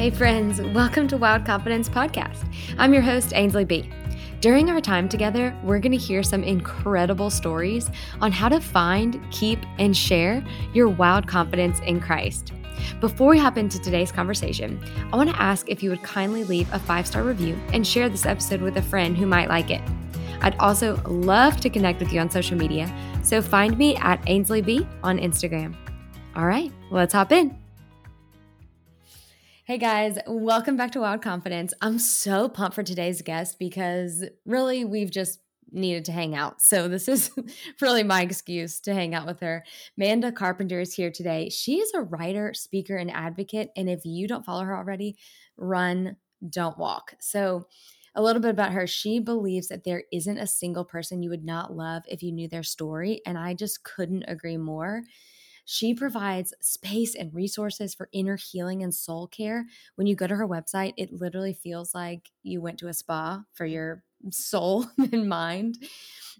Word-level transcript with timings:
Hey, 0.00 0.08
friends, 0.08 0.62
welcome 0.62 1.08
to 1.08 1.18
Wild 1.18 1.44
Confidence 1.44 1.86
Podcast. 1.86 2.50
I'm 2.78 2.94
your 2.94 3.02
host, 3.02 3.34
Ainsley 3.34 3.66
B. 3.66 3.90
During 4.40 4.70
our 4.70 4.80
time 4.80 5.10
together, 5.10 5.54
we're 5.62 5.78
going 5.78 5.92
to 5.92 5.98
hear 5.98 6.22
some 6.22 6.42
incredible 6.42 7.28
stories 7.28 7.90
on 8.22 8.32
how 8.32 8.48
to 8.48 8.60
find, 8.60 9.20
keep, 9.30 9.58
and 9.78 9.94
share 9.94 10.42
your 10.72 10.88
wild 10.88 11.28
confidence 11.28 11.80
in 11.80 12.00
Christ. 12.00 12.54
Before 13.00 13.28
we 13.28 13.38
hop 13.38 13.58
into 13.58 13.78
today's 13.78 14.10
conversation, 14.10 14.82
I 15.12 15.16
want 15.18 15.28
to 15.28 15.38
ask 15.38 15.68
if 15.68 15.82
you 15.82 15.90
would 15.90 16.02
kindly 16.02 16.44
leave 16.44 16.72
a 16.72 16.78
five 16.78 17.06
star 17.06 17.22
review 17.22 17.60
and 17.74 17.86
share 17.86 18.08
this 18.08 18.24
episode 18.24 18.62
with 18.62 18.78
a 18.78 18.82
friend 18.82 19.18
who 19.18 19.26
might 19.26 19.50
like 19.50 19.68
it. 19.68 19.82
I'd 20.40 20.56
also 20.60 20.96
love 21.04 21.60
to 21.60 21.68
connect 21.68 22.00
with 22.00 22.10
you 22.10 22.20
on 22.20 22.30
social 22.30 22.56
media, 22.56 22.90
so 23.22 23.42
find 23.42 23.76
me 23.76 23.96
at 23.96 24.22
Ainsley 24.26 24.62
B 24.62 24.86
on 25.02 25.18
Instagram. 25.18 25.76
All 26.34 26.46
right, 26.46 26.72
let's 26.90 27.12
hop 27.12 27.32
in. 27.32 27.54
Hey 29.70 29.78
guys, 29.78 30.18
welcome 30.26 30.76
back 30.76 30.90
to 30.90 31.00
Wild 31.00 31.22
Confidence. 31.22 31.72
I'm 31.80 32.00
so 32.00 32.48
pumped 32.48 32.74
for 32.74 32.82
today's 32.82 33.22
guest 33.22 33.56
because 33.60 34.24
really 34.44 34.84
we've 34.84 35.12
just 35.12 35.38
needed 35.70 36.06
to 36.06 36.12
hang 36.12 36.34
out. 36.34 36.60
So 36.60 36.88
this 36.88 37.06
is 37.06 37.30
really 37.80 38.02
my 38.02 38.22
excuse 38.22 38.80
to 38.80 38.94
hang 38.94 39.14
out 39.14 39.26
with 39.26 39.38
her. 39.38 39.64
Manda 39.96 40.32
Carpenter 40.32 40.80
is 40.80 40.92
here 40.92 41.12
today. 41.12 41.50
She 41.50 41.76
is 41.76 41.92
a 41.94 42.02
writer, 42.02 42.52
speaker, 42.52 42.96
and 42.96 43.12
advocate. 43.12 43.68
And 43.76 43.88
if 43.88 44.00
you 44.04 44.26
don't 44.26 44.44
follow 44.44 44.64
her 44.64 44.76
already, 44.76 45.16
run, 45.56 46.16
don't 46.48 46.76
walk. 46.76 47.14
So 47.20 47.68
a 48.16 48.22
little 48.22 48.42
bit 48.42 48.50
about 48.50 48.72
her. 48.72 48.88
She 48.88 49.20
believes 49.20 49.68
that 49.68 49.84
there 49.84 50.02
isn't 50.12 50.38
a 50.38 50.48
single 50.48 50.84
person 50.84 51.22
you 51.22 51.30
would 51.30 51.44
not 51.44 51.76
love 51.76 52.02
if 52.08 52.24
you 52.24 52.32
knew 52.32 52.48
their 52.48 52.64
story. 52.64 53.22
And 53.24 53.38
I 53.38 53.54
just 53.54 53.84
couldn't 53.84 54.24
agree 54.26 54.56
more. 54.56 55.02
She 55.72 55.94
provides 55.94 56.52
space 56.60 57.14
and 57.14 57.32
resources 57.32 57.94
for 57.94 58.08
inner 58.10 58.34
healing 58.34 58.82
and 58.82 58.92
soul 58.92 59.28
care. 59.28 59.66
When 59.94 60.08
you 60.08 60.16
go 60.16 60.26
to 60.26 60.34
her 60.34 60.48
website, 60.48 60.94
it 60.96 61.12
literally 61.12 61.52
feels 61.52 61.94
like 61.94 62.32
you 62.42 62.60
went 62.60 62.80
to 62.80 62.88
a 62.88 62.92
spa 62.92 63.44
for 63.52 63.64
your 63.64 64.02
soul 64.30 64.86
and 65.12 65.28
mind. 65.28 65.78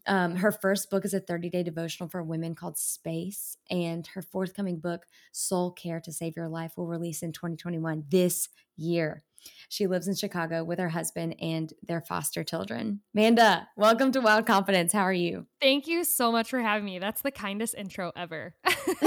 Um, 0.08 0.34
her 0.34 0.50
first 0.50 0.90
book 0.90 1.04
is 1.04 1.14
a 1.14 1.20
30 1.20 1.48
day 1.48 1.62
devotional 1.62 2.08
for 2.08 2.24
women 2.24 2.56
called 2.56 2.76
Space, 2.76 3.56
and 3.70 4.04
her 4.08 4.22
forthcoming 4.22 4.80
book, 4.80 5.06
Soul 5.30 5.70
Care 5.70 6.00
to 6.00 6.12
Save 6.12 6.34
Your 6.34 6.48
Life, 6.48 6.72
will 6.76 6.88
release 6.88 7.22
in 7.22 7.30
2021 7.30 8.06
this 8.08 8.48
year. 8.76 9.22
She 9.68 9.86
lives 9.86 10.08
in 10.08 10.14
Chicago 10.14 10.64
with 10.64 10.78
her 10.78 10.88
husband 10.88 11.36
and 11.40 11.72
their 11.82 12.00
foster 12.00 12.42
children. 12.42 13.00
Manda, 13.14 13.68
welcome 13.76 14.12
to 14.12 14.20
Wild 14.20 14.46
Confidence. 14.46 14.92
How 14.92 15.02
are 15.02 15.12
you? 15.12 15.46
Thank 15.60 15.86
you 15.86 16.04
so 16.04 16.32
much 16.32 16.50
for 16.50 16.60
having 16.60 16.84
me. 16.84 16.98
That's 16.98 17.22
the 17.22 17.30
kindest 17.30 17.74
intro 17.76 18.12
ever. 18.16 18.54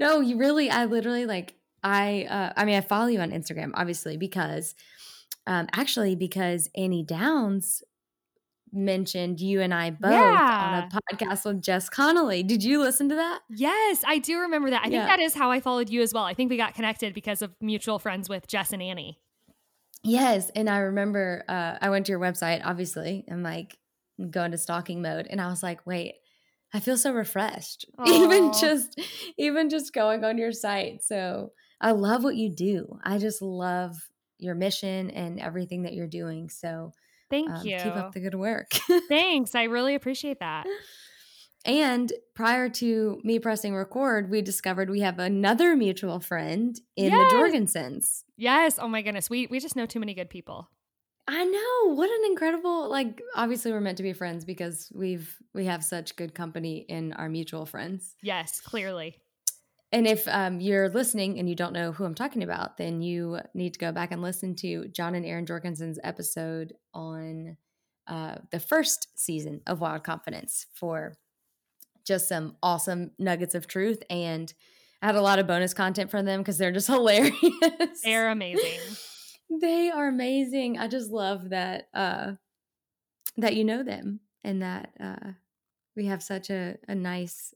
no, 0.00 0.20
you 0.20 0.38
really, 0.38 0.70
I 0.70 0.84
literally 0.84 1.26
like, 1.26 1.54
I, 1.82 2.26
uh, 2.30 2.52
I 2.56 2.64
mean, 2.64 2.76
I 2.76 2.80
follow 2.80 3.06
you 3.06 3.20
on 3.20 3.30
Instagram, 3.30 3.72
obviously, 3.74 4.16
because, 4.16 4.74
um, 5.46 5.68
actually, 5.72 6.16
because 6.16 6.70
Annie 6.76 7.04
Downs 7.04 7.82
mentioned 8.72 9.40
you 9.40 9.60
and 9.60 9.72
I 9.72 9.90
both 9.90 10.12
yeah. 10.12 10.88
on 10.90 10.98
a 10.98 11.14
podcast 11.16 11.44
with 11.44 11.62
Jess 11.62 11.88
Connolly. 11.88 12.42
Did 12.42 12.62
you 12.62 12.80
listen 12.80 13.08
to 13.08 13.14
that? 13.14 13.40
Yes, 13.50 14.02
I 14.06 14.18
do 14.18 14.40
remember 14.40 14.70
that. 14.70 14.82
I 14.84 14.88
yeah. 14.88 15.06
think 15.06 15.08
that 15.08 15.20
is 15.20 15.34
how 15.34 15.50
I 15.50 15.60
followed 15.60 15.90
you 15.90 16.02
as 16.02 16.12
well. 16.12 16.24
I 16.24 16.34
think 16.34 16.50
we 16.50 16.56
got 16.56 16.74
connected 16.74 17.14
because 17.14 17.42
of 17.42 17.52
mutual 17.60 17.98
friends 17.98 18.28
with 18.28 18.46
Jess 18.46 18.72
and 18.72 18.82
Annie. 18.82 19.18
Yes, 20.02 20.50
and 20.54 20.68
I 20.68 20.78
remember 20.78 21.44
uh, 21.48 21.78
I 21.80 21.90
went 21.90 22.06
to 22.06 22.12
your 22.12 22.20
website, 22.20 22.62
obviously, 22.64 23.24
and 23.28 23.42
like 23.42 23.76
go 24.30 24.44
into 24.44 24.58
stalking 24.58 25.02
mode, 25.02 25.26
and 25.28 25.40
I 25.40 25.48
was 25.48 25.62
like, 25.62 25.86
wait. 25.86 26.14
I 26.74 26.80
feel 26.80 26.96
so 26.98 27.12
refreshed 27.12 27.86
Aww. 27.96 28.06
even 28.08 28.52
just 28.52 29.00
even 29.38 29.70
just 29.70 29.94
going 29.94 30.24
on 30.24 30.36
your 30.36 30.50
site. 30.52 31.02
So 31.04 31.52
I 31.80 31.92
love 31.92 32.24
what 32.24 32.36
you 32.36 32.50
do. 32.50 32.98
I 33.04 33.18
just 33.18 33.40
love 33.40 33.96
your 34.38 34.54
mission 34.54 35.10
and 35.10 35.40
everything 35.40 35.82
that 35.82 35.94
you're 35.94 36.08
doing. 36.08 36.48
So 36.50 36.92
Thank 37.30 37.50
um, 37.50 37.66
you. 37.66 37.78
Keep 37.78 37.96
up 37.96 38.12
the 38.12 38.20
good 38.20 38.34
work. 38.34 38.70
Thanks. 39.08 39.54
I 39.54 39.64
really 39.64 39.94
appreciate 39.94 40.38
that. 40.40 40.66
And 41.64 42.12
prior 42.34 42.68
to 42.68 43.20
me 43.24 43.40
pressing 43.40 43.74
record, 43.74 44.30
we 44.30 44.40
discovered 44.40 44.88
we 44.88 45.00
have 45.00 45.18
another 45.18 45.74
mutual 45.74 46.20
friend 46.20 46.78
in 46.96 47.10
yes. 47.10 47.30
the 47.30 47.36
Jorgensens. 47.36 48.22
Yes. 48.36 48.78
Oh 48.80 48.86
my 48.86 49.02
goodness. 49.02 49.28
We 49.28 49.48
we 49.48 49.58
just 49.58 49.74
know 49.74 49.86
too 49.86 49.98
many 49.98 50.14
good 50.14 50.30
people. 50.30 50.70
I 51.28 51.44
know. 51.44 51.94
What 51.94 52.08
an 52.08 52.30
incredible 52.30 52.88
like 52.88 53.20
obviously 53.34 53.72
we're 53.72 53.80
meant 53.80 53.96
to 53.96 54.04
be 54.04 54.12
friends 54.12 54.44
because 54.44 54.92
we've 54.94 55.34
we 55.54 55.64
have 55.64 55.82
such 55.82 56.14
good 56.14 56.34
company 56.34 56.86
in 56.88 57.12
our 57.14 57.28
mutual 57.28 57.66
friends. 57.66 58.14
Yes, 58.22 58.60
clearly. 58.60 59.16
And 59.92 60.06
if 60.06 60.26
um, 60.28 60.60
you're 60.60 60.88
listening 60.88 61.38
and 61.38 61.48
you 61.48 61.54
don't 61.54 61.72
know 61.72 61.92
who 61.92 62.04
I'm 62.04 62.14
talking 62.14 62.42
about, 62.42 62.76
then 62.76 63.02
you 63.02 63.38
need 63.54 63.72
to 63.74 63.78
go 63.78 63.92
back 63.92 64.10
and 64.10 64.20
listen 64.20 64.54
to 64.56 64.88
John 64.88 65.14
and 65.14 65.24
Aaron 65.24 65.46
Jorgensen's 65.46 65.98
episode 66.02 66.74
on 66.92 67.56
uh, 68.08 68.36
the 68.50 68.60
first 68.60 69.08
season 69.14 69.60
of 69.66 69.80
Wild 69.80 70.04
Confidence 70.04 70.66
for 70.74 71.14
just 72.04 72.28
some 72.28 72.56
awesome 72.62 73.12
nuggets 73.18 73.54
of 73.54 73.66
truth. 73.66 74.02
And 74.10 74.52
I 75.02 75.06
had 75.06 75.16
a 75.16 75.22
lot 75.22 75.38
of 75.38 75.46
bonus 75.46 75.74
content 75.74 76.10
from 76.10 76.24
them 76.24 76.40
because 76.40 76.58
they're 76.58 76.72
just 76.72 76.86
hilarious. 76.88 77.34
They're 78.02 78.30
amazing. 78.30 78.80
they 79.60 79.90
are 79.90 80.08
amazing. 80.08 80.78
I 80.78 80.88
just 80.88 81.10
love 81.10 81.50
that 81.50 81.88
uh, 81.94 82.32
that 83.36 83.54
you 83.54 83.64
know 83.64 83.82
them 83.82 84.20
and 84.42 84.62
that 84.62 84.90
uh, 84.98 85.32
we 85.94 86.06
have 86.06 86.22
such 86.22 86.50
a, 86.50 86.76
a 86.88 86.94
nice 86.94 87.54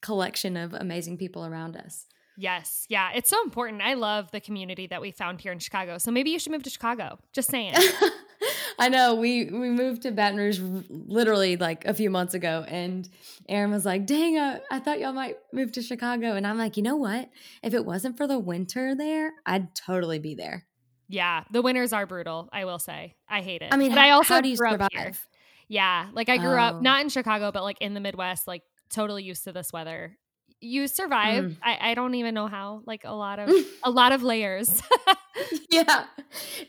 collection 0.00 0.56
of 0.56 0.74
amazing 0.74 1.18
people 1.18 1.44
around 1.44 1.76
us. 1.76 2.06
Yes. 2.36 2.86
Yeah. 2.88 3.10
It's 3.14 3.28
so 3.28 3.42
important. 3.42 3.82
I 3.82 3.94
love 3.94 4.30
the 4.30 4.40
community 4.40 4.86
that 4.86 5.02
we 5.02 5.10
found 5.10 5.40
here 5.40 5.52
in 5.52 5.58
Chicago. 5.58 5.98
So 5.98 6.10
maybe 6.10 6.30
you 6.30 6.38
should 6.38 6.52
move 6.52 6.62
to 6.62 6.70
Chicago. 6.70 7.18
Just 7.34 7.50
saying. 7.50 7.74
I 8.78 8.88
know 8.88 9.14
we 9.14 9.44
we 9.44 9.68
moved 9.68 10.02
to 10.02 10.10
Baton 10.10 10.38
Rouge 10.38 10.58
literally 10.88 11.58
like 11.58 11.84
a 11.84 11.92
few 11.92 12.08
months 12.08 12.32
ago, 12.32 12.64
and 12.66 13.06
Aaron 13.46 13.70
was 13.70 13.84
like, 13.84 14.06
"Dang, 14.06 14.38
I, 14.38 14.60
I 14.70 14.78
thought 14.78 14.98
y'all 15.00 15.12
might 15.12 15.36
move 15.52 15.72
to 15.72 15.82
Chicago," 15.82 16.34
and 16.34 16.46
I'm 16.46 16.56
like, 16.56 16.78
"You 16.78 16.82
know 16.82 16.96
what? 16.96 17.28
If 17.62 17.74
it 17.74 17.84
wasn't 17.84 18.16
for 18.16 18.26
the 18.26 18.38
winter 18.38 18.94
there, 18.94 19.32
I'd 19.44 19.74
totally 19.74 20.18
be 20.18 20.34
there." 20.34 20.66
Yeah, 21.08 21.44
the 21.50 21.60
winters 21.60 21.92
are 21.92 22.06
brutal. 22.06 22.48
I 22.52 22.64
will 22.64 22.78
say, 22.78 23.16
I 23.28 23.42
hate 23.42 23.62
it. 23.62 23.68
I 23.72 23.76
mean, 23.76 23.90
but 23.90 23.98
how, 23.98 24.06
I 24.06 24.10
also 24.12 24.34
how 24.34 24.40
do 24.40 24.48
you 24.48 24.56
survive? 24.56 25.28
Yeah, 25.68 26.08
like 26.14 26.28
I 26.28 26.38
grew 26.38 26.54
oh. 26.54 26.58
up 26.58 26.82
not 26.82 27.02
in 27.02 27.10
Chicago, 27.10 27.52
but 27.52 27.62
like 27.62 27.78
in 27.80 27.94
the 27.94 28.00
Midwest, 28.00 28.48
like 28.48 28.62
totally 28.90 29.22
used 29.24 29.44
to 29.44 29.52
this 29.52 29.72
weather. 29.72 30.16
You 30.60 30.88
survive. 30.88 31.44
Mm. 31.44 31.56
I, 31.62 31.90
I 31.90 31.94
don't 31.94 32.14
even 32.14 32.34
know 32.34 32.46
how. 32.46 32.82
Like 32.84 33.04
a 33.04 33.14
lot 33.14 33.38
of 33.38 33.50
a 33.84 33.90
lot 33.90 34.12
of 34.12 34.22
layers. 34.22 34.82
yeah. 35.70 36.04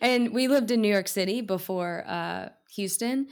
And 0.01 0.33
we 0.33 0.47
lived 0.47 0.71
in 0.71 0.81
New 0.81 0.91
York 0.91 1.07
City 1.07 1.41
before 1.41 2.03
uh, 2.07 2.49
Houston. 2.75 3.27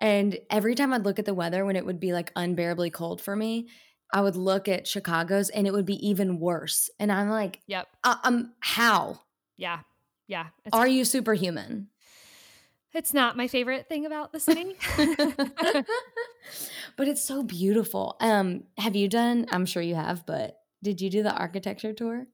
And 0.00 0.38
every 0.50 0.74
time 0.74 0.92
I'd 0.92 1.04
look 1.04 1.18
at 1.18 1.24
the 1.24 1.34
weather 1.34 1.64
when 1.64 1.76
it 1.76 1.86
would 1.86 2.00
be 2.00 2.12
like 2.12 2.32
unbearably 2.36 2.90
cold 2.90 3.20
for 3.20 3.36
me, 3.36 3.68
I 4.12 4.20
would 4.20 4.36
look 4.36 4.68
at 4.68 4.86
Chicago's 4.86 5.48
and 5.48 5.66
it 5.66 5.72
would 5.72 5.86
be 5.86 6.06
even 6.06 6.38
worse. 6.38 6.90
And 6.98 7.10
I'm 7.10 7.30
like, 7.30 7.60
Yep. 7.68 7.86
I- 8.04 8.18
am 8.24 8.52
how? 8.60 9.20
Yeah. 9.56 9.80
Yeah. 10.26 10.46
Are 10.72 10.88
you 10.88 11.04
superhuman? 11.04 11.88
It's 12.94 13.14
not 13.14 13.36
my 13.36 13.48
favorite 13.48 13.88
thing 13.88 14.04
about 14.04 14.32
the 14.32 14.40
city. 14.40 14.76
but 16.96 17.08
it's 17.08 17.22
so 17.22 17.42
beautiful. 17.42 18.16
Um, 18.20 18.64
have 18.76 18.94
you 18.94 19.08
done, 19.08 19.46
I'm 19.50 19.64
sure 19.64 19.82
you 19.82 19.94
have, 19.94 20.26
but 20.26 20.58
did 20.82 21.00
you 21.00 21.08
do 21.08 21.22
the 21.22 21.32
architecture 21.34 21.92
tour? 21.94 22.26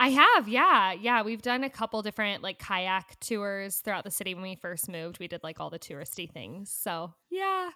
I 0.00 0.10
have, 0.10 0.48
yeah. 0.48 0.92
Yeah. 0.92 1.22
We've 1.22 1.42
done 1.42 1.64
a 1.64 1.70
couple 1.70 2.02
different 2.02 2.42
like 2.42 2.58
kayak 2.58 3.18
tours 3.20 3.78
throughout 3.78 4.04
the 4.04 4.10
city 4.10 4.34
when 4.34 4.42
we 4.42 4.56
first 4.56 4.88
moved. 4.88 5.18
We 5.18 5.28
did 5.28 5.42
like 5.42 5.60
all 5.60 5.70
the 5.70 5.78
touristy 5.78 6.30
things. 6.30 6.70
So, 6.70 7.14
yeah. 7.30 7.70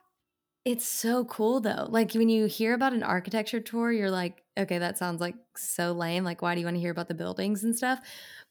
It's 0.65 0.85
so 0.85 1.25
cool 1.27 1.61
though. 1.61 1.87
Like 1.89 2.13
when 2.13 2.29
you 2.29 2.47
hear 2.47 2.75
about 2.75 2.93
an 2.93 3.05
architecture 3.05 3.61
tour, 3.61 3.93
you're 3.93 4.11
like, 4.11 4.43
okay, 4.59 4.79
that 4.79 4.99
sounds 4.99 5.21
like 5.21 5.37
so 5.57 5.93
lame. 5.93 6.25
Like, 6.25 6.43
why 6.43 6.55
do 6.55 6.61
you 6.61 6.67
want 6.67 6.77
to 6.77 6.81
hear 6.81 6.91
about 6.91 7.07
the 7.09 7.15
buildings 7.15 7.63
and 7.63 7.77
stuff? 7.77 8.01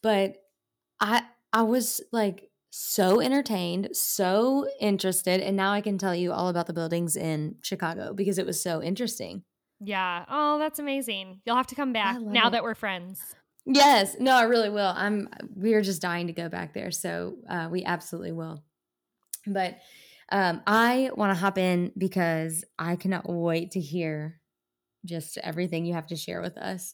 But 0.02 0.38
I, 1.02 1.24
I 1.52 1.64
was 1.64 2.02
like 2.14 2.50
so 2.78 3.22
entertained, 3.22 3.88
so 3.94 4.68
interested. 4.82 5.40
And 5.40 5.56
now 5.56 5.72
I 5.72 5.80
can 5.80 5.98
tell 5.98 6.14
you 6.14 6.34
all 6.34 6.50
about 6.50 6.68
the 6.68 6.74
buildings 6.74 7.16
in 7.16 7.56
Chicago 7.62 8.14
because 8.14 8.38
it 8.38 8.46
was 8.46 8.62
so 8.62 8.84
interesting. 8.84 9.44
Yeah. 9.80 10.26
Oh, 10.30 10.60
that's 10.60 10.78
amazing. 10.78 11.40
You'll 11.46 11.56
have 11.56 11.68
to 11.68 11.76
come 11.76 11.94
back 11.94 12.20
now 12.20 12.50
it. 12.50 12.52
that 12.52 12.64
we're 12.64 12.76
friends. 12.76 13.22
Yes. 13.66 14.18
No, 14.20 14.36
I 14.36 14.44
really 14.44 14.70
will. 14.70 14.92
I'm 14.94 15.30
we're 15.56 15.82
just 15.84 16.02
dying 16.02 16.28
to 16.28 16.34
go 16.34 16.50
back 16.50 16.74
there. 16.74 16.92
So 16.92 17.38
uh, 17.50 17.70
we 17.72 17.86
absolutely 17.86 18.34
will. 18.34 18.62
But 19.48 19.78
um, 20.30 20.62
I 20.68 21.12
want 21.16 21.32
to 21.32 21.40
hop 21.40 21.58
in 21.58 21.94
because 21.98 22.66
I 22.78 22.98
cannot 22.98 23.30
wait 23.30 23.72
to 23.72 23.80
hear 23.80 24.42
just 25.06 25.38
everything 25.38 25.86
you 25.86 25.94
have 25.94 26.08
to 26.08 26.18
share 26.18 26.42
with 26.42 26.58
us. 26.58 26.94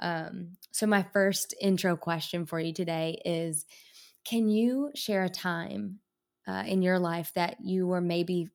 Um, 0.00 0.56
so 0.72 0.88
my 0.88 1.04
first 1.12 1.54
intro 1.60 1.94
question 1.94 2.46
for 2.46 2.58
you 2.58 2.72
today 2.72 3.20
is 3.24 3.64
can 4.24 4.48
you 4.48 4.90
share 4.94 5.24
a 5.24 5.28
time 5.28 6.00
uh, 6.46 6.64
in 6.66 6.82
your 6.82 6.98
life 6.98 7.32
that 7.34 7.56
you 7.60 7.86
were 7.86 8.00
maybe 8.00 8.48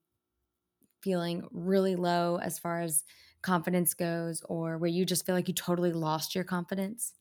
feeling 1.01 1.47
really 1.51 1.95
low 1.95 2.39
as 2.41 2.57
far 2.57 2.81
as 2.81 3.03
confidence 3.41 3.93
goes, 3.93 4.41
or 4.49 4.77
where 4.77 4.89
you 4.89 5.05
just 5.05 5.25
feel 5.25 5.35
like 5.35 5.47
you 5.47 5.53
totally 5.53 5.93
lost 5.93 6.33
your 6.33 6.43
confidence? 6.43 7.13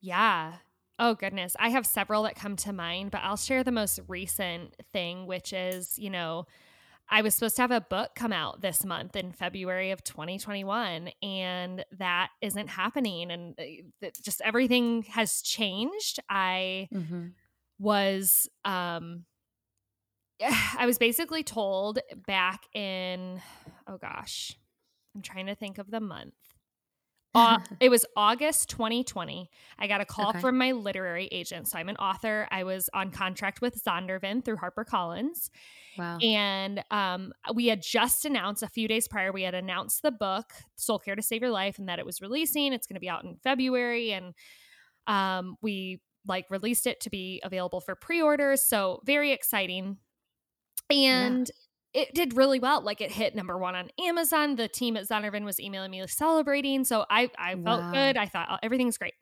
Yeah. 0.00 0.54
Oh, 1.00 1.14
goodness. 1.14 1.56
I 1.58 1.68
have 1.70 1.86
several 1.86 2.24
that 2.24 2.36
come 2.36 2.56
to 2.56 2.72
mind, 2.72 3.10
but 3.10 3.22
I'll 3.22 3.36
share 3.36 3.62
the 3.64 3.72
most 3.72 4.00
recent 4.08 4.74
thing, 4.92 5.26
which 5.26 5.52
is, 5.52 5.98
you 5.98 6.10
know, 6.10 6.46
I 7.10 7.22
was 7.22 7.34
supposed 7.34 7.56
to 7.56 7.62
have 7.62 7.70
a 7.70 7.80
book 7.80 8.10
come 8.14 8.32
out 8.32 8.60
this 8.60 8.84
month 8.84 9.16
in 9.16 9.32
February 9.32 9.92
of 9.92 10.04
2021, 10.04 11.10
and 11.22 11.84
that 11.98 12.30
isn't 12.42 12.68
happening. 12.68 13.30
And 13.30 13.58
uh, 13.58 14.08
just 14.22 14.42
everything 14.42 15.04
has 15.04 15.40
changed. 15.40 16.20
I 16.28 16.88
mm-hmm. 16.92 17.28
Was, 17.78 18.48
um, 18.64 19.24
I 20.78 20.86
was 20.86 20.98
basically 20.98 21.42
told 21.42 21.98
back 22.26 22.62
in, 22.74 23.40
oh 23.86 23.98
gosh, 23.98 24.56
I'm 25.14 25.22
trying 25.22 25.46
to 25.46 25.54
think 25.54 25.78
of 25.78 25.90
the 25.90 26.00
month. 26.00 26.34
Uh, 27.34 27.58
it 27.80 27.90
was 27.90 28.04
August 28.16 28.70
2020. 28.70 29.50
I 29.78 29.86
got 29.86 30.00
a 30.00 30.04
call 30.04 30.30
okay. 30.30 30.40
from 30.40 30.58
my 30.58 30.72
literary 30.72 31.28
agent. 31.30 31.68
So 31.68 31.78
I'm 31.78 31.88
an 31.88 31.96
author. 31.96 32.48
I 32.50 32.64
was 32.64 32.88
on 32.94 33.10
contract 33.10 33.60
with 33.60 33.82
Zondervan 33.82 34.44
through 34.44 34.56
HarperCollins. 34.56 35.50
Wow. 35.96 36.18
And 36.18 36.82
um, 36.90 37.32
we 37.54 37.66
had 37.66 37.82
just 37.82 38.24
announced 38.24 38.62
a 38.62 38.68
few 38.68 38.86
days 38.88 39.08
prior, 39.08 39.32
we 39.32 39.42
had 39.42 39.54
announced 39.54 40.02
the 40.02 40.12
book, 40.12 40.52
Soul 40.76 40.98
Care 40.98 41.16
to 41.16 41.22
Save 41.22 41.42
Your 41.42 41.50
Life, 41.50 41.78
and 41.78 41.88
that 41.88 41.98
it 41.98 42.06
was 42.06 42.20
releasing. 42.20 42.72
It's 42.72 42.86
going 42.86 42.94
to 42.94 43.00
be 43.00 43.08
out 43.08 43.24
in 43.24 43.36
February. 43.42 44.12
And 44.12 44.34
um, 45.06 45.56
we 45.60 46.00
like 46.28 46.46
released 46.50 46.86
it 46.86 47.00
to 47.00 47.10
be 47.10 47.40
available 47.42 47.80
for 47.80 47.94
pre 47.94 48.22
orders. 48.22 48.62
So 48.62 49.00
very 49.04 49.32
exciting. 49.32 49.96
And 50.90 51.50
yeah. 51.94 52.02
it 52.02 52.14
did 52.14 52.36
really 52.36 52.60
well. 52.60 52.82
Like 52.82 53.00
it 53.00 53.10
hit 53.10 53.34
number 53.34 53.58
one 53.58 53.74
on 53.74 53.88
Amazon. 54.00 54.56
The 54.56 54.68
team 54.68 54.96
at 54.96 55.08
Zondervan 55.08 55.44
was 55.44 55.58
emailing 55.58 55.90
me 55.90 56.06
celebrating. 56.06 56.84
So 56.84 57.04
I, 57.10 57.30
I 57.38 57.54
felt 57.54 57.82
wow. 57.82 57.92
good. 57.92 58.16
I 58.16 58.26
thought 58.26 58.48
oh, 58.50 58.58
everything's 58.62 58.98
great. 58.98 59.14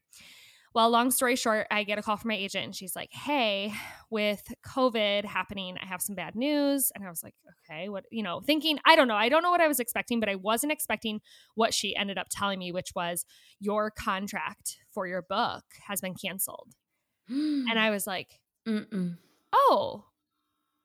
Well, 0.75 0.91
long 0.91 1.11
story 1.11 1.37
short, 1.37 1.67
I 1.71 1.85
get 1.85 1.99
a 1.99 2.03
call 2.03 2.19
from 2.19 2.29
my 2.29 2.35
agent 2.35 2.67
and 2.67 2.77
she's 2.77 2.95
like, 2.95 3.11
Hey, 3.11 3.73
with 4.11 4.43
COVID 4.67 5.25
happening, 5.25 5.79
I 5.83 5.87
have 5.87 6.03
some 6.03 6.15
bad 6.15 6.37
news. 6.37 6.93
And 6.95 7.03
I 7.03 7.09
was 7.09 7.23
like, 7.23 7.35
Okay, 7.65 7.89
what, 7.89 8.05
you 8.11 8.23
know, 8.23 8.41
thinking, 8.41 8.79
I 8.85 8.95
don't 8.95 9.09
know. 9.09 9.15
I 9.15 9.31
don't 9.31 9.43
know 9.43 9.51
what 9.51 9.63
I 9.63 9.69
was 9.69 9.81
expecting, 9.81 10.21
but 10.21 10.29
I 10.29 10.35
wasn't 10.35 10.73
expecting 10.73 11.23
what 11.55 11.73
she 11.73 11.97
ended 11.97 12.19
up 12.19 12.27
telling 12.31 12.59
me, 12.59 12.73
which 12.73 12.91
was 12.95 13.25
your 13.59 13.91
contract 13.91 14.77
for 14.93 15.07
your 15.07 15.23
book 15.23 15.65
has 15.89 16.03
been 16.03 16.15
canceled. 16.15 16.75
And 17.29 17.79
I 17.79 17.91
was 17.91 18.07
like, 18.07 18.41
Mm-mm. 18.67 19.17
Oh, 19.53 20.05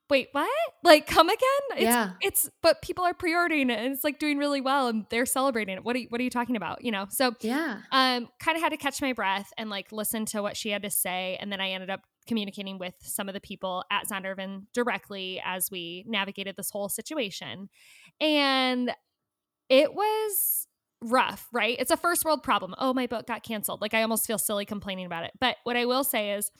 wait, 0.10 0.28
what? 0.34 0.50
Like, 0.84 1.08
come 1.08 1.30
again? 1.30 1.40
It's, 1.72 1.84
yeah. 1.84 2.12
It's, 2.22 2.50
but 2.62 2.82
people 2.82 3.06
are 3.06 3.14
pre-ordering 3.14 3.70
it 3.70 3.80
and 3.80 3.94
it's 3.94 4.04
like 4.04 4.20
doing 4.20 4.38
really 4.38 4.62
well 4.62 4.88
and 4.88 5.06
they're 5.10 5.26
celebrating 5.26 5.78
it. 5.78 5.84
What 5.84 5.96
are 5.96 6.00
you, 6.00 6.08
what 6.10 6.20
are 6.20 6.24
you 6.24 6.30
talking 6.30 6.56
about? 6.58 6.84
You 6.84 6.92
know? 6.92 7.08
So, 7.10 7.34
yeah. 7.40 7.80
Um, 7.92 8.28
kind 8.40 8.56
of 8.58 8.62
had 8.62 8.70
to 8.70 8.78
catch 8.78 9.02
my 9.02 9.14
breath 9.14 9.52
and 9.58 9.70
like 9.70 9.92
listen 9.92 10.26
to 10.28 10.42
what 10.42 10.58
she 10.58 10.70
had 10.70 10.84
to 10.84 10.90
say. 10.90 11.38
And 11.40 11.52
then 11.52 11.62
I 11.62 11.72
ended 11.72 11.90
up 11.90 12.02
communicating 12.28 12.78
with 12.78 12.94
some 13.02 13.30
of 13.30 13.34
the 13.34 13.42
people 13.42 13.84
at 13.90 14.08
Zondervan 14.08 14.64
directly 14.74 15.42
as 15.44 15.72
we 15.72 16.04
navigated 16.08 16.56
this 16.58 16.70
whole 16.70 16.90
situation. 16.90 17.70
And 18.20 18.94
it 19.70 19.94
was 19.94 20.68
rough, 21.02 21.48
right? 21.52 21.76
It's 21.80 21.92
a 21.92 21.98
first 21.98 22.26
world 22.26 22.44
problem. 22.44 22.76
Oh, 22.78 22.94
my 22.94 23.08
book 23.08 23.28
got 23.28 23.44
canceled. 23.44 23.82
Like, 23.82 23.94
I 23.94 24.02
almost 24.02 24.28
feel 24.28 24.38
silly 24.38 24.66
complaining 24.66 25.06
about 25.06 25.24
it. 25.24 25.32
But 25.40 25.58
what 25.64 25.76
I 25.76 25.86
will 25.86 26.04
say 26.04 26.32
is, 26.34 26.52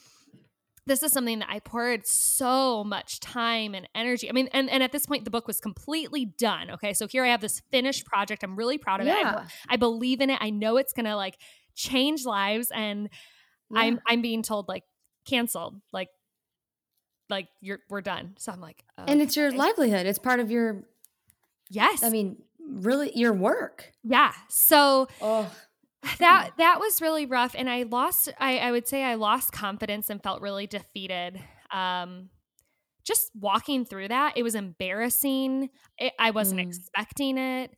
this 0.88 1.04
is 1.04 1.12
something 1.12 1.40
that 1.40 1.50
I 1.50 1.60
poured 1.60 2.08
so 2.08 2.84
much 2.84 3.20
time 3.20 3.76
and 3.76 3.88
energy. 3.94 4.28
I 4.30 4.34
mean, 4.34 4.50
and, 4.52 4.70
and 4.70 4.82
at 4.82 4.92
this 4.92 5.06
point, 5.06 5.26
the 5.26 5.32
book 5.32 5.48
was 5.48 5.60
completely 5.60 6.26
done. 6.26 6.72
Okay. 6.72 6.94
So 6.94 7.08
here 7.08 7.24
I 7.24 7.28
have 7.28 7.42
this 7.42 7.62
finished 7.72 8.06
project. 8.06 8.44
I'm 8.44 8.56
really 8.56 8.80
proud 8.80 9.00
of 9.00 9.06
yeah. 9.06 9.44
it. 9.44 9.52
I, 9.70 9.74
I, 9.76 9.78
believe 9.78 10.22
in 10.22 10.32
it. 10.32 10.40
I 10.42 10.50
know 10.50 10.78
it's 10.78 10.94
going 10.94 11.06
to 11.06 11.16
like 11.16 11.38
change 11.76 12.26
lives. 12.26 12.70
And 12.74 13.10
yeah. 13.70 13.80
I'm, 13.80 14.00
I'm 14.08 14.22
being 14.24 14.42
told 14.42 14.68
like 14.68 14.84
canceled, 15.28 15.80
like, 15.94 16.10
like 17.30 17.48
you're, 17.62 17.80
we're 17.90 18.02
done. 18.02 18.34
So 18.40 18.52
I'm 18.52 18.60
like, 18.60 18.84
and 18.98 19.22
it's 19.22 19.38
your 19.38 19.52
livelihood. 19.52 20.08
It's 20.08 20.20
part 20.20 20.40
of 20.40 20.50
your, 20.50 20.84
yes. 21.70 22.04
I 22.04 22.10
mean, 22.10 22.42
really 22.72 23.12
your 23.16 23.34
work. 23.34 23.92
Yeah. 24.04 24.32
So, 24.50 25.08
oh 25.22 25.52
that 26.20 26.52
that 26.58 26.80
was 26.80 27.02
really 27.02 27.26
rough 27.26 27.56
and 27.56 27.70
i 27.70 27.84
lost 27.84 28.30
I, 28.40 28.58
I 28.58 28.72
would 28.72 28.88
say 28.88 29.04
i 29.04 29.16
lost 29.16 29.52
confidence 29.52 30.10
and 30.10 30.22
felt 30.22 30.42
really 30.42 30.68
defeated 30.68 31.40
um 31.72 32.30
just 33.04 33.32
walking 33.40 33.86
through 33.86 34.08
that 34.08 34.34
it 34.36 34.44
was 34.44 34.56
embarrassing 34.56 35.70
it, 35.98 36.14
i 36.20 36.32
wasn't 36.32 36.62
mm. 36.62 36.68
expecting 36.68 37.38
it 37.38 37.76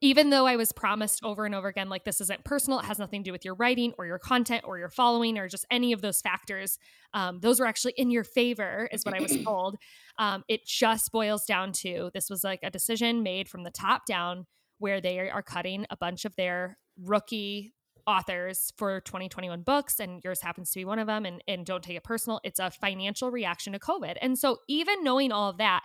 even 0.00 0.30
though 0.30 0.46
i 0.46 0.56
was 0.56 0.72
promised 0.72 1.20
over 1.24 1.46
and 1.46 1.54
over 1.54 1.68
again 1.68 1.88
like 1.88 2.04
this 2.04 2.20
isn't 2.20 2.44
personal 2.44 2.78
it 2.78 2.84
has 2.84 2.98
nothing 2.98 3.22
to 3.22 3.28
do 3.28 3.32
with 3.32 3.44
your 3.44 3.54
writing 3.54 3.92
or 3.98 4.06
your 4.06 4.18
content 4.18 4.64
or 4.66 4.78
your 4.78 4.90
following 4.90 5.38
or 5.38 5.48
just 5.48 5.66
any 5.70 5.92
of 5.92 6.00
those 6.00 6.20
factors 6.20 6.78
um, 7.14 7.40
those 7.40 7.60
were 7.60 7.66
actually 7.66 7.94
in 7.96 8.10
your 8.10 8.24
favor 8.24 8.88
is 8.92 9.04
what 9.04 9.14
i 9.14 9.20
was 9.20 9.36
told. 9.44 9.76
Um, 10.18 10.44
it 10.48 10.66
just 10.66 11.12
boils 11.12 11.44
down 11.44 11.72
to 11.72 12.10
this 12.14 12.30
was 12.30 12.44
like 12.44 12.60
a 12.62 12.70
decision 12.70 13.22
made 13.22 13.48
from 13.48 13.64
the 13.64 13.70
top 13.70 14.06
down 14.06 14.46
where 14.78 15.00
they 15.00 15.18
are 15.30 15.42
cutting 15.42 15.86
a 15.90 15.96
bunch 15.96 16.24
of 16.24 16.36
their 16.36 16.78
rookie 17.02 17.74
authors 18.06 18.72
for 18.76 19.00
2021 19.00 19.62
books 19.62 19.98
and 19.98 20.22
yours 20.22 20.40
happens 20.40 20.70
to 20.70 20.78
be 20.78 20.84
one 20.84 20.98
of 20.98 21.08
them 21.08 21.26
and, 21.26 21.42
and 21.48 21.66
don't 21.66 21.82
take 21.82 21.96
it 21.96 22.04
personal 22.04 22.40
it's 22.44 22.60
a 22.60 22.70
financial 22.70 23.30
reaction 23.30 23.72
to 23.72 23.78
covid. 23.78 24.16
And 24.20 24.38
so 24.38 24.58
even 24.68 25.02
knowing 25.02 25.32
all 25.32 25.50
of 25.50 25.58
that 25.58 25.82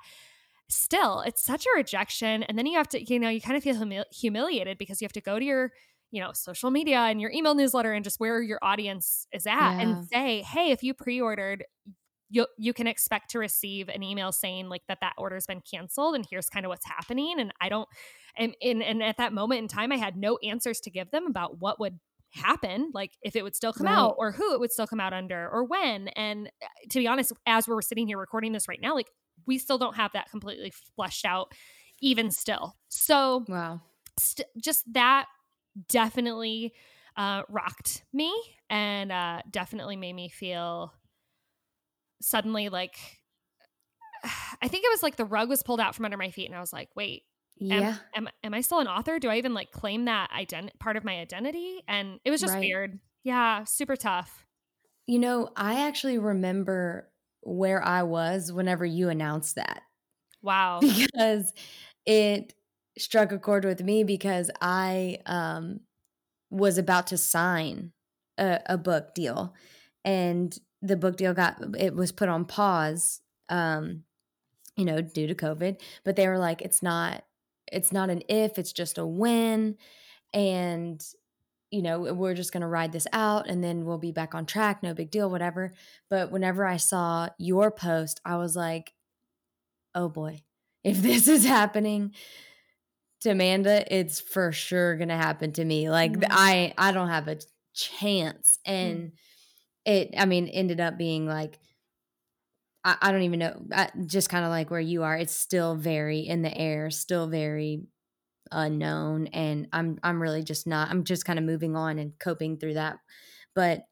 still 0.71 1.21
it's 1.21 1.43
such 1.43 1.65
a 1.65 1.69
rejection 1.75 2.43
and 2.43 2.57
then 2.57 2.65
you 2.65 2.77
have 2.77 2.87
to 2.87 3.01
you 3.11 3.19
know 3.19 3.29
you 3.29 3.41
kind 3.41 3.57
of 3.57 3.63
feel 3.63 3.75
humi- 3.75 4.03
humiliated 4.11 4.77
because 4.77 5.01
you 5.01 5.05
have 5.05 5.13
to 5.13 5.21
go 5.21 5.39
to 5.39 5.45
your 5.45 5.71
you 6.11 6.21
know 6.21 6.31
social 6.33 6.71
media 6.71 6.97
and 6.97 7.21
your 7.21 7.31
email 7.31 7.55
newsletter 7.55 7.93
and 7.93 8.03
just 8.03 8.19
where 8.19 8.41
your 8.41 8.59
audience 8.61 9.27
is 9.33 9.45
at 9.47 9.53
yeah. 9.53 9.81
and 9.81 10.05
say 10.07 10.41
hey 10.41 10.71
if 10.71 10.83
you 10.83 10.93
pre-ordered 10.93 11.63
you 12.29 12.47
you 12.57 12.73
can 12.73 12.87
expect 12.87 13.31
to 13.31 13.39
receive 13.39 13.89
an 13.89 14.03
email 14.03 14.31
saying 14.31 14.69
like 14.69 14.81
that 14.87 14.99
that 15.01 15.13
order's 15.17 15.45
been 15.45 15.61
canceled 15.69 16.15
and 16.15 16.25
here's 16.29 16.49
kind 16.49 16.65
of 16.65 16.69
what's 16.69 16.85
happening 16.85 17.35
and 17.39 17.53
i 17.61 17.69
don't 17.69 17.87
and, 18.37 18.55
and 18.61 18.81
and 18.81 19.03
at 19.03 19.17
that 19.17 19.33
moment 19.33 19.61
in 19.61 19.67
time 19.67 19.91
i 19.91 19.97
had 19.97 20.15
no 20.15 20.37
answers 20.43 20.79
to 20.79 20.89
give 20.89 21.11
them 21.11 21.25
about 21.27 21.59
what 21.59 21.79
would 21.79 21.99
happen 22.33 22.89
like 22.93 23.11
if 23.21 23.35
it 23.35 23.43
would 23.43 23.55
still 23.55 23.73
come 23.73 23.87
right. 23.87 23.97
out 23.97 24.15
or 24.17 24.31
who 24.31 24.53
it 24.53 24.59
would 24.59 24.71
still 24.71 24.87
come 24.87 25.01
out 25.01 25.11
under 25.11 25.49
or 25.49 25.65
when 25.65 26.07
and 26.09 26.49
uh, 26.63 26.67
to 26.89 26.99
be 26.99 27.07
honest 27.07 27.33
as 27.45 27.67
we're 27.67 27.81
sitting 27.81 28.07
here 28.07 28.17
recording 28.17 28.53
this 28.53 28.69
right 28.69 28.79
now 28.81 28.95
like 28.95 29.07
we 29.45 29.57
still 29.57 29.77
don't 29.77 29.95
have 29.95 30.11
that 30.13 30.29
completely 30.29 30.71
fleshed 30.95 31.25
out 31.25 31.51
even 32.01 32.31
still 32.31 32.75
so 32.87 33.45
wow 33.47 33.79
st- 34.19 34.47
just 34.61 34.83
that 34.93 35.25
definitely 35.89 36.73
uh, 37.17 37.43
rocked 37.49 38.03
me 38.13 38.33
and 38.69 39.11
uh, 39.11 39.41
definitely 39.49 39.95
made 39.95 40.13
me 40.13 40.29
feel 40.29 40.93
suddenly 42.21 42.69
like 42.69 42.95
I 44.61 44.67
think 44.67 44.85
it 44.85 44.91
was 44.91 45.03
like 45.03 45.15
the 45.15 45.25
rug 45.25 45.49
was 45.49 45.63
pulled 45.63 45.79
out 45.79 45.95
from 45.95 46.05
under 46.05 46.17
my 46.17 46.29
feet 46.29 46.45
and 46.47 46.55
I 46.55 46.59
was 46.59 46.71
like, 46.71 46.89
wait, 46.95 47.23
yeah. 47.57 47.97
Am, 48.15 48.27
am, 48.27 48.29
am 48.43 48.53
I 48.53 48.61
still 48.61 48.79
an 48.79 48.87
author? 48.87 49.19
Do 49.19 49.29
I 49.29 49.37
even 49.37 49.53
like 49.53 49.71
claim 49.71 50.05
that 50.05 50.29
ident- 50.31 50.79
part 50.79 50.97
of 50.97 51.03
my 51.03 51.19
identity? 51.19 51.83
And 51.87 52.19
it 52.23 52.31
was 52.31 52.41
just 52.41 52.53
right. 52.53 52.59
weird. 52.59 52.99
Yeah, 53.23 53.63
super 53.65 53.95
tough. 53.95 54.45
You 55.05 55.19
know, 55.19 55.49
I 55.55 55.87
actually 55.87 56.17
remember 56.17 57.10
where 57.41 57.83
I 57.83 58.03
was 58.03 58.51
whenever 58.51 58.85
you 58.85 59.09
announced 59.09 59.55
that. 59.55 59.83
Wow. 60.41 60.79
Because 60.81 61.53
it 62.05 62.53
struck 62.97 63.31
a 63.31 63.39
chord 63.39 63.65
with 63.65 63.81
me 63.83 64.03
because 64.03 64.51
I 64.61 65.19
um 65.25 65.79
was 66.49 66.77
about 66.77 67.07
to 67.07 67.17
sign 67.17 67.91
a, 68.37 68.59
a 68.65 68.77
book 68.77 69.13
deal 69.13 69.53
and 70.03 70.57
the 70.81 70.97
book 70.97 71.15
deal 71.15 71.33
got 71.33 71.57
it 71.77 71.95
was 71.95 72.11
put 72.11 72.27
on 72.27 72.45
pause 72.45 73.21
um 73.49 74.03
you 74.75 74.85
know 74.85 75.01
due 75.01 75.27
to 75.27 75.35
covid 75.35 75.79
but 76.03 76.15
they 76.15 76.27
were 76.27 76.37
like 76.39 76.61
it's 76.61 76.83
not 76.83 77.23
it's 77.71 77.91
not 77.91 78.09
an 78.09 78.21
if 78.27 78.57
it's 78.57 78.73
just 78.73 78.97
a 78.97 79.05
when 79.05 79.77
and 80.33 81.03
you 81.71 81.81
know 81.81 82.13
we're 82.13 82.33
just 82.33 82.51
going 82.51 82.61
to 82.61 82.67
ride 82.67 82.91
this 82.91 83.07
out 83.13 83.47
and 83.47 83.63
then 83.63 83.85
we'll 83.85 83.97
be 83.97 84.11
back 84.11 84.35
on 84.35 84.45
track 84.45 84.83
no 84.83 84.93
big 84.93 85.11
deal 85.11 85.29
whatever. 85.29 85.73
But 86.09 86.31
whenever 86.31 86.65
i 86.65 86.77
saw 86.77 87.29
your 87.37 87.71
post 87.71 88.21
i 88.25 88.37
was 88.37 88.55
like 88.55 88.93
oh 89.95 90.09
boy. 90.09 90.43
If 90.83 91.03
this 91.03 91.27
is 91.27 91.45
happening 91.45 92.13
to 93.21 93.29
amanda 93.29 93.85
it's 93.95 94.19
for 94.19 94.51
sure 94.51 94.97
going 94.97 95.09
to 95.09 95.15
happen 95.15 95.51
to 95.53 95.65
me. 95.65 95.89
Like 95.89 96.13
mm-hmm. 96.13 96.31
i 96.31 96.73
i 96.77 96.91
don't 96.91 97.09
have 97.09 97.27
a 97.27 97.37
chance. 97.73 98.59
And 98.65 98.97
mm-hmm 98.97 99.15
it 99.85 100.13
i 100.17 100.25
mean 100.25 100.47
ended 100.47 100.79
up 100.79 100.97
being 100.97 101.25
like 101.25 101.59
i, 102.83 102.95
I 103.01 103.11
don't 103.11 103.23
even 103.23 103.39
know 103.39 103.61
I, 103.71 103.89
just 104.05 104.29
kind 104.29 104.45
of 104.45 104.49
like 104.49 104.69
where 104.69 104.79
you 104.79 105.03
are 105.03 105.17
it's 105.17 105.35
still 105.35 105.75
very 105.75 106.19
in 106.19 106.41
the 106.41 106.55
air 106.55 106.89
still 106.91 107.27
very 107.27 107.83
unknown 108.51 109.27
and 109.27 109.67
i'm 109.73 109.97
i'm 110.03 110.21
really 110.21 110.43
just 110.43 110.67
not 110.67 110.89
i'm 110.89 111.03
just 111.03 111.25
kind 111.25 111.39
of 111.39 111.45
moving 111.45 111.75
on 111.75 111.99
and 111.99 112.17
coping 112.19 112.57
through 112.57 112.73
that 112.73 112.97
but 113.55 113.83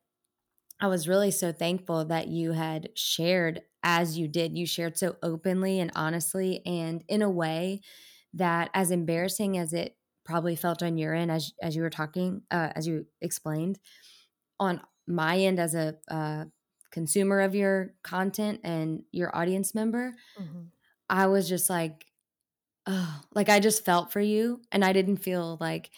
i 0.80 0.88
was 0.88 1.08
really 1.08 1.32
so 1.32 1.52
thankful 1.52 2.06
that 2.06 2.28
you 2.28 2.52
had 2.52 2.90
shared 2.96 3.62
as 3.84 4.18
you 4.18 4.28
did 4.28 4.58
you 4.58 4.66
shared 4.66 4.98
so 4.98 5.16
openly 5.24 5.80
and 5.80 5.92
honestly 5.96 6.62
and 6.66 7.04
in 7.08 7.22
a 7.22 7.30
way 7.30 7.82
that 8.34 8.70
as 8.74 8.92
embarrassing 8.92 9.58
as 9.58 9.74
it 9.74 9.96
probably 10.26 10.56
felt 10.56 10.84
on 10.84 10.98
your 10.98 11.14
end 11.14 11.32
as 11.32 11.54
as 11.62 11.76
you 11.76 11.82
were 11.82 11.90
talking 11.90 12.42
uh, 12.52 12.70
as 12.76 12.86
you 12.86 13.06
explained 13.22 13.80
on 14.60 14.82
my 15.08 15.38
end 15.38 15.60
as 15.60 15.74
a 15.74 15.96
uh, 16.10 16.46
consumer 16.92 17.42
of 17.42 17.56
your 17.56 17.94
content 18.04 18.62
and 18.64 19.04
your 19.12 19.36
audience 19.36 19.76
member, 19.76 20.16
mm-hmm. 20.40 20.64
I 21.10 21.28
was 21.28 21.50
just 21.50 21.70
like, 21.70 22.06
oh, 22.90 23.22
like 23.34 23.50
I 23.50 23.60
just 23.60 23.86
felt 23.86 24.12
for 24.12 24.20
you, 24.20 24.62
and 24.72 24.84
I 24.84 24.92
didn't 24.92 25.18
feel 25.18 25.58
like 25.62 25.90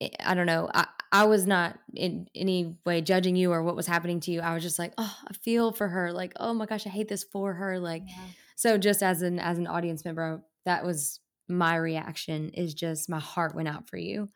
eh, 0.00 0.08
I 0.20 0.34
don't 0.34 0.46
know. 0.46 0.68
I, 0.74 0.86
I 1.12 1.24
was 1.24 1.46
not 1.46 1.78
in 1.94 2.28
any 2.34 2.76
way 2.84 3.00
judging 3.00 3.36
you 3.36 3.52
or 3.52 3.62
what 3.62 3.76
was 3.76 3.86
happening 3.86 4.20
to 4.20 4.30
you. 4.30 4.40
I 4.40 4.54
was 4.54 4.62
just 4.62 4.78
like, 4.78 4.92
oh, 4.98 5.16
I 5.26 5.32
feel 5.34 5.72
for 5.72 5.88
her. 5.88 6.12
Like, 6.12 6.32
oh 6.38 6.52
my 6.52 6.66
gosh, 6.66 6.86
I 6.86 6.90
hate 6.90 7.08
this 7.08 7.24
for 7.24 7.54
her. 7.54 7.78
Like, 7.78 8.02
yeah. 8.06 8.24
so 8.56 8.76
just 8.76 9.02
as 9.02 9.22
an 9.22 9.38
as 9.38 9.58
an 9.58 9.66
audience 9.66 10.04
member, 10.04 10.42
that 10.64 10.84
was 10.84 11.20
my 11.48 11.76
reaction. 11.76 12.50
Is 12.50 12.74
just 12.74 13.08
my 13.08 13.20
heart 13.20 13.54
went 13.54 13.68
out 13.68 13.88
for 13.88 13.96
you. 13.96 14.28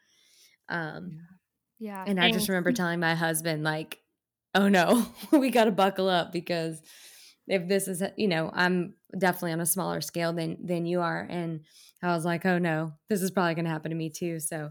Um, 0.68 1.18
yeah. 1.80 2.04
And 2.06 2.20
I 2.20 2.30
just 2.30 2.48
remember 2.48 2.72
telling 2.72 3.00
my 3.00 3.14
husband, 3.14 3.64
like, 3.64 3.98
oh 4.54 4.68
no, 4.68 5.06
we 5.32 5.50
got 5.50 5.64
to 5.64 5.72
buckle 5.72 6.08
up 6.08 6.32
because 6.32 6.80
if 7.50 7.66
this 7.66 7.88
is, 7.88 8.02
you 8.16 8.28
know, 8.28 8.50
I'm 8.54 8.94
definitely 9.18 9.52
on 9.52 9.60
a 9.60 9.66
smaller 9.66 10.00
scale 10.00 10.32
than 10.32 10.56
than 10.64 10.86
you 10.86 11.00
are, 11.00 11.26
and 11.28 11.60
I 12.02 12.14
was 12.14 12.24
like, 12.24 12.46
oh 12.46 12.58
no, 12.58 12.92
this 13.08 13.22
is 13.22 13.30
probably 13.30 13.54
going 13.54 13.64
to 13.64 13.70
happen 13.70 13.90
to 13.90 13.96
me 13.96 14.08
too. 14.08 14.38
So 14.38 14.70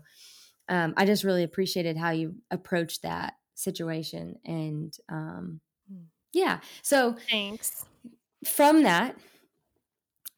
um, 0.69 0.93
I 0.98 1.05
just 1.05 1.24
really 1.24 1.43
appreciated 1.43 1.98
how 1.98 2.12
you 2.12 2.36
approached 2.50 3.03
that 3.03 3.33
situation, 3.53 4.38
and 4.45 4.95
um, 5.09 5.59
hmm. 5.91 6.05
yeah. 6.33 6.59
So 6.81 7.15
thanks. 7.29 7.86
From 8.45 8.83
that, 8.83 9.17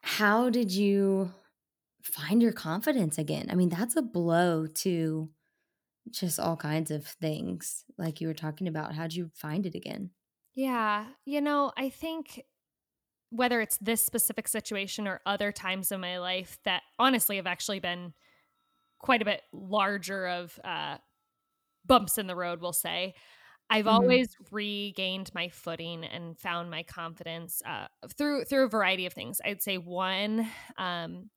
how 0.02 0.50
did 0.50 0.72
you 0.72 1.32
find 2.02 2.42
your 2.42 2.54
confidence 2.54 3.20
again? 3.20 3.48
I 3.52 3.56
mean, 3.56 3.70
that's 3.70 3.96
a 3.96 4.02
blow 4.02 4.66
to 4.66 5.30
just 6.10 6.40
all 6.40 6.58
kinds 6.58 6.90
of 6.90 7.06
things 7.06 7.84
like 8.00 8.20
you 8.20 8.28
were 8.28 8.34
talking 8.34 8.68
about 8.68 8.96
how'd 8.96 9.14
you 9.14 9.30
find 9.36 9.68
it 9.68 9.76
again 9.76 10.10
yeah 10.56 11.06
you 11.26 11.42
know 11.42 11.72
i 11.78 11.90
think 11.90 12.44
whether 13.30 13.62
it's 13.62 13.78
this 13.78 14.06
specific 14.06 14.48
situation 14.48 15.08
or 15.08 15.22
other 15.26 15.52
times 15.52 15.92
in 15.92 16.02
my 16.02 16.20
life 16.20 16.58
that 16.66 16.82
honestly 17.00 17.38
have 17.38 17.48
actually 17.48 17.80
been 17.80 18.14
quite 19.00 19.22
a 19.22 19.26
bit 19.26 19.42
larger 19.54 20.28
of 20.28 20.60
uh, 20.64 20.98
bumps 21.86 22.18
in 22.18 22.28
the 22.28 22.36
road 22.36 22.62
we'll 22.62 22.74
say 22.74 23.14
i've 23.70 23.86
mm-hmm. 23.86 23.96
always 23.96 24.36
regained 24.52 25.32
my 25.34 25.48
footing 25.50 26.04
and 26.04 26.38
found 26.38 26.70
my 26.70 26.84
confidence 26.84 27.62
uh, 27.66 27.88
through 28.18 28.44
through 28.44 28.66
a 28.66 28.70
variety 28.70 29.06
of 29.06 29.14
things 29.14 29.40
i'd 29.46 29.62
say 29.62 29.78
one 29.78 30.46
um, 30.78 31.30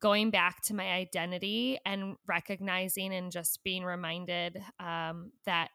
going 0.00 0.30
back 0.30 0.60
to 0.62 0.74
my 0.74 0.90
identity 0.92 1.78
and 1.84 2.16
recognizing 2.26 3.12
and 3.14 3.32
just 3.32 3.62
being 3.64 3.84
reminded 3.84 4.58
um, 4.78 5.32
that 5.44 5.70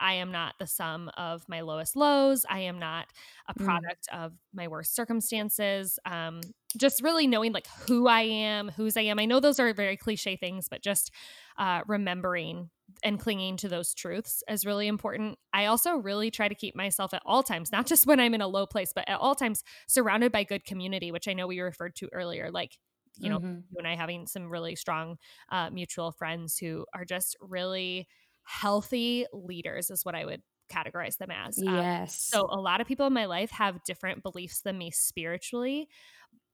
I 0.00 0.14
am 0.14 0.32
not 0.32 0.54
the 0.58 0.66
sum 0.66 1.10
of 1.16 1.42
my 1.48 1.60
lowest 1.60 1.96
lows. 1.96 2.44
I 2.48 2.60
am 2.60 2.78
not 2.78 3.06
a 3.48 3.54
mm. 3.54 3.64
product 3.64 4.08
mm. 4.12 4.24
of 4.24 4.32
my 4.54 4.68
worst 4.68 4.94
circumstances. 4.94 5.98
Um, 6.04 6.40
just 6.76 7.02
really 7.02 7.26
knowing 7.26 7.52
like 7.52 7.66
who 7.86 8.06
I 8.06 8.22
am, 8.22 8.68
whose 8.68 8.96
I 8.96 9.02
am. 9.02 9.18
I 9.18 9.24
know 9.24 9.40
those 9.40 9.58
are 9.60 9.72
very 9.72 9.96
cliche 9.96 10.36
things, 10.36 10.68
but 10.68 10.82
just 10.82 11.10
uh, 11.58 11.82
remembering 11.86 12.70
and 13.02 13.18
clinging 13.18 13.56
to 13.58 13.68
those 13.68 13.94
truths 13.94 14.42
is 14.48 14.64
really 14.64 14.86
important. 14.86 15.38
I 15.52 15.66
also 15.66 15.96
really 15.96 16.30
try 16.30 16.48
to 16.48 16.54
keep 16.54 16.76
myself 16.76 17.12
at 17.14 17.22
all 17.26 17.42
times, 17.42 17.72
not 17.72 17.86
just 17.86 18.06
when 18.06 18.20
I'm 18.20 18.34
in 18.34 18.40
a 18.40 18.48
low 18.48 18.66
place, 18.66 18.92
but 18.94 19.08
at 19.08 19.18
all 19.18 19.34
times 19.34 19.64
surrounded 19.86 20.32
by 20.32 20.44
good 20.44 20.64
community, 20.64 21.10
which 21.12 21.28
I 21.28 21.32
know 21.32 21.46
we 21.46 21.60
referred 21.60 21.96
to 21.96 22.08
earlier. 22.12 22.50
Like 22.50 22.78
you 23.18 23.30
know, 23.30 23.38
mm-hmm. 23.38 23.60
you 23.70 23.76
and 23.78 23.86
I 23.86 23.96
having 23.96 24.26
some 24.26 24.50
really 24.50 24.76
strong 24.76 25.16
uh, 25.50 25.70
mutual 25.70 26.12
friends 26.12 26.58
who 26.58 26.84
are 26.94 27.04
just 27.04 27.36
really 27.40 28.08
healthy 28.46 29.26
leaders, 29.32 29.90
is 29.90 30.04
what 30.04 30.14
I 30.14 30.24
would 30.24 30.42
categorize 30.72 31.16
them 31.18 31.30
as. 31.30 31.58
Yes. 31.58 32.30
Um, 32.34 32.40
so 32.40 32.48
a 32.50 32.60
lot 32.60 32.80
of 32.80 32.86
people 32.86 33.06
in 33.06 33.12
my 33.12 33.26
life 33.26 33.50
have 33.50 33.82
different 33.84 34.22
beliefs 34.22 34.62
than 34.62 34.78
me 34.78 34.90
spiritually, 34.90 35.88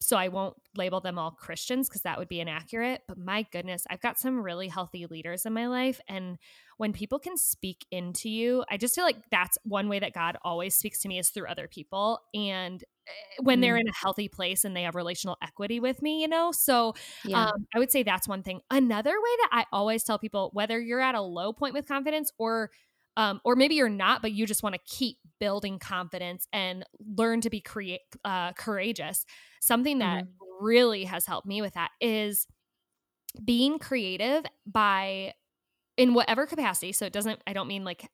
so 0.03 0.17
I 0.17 0.29
won't 0.29 0.57
label 0.77 1.01
them 1.01 1.19
all 1.19 1.31
Christians 1.31 1.89
because 1.89 2.03
that 2.03 2.19
would 2.19 2.29
be 2.29 2.41
inaccurate. 2.41 3.03
But 3.07 3.19
my 3.19 3.47
goodness, 3.53 3.85
I've 3.89 4.01
got 4.01 4.19
some 4.19 4.43
really 4.43 4.69
healthy 4.69 5.07
leaders 5.07 5.47
in 5.47 5.53
my 5.53 5.69
life. 5.69 6.01
And 6.09 6.39
when 6.77 6.93
people 6.93 7.19
can 7.19 7.37
speak 7.37 7.87
into 7.91 8.29
you, 8.29 8.65
I 8.71 8.77
just 8.77 8.95
feel 8.95 9.05
like 9.05 9.31
that's 9.31 9.59
one 9.63 9.89
way 9.89 10.01
that 10.01 10.13
God 10.13 10.37
always 10.43 10.75
speaks 10.75 10.99
to 11.01 11.09
me 11.09 11.19
is 11.19 11.31
through 11.31 11.47
other 11.47 11.69
people. 11.69 12.19
And 12.35 12.83
when 13.41 13.61
they're 13.61 13.77
mm. 13.77 13.81
in 13.81 13.89
a 13.89 13.95
healthy 13.95 14.29
place 14.29 14.65
and 14.65 14.77
they 14.77 14.83
have 14.83 14.95
relational 14.95 15.37
equity 15.43 15.81
with 15.81 16.03
me, 16.03 16.21
you 16.21 16.29
know? 16.29 16.53
So 16.53 16.95
yeah. 17.25 17.47
um, 17.47 17.67
I 17.75 17.79
would 17.79 17.91
say 17.91 18.03
that's 18.03 18.29
one 18.29 18.43
thing. 18.43 18.61
Another 18.71 19.11
way 19.11 19.31
that 19.41 19.49
I 19.53 19.65
always 19.73 20.05
tell 20.05 20.19
people, 20.19 20.51
whether 20.53 20.81
you're 20.81 21.01
at 21.01 21.15
a 21.15 21.21
low 21.21 21.53
point 21.53 21.75
with 21.75 21.87
confidence 21.87 22.31
or 22.39 22.71
um, 23.17 23.41
or 23.45 23.57
maybe 23.57 23.75
you're 23.75 23.91
not, 23.91 24.23
but 24.23 24.33
you 24.33 24.47
just 24.47 24.63
want 24.63 24.75
to 24.75 24.81
keep 24.87 25.19
building 25.39 25.79
confidence 25.79 26.47
and 26.53 26.85
learn 26.99 27.43
to 27.43 27.51
be 27.51 27.61
create 27.61 28.01
uh, 28.25 28.53
courageous. 28.53 29.27
Something 29.61 29.99
that 29.99 30.25
mm-hmm. 30.25 30.65
really 30.65 31.05
has 31.05 31.27
helped 31.27 31.47
me 31.47 31.61
with 31.61 31.75
that 31.75 31.91
is 32.01 32.47
being 33.45 33.79
creative 33.79 34.45
by 34.67 35.35
in 35.99 36.15
whatever 36.15 36.47
capacity. 36.47 36.93
So 36.93 37.05
it 37.05 37.13
doesn't. 37.13 37.43
I 37.47 37.53
don't 37.53 37.69
mean 37.69 37.85
like 37.85 38.09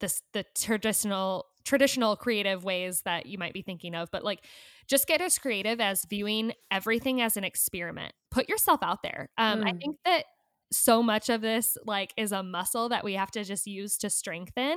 this 0.00 0.22
the 0.32 0.44
traditional 0.56 1.46
traditional 1.64 2.16
creative 2.16 2.64
ways 2.64 3.02
that 3.04 3.26
you 3.26 3.38
might 3.38 3.54
be 3.54 3.62
thinking 3.62 3.94
of, 3.94 4.10
but 4.10 4.24
like 4.24 4.44
just 4.86 5.06
get 5.06 5.20
as 5.20 5.38
creative 5.38 5.80
as 5.80 6.04
viewing 6.08 6.52
everything 6.70 7.20
as 7.20 7.36
an 7.36 7.44
experiment. 7.44 8.12
Put 8.30 8.48
yourself 8.48 8.82
out 8.82 9.02
there. 9.02 9.30
Um, 9.38 9.62
mm. 9.62 9.68
I 9.68 9.72
think 9.72 9.96
that 10.04 10.24
so 10.70 11.02
much 11.02 11.28
of 11.28 11.40
this 11.40 11.78
like 11.86 12.12
is 12.16 12.32
a 12.32 12.42
muscle 12.42 12.88
that 12.88 13.04
we 13.04 13.14
have 13.14 13.30
to 13.32 13.44
just 13.44 13.66
use 13.66 13.96
to 13.98 14.10
strengthen. 14.10 14.76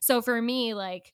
So 0.00 0.20
for 0.20 0.40
me, 0.40 0.74
like 0.74 1.12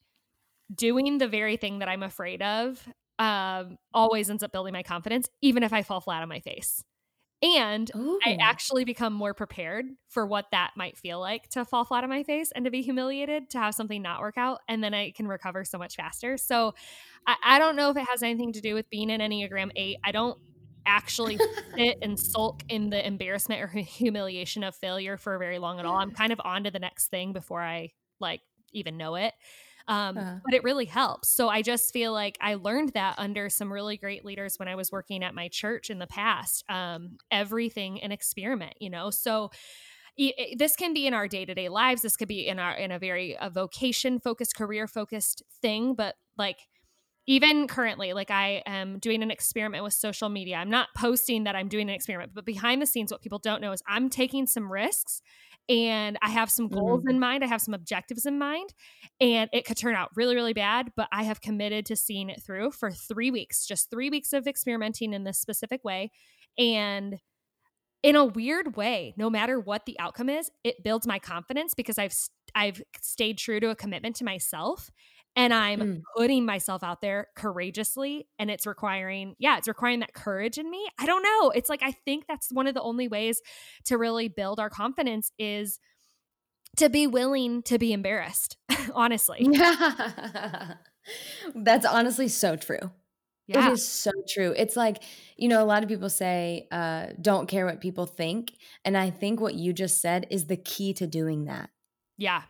doing 0.74 1.18
the 1.18 1.28
very 1.28 1.56
thing 1.56 1.80
that 1.80 1.88
I'm 1.88 2.02
afraid 2.02 2.42
of 2.42 2.86
um, 3.18 3.76
always 3.92 4.30
ends 4.30 4.42
up 4.42 4.52
building 4.52 4.72
my 4.72 4.82
confidence, 4.82 5.28
even 5.40 5.62
if 5.62 5.72
I 5.72 5.82
fall 5.82 6.00
flat 6.00 6.22
on 6.22 6.28
my 6.28 6.40
face. 6.40 6.82
And 7.42 7.90
Ooh. 7.96 8.20
I 8.24 8.36
actually 8.40 8.84
become 8.84 9.12
more 9.12 9.34
prepared 9.34 9.86
for 10.08 10.24
what 10.24 10.46
that 10.52 10.70
might 10.76 10.96
feel 10.96 11.18
like 11.18 11.48
to 11.50 11.64
fall 11.64 11.84
flat 11.84 12.04
on 12.04 12.10
my 12.10 12.22
face 12.22 12.52
and 12.54 12.64
to 12.64 12.70
be 12.70 12.82
humiliated, 12.82 13.50
to 13.50 13.58
have 13.58 13.74
something 13.74 14.00
not 14.00 14.20
work 14.20 14.38
out. 14.38 14.60
And 14.68 14.82
then 14.82 14.94
I 14.94 15.10
can 15.10 15.26
recover 15.26 15.64
so 15.64 15.76
much 15.76 15.96
faster. 15.96 16.36
So 16.36 16.74
I, 17.26 17.34
I 17.44 17.58
don't 17.58 17.74
know 17.74 17.90
if 17.90 17.96
it 17.96 18.06
has 18.08 18.22
anything 18.22 18.52
to 18.52 18.60
do 18.60 18.74
with 18.74 18.88
being 18.90 19.10
an 19.10 19.20
Enneagram 19.20 19.70
8. 19.74 19.96
I 20.04 20.12
don't 20.12 20.38
actually 20.86 21.38
sit 21.76 21.98
and 22.00 22.18
sulk 22.18 22.62
in 22.68 22.90
the 22.90 23.04
embarrassment 23.04 23.60
or 23.60 23.66
humiliation 23.66 24.62
of 24.62 24.76
failure 24.76 25.16
for 25.16 25.36
very 25.38 25.58
long 25.58 25.80
at 25.80 25.86
all. 25.86 25.96
I'm 25.96 26.12
kind 26.12 26.32
of 26.32 26.40
on 26.44 26.64
to 26.64 26.70
the 26.70 26.78
next 26.78 27.08
thing 27.08 27.32
before 27.32 27.60
I 27.60 27.90
like 28.20 28.40
even 28.72 28.96
know 28.96 29.16
it. 29.16 29.34
Um, 29.88 30.18
uh. 30.18 30.38
But 30.44 30.54
it 30.54 30.64
really 30.64 30.84
helps. 30.84 31.34
So 31.36 31.48
I 31.48 31.62
just 31.62 31.92
feel 31.92 32.12
like 32.12 32.38
I 32.40 32.54
learned 32.54 32.90
that 32.94 33.14
under 33.18 33.48
some 33.48 33.72
really 33.72 33.96
great 33.96 34.24
leaders 34.24 34.58
when 34.58 34.68
I 34.68 34.74
was 34.74 34.90
working 34.92 35.22
at 35.22 35.34
my 35.34 35.48
church 35.48 35.90
in 35.90 35.98
the 35.98 36.06
past. 36.06 36.64
Um, 36.68 37.18
everything 37.30 38.02
an 38.02 38.12
experiment, 38.12 38.74
you 38.80 38.90
know. 38.90 39.10
So 39.10 39.50
this 40.56 40.76
can 40.76 40.92
be 40.92 41.06
in 41.06 41.14
our 41.14 41.26
day-to-day 41.26 41.70
lives 41.70 42.02
this 42.02 42.16
could 42.16 42.28
be 42.28 42.46
in 42.46 42.58
our 42.58 42.74
in 42.74 42.92
a 42.92 42.98
very 42.98 43.34
a 43.40 43.48
vocation 43.48 44.20
focused 44.20 44.54
career 44.54 44.86
focused 44.86 45.42
thing 45.62 45.94
but 45.94 46.16
like 46.36 46.58
even 47.26 47.68
currently, 47.68 48.12
like 48.12 48.30
I 48.30 48.62
am 48.66 48.98
doing 48.98 49.22
an 49.22 49.30
experiment 49.30 49.84
with 49.84 49.94
social 49.94 50.28
media. 50.28 50.56
I'm 50.56 50.70
not 50.70 50.88
posting 50.96 51.44
that 51.44 51.54
I'm 51.54 51.68
doing 51.68 51.88
an 51.88 51.94
experiment, 51.94 52.32
but 52.34 52.44
behind 52.44 52.82
the 52.82 52.86
scenes, 52.86 53.12
what 53.12 53.22
people 53.22 53.38
don't 53.38 53.60
know 53.60 53.72
is 53.72 53.82
I'm 53.86 54.10
taking 54.10 54.46
some 54.46 54.72
risks 54.72 55.22
and 55.68 56.18
I 56.22 56.30
have 56.30 56.50
some 56.50 56.68
goals 56.68 57.00
mm-hmm. 57.00 57.10
in 57.10 57.20
mind. 57.20 57.44
I 57.44 57.46
have 57.46 57.60
some 57.60 57.74
objectives 57.74 58.26
in 58.26 58.38
mind, 58.38 58.74
and 59.20 59.48
it 59.52 59.64
could 59.64 59.76
turn 59.76 59.94
out 59.94 60.10
really, 60.16 60.34
really 60.34 60.52
bad, 60.52 60.90
but 60.96 61.08
I 61.12 61.22
have 61.22 61.40
committed 61.40 61.86
to 61.86 61.96
seeing 61.96 62.30
it 62.30 62.42
through 62.44 62.72
for 62.72 62.90
three 62.90 63.30
weeks, 63.30 63.66
just 63.66 63.90
three 63.90 64.10
weeks 64.10 64.32
of 64.32 64.46
experimenting 64.46 65.12
in 65.14 65.24
this 65.24 65.38
specific 65.38 65.84
way. 65.84 66.10
And 66.58 67.18
in 68.02 68.16
a 68.16 68.24
weird 68.24 68.76
way, 68.76 69.14
no 69.16 69.30
matter 69.30 69.60
what 69.60 69.86
the 69.86 69.98
outcome 70.00 70.28
is, 70.28 70.50
it 70.64 70.82
builds 70.82 71.06
my 71.06 71.18
confidence 71.18 71.74
because 71.74 71.98
I've 71.98 72.14
I've 72.54 72.82
stayed 73.00 73.38
true 73.38 73.60
to 73.60 73.70
a 73.70 73.76
commitment 73.76 74.16
to 74.16 74.24
myself 74.24 74.90
and 75.36 75.54
I'm 75.54 75.80
mm. 75.80 76.02
putting 76.16 76.44
myself 76.44 76.82
out 76.82 77.00
there 77.00 77.28
courageously 77.34 78.26
and 78.38 78.50
it's 78.50 78.66
requiring 78.66 79.34
yeah 79.38 79.58
it's 79.58 79.68
requiring 79.68 80.00
that 80.00 80.14
courage 80.14 80.58
in 80.58 80.70
me 80.70 80.86
I 80.98 81.06
don't 81.06 81.22
know 81.22 81.50
it's 81.50 81.68
like 81.68 81.82
I 81.82 81.92
think 81.92 82.26
that's 82.26 82.52
one 82.52 82.66
of 82.66 82.74
the 82.74 82.82
only 82.82 83.08
ways 83.08 83.40
to 83.84 83.98
really 83.98 84.28
build 84.28 84.60
our 84.60 84.70
confidence 84.70 85.32
is 85.38 85.78
to 86.76 86.88
be 86.88 87.06
willing 87.06 87.62
to 87.64 87.78
be 87.78 87.92
embarrassed 87.92 88.56
honestly 88.94 89.38
yeah 89.50 90.74
that's 91.54 91.86
honestly 91.86 92.28
so 92.28 92.56
true 92.56 92.90
yeah. 93.48 93.68
It 93.68 93.72
is 93.72 93.86
so 93.86 94.12
true. 94.28 94.54
It's 94.56 94.76
like, 94.76 95.02
you 95.36 95.48
know, 95.48 95.62
a 95.62 95.66
lot 95.66 95.82
of 95.82 95.88
people 95.88 96.08
say, 96.08 96.68
uh, 96.70 97.06
don't 97.20 97.48
care 97.48 97.66
what 97.66 97.80
people 97.80 98.06
think. 98.06 98.52
And 98.84 98.96
I 98.96 99.10
think 99.10 99.40
what 99.40 99.54
you 99.54 99.72
just 99.72 100.00
said 100.00 100.26
is 100.30 100.46
the 100.46 100.56
key 100.56 100.94
to 100.94 101.06
doing 101.06 101.46
that. 101.46 101.70
Yeah. 102.16 102.42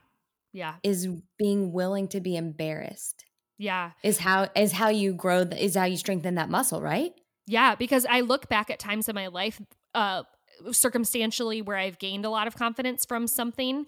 Yeah. 0.53 0.75
Is 0.83 1.09
being 1.39 1.73
willing 1.73 2.09
to 2.09 2.21
be 2.21 2.37
embarrassed. 2.37 3.25
Yeah. 3.59 3.93
Is 4.03 4.19
how 4.19 4.49
is 4.55 4.73
how 4.73 4.89
you 4.89 5.13
grow 5.13 5.45
the, 5.45 5.63
is 5.63 5.77
how 5.77 5.85
you 5.85 5.97
strengthen 5.97 6.35
that 6.35 6.51
muscle, 6.51 6.81
right? 6.81 7.13
Yeah, 7.47 7.75
because 7.75 8.07
I 8.09 8.21
look 8.21 8.49
back 8.49 8.71
at 8.71 8.79
times 8.79 9.09
in 9.09 9.15
my 9.15 9.29
life 9.29 9.61
uh 9.95 10.23
circumstantially 10.71 11.63
where 11.63 11.77
I've 11.77 11.99
gained 11.99 12.25
a 12.25 12.31
lot 12.31 12.47
of 12.47 12.57
confidence 12.57 13.05
from 13.05 13.27
something. 13.27 13.87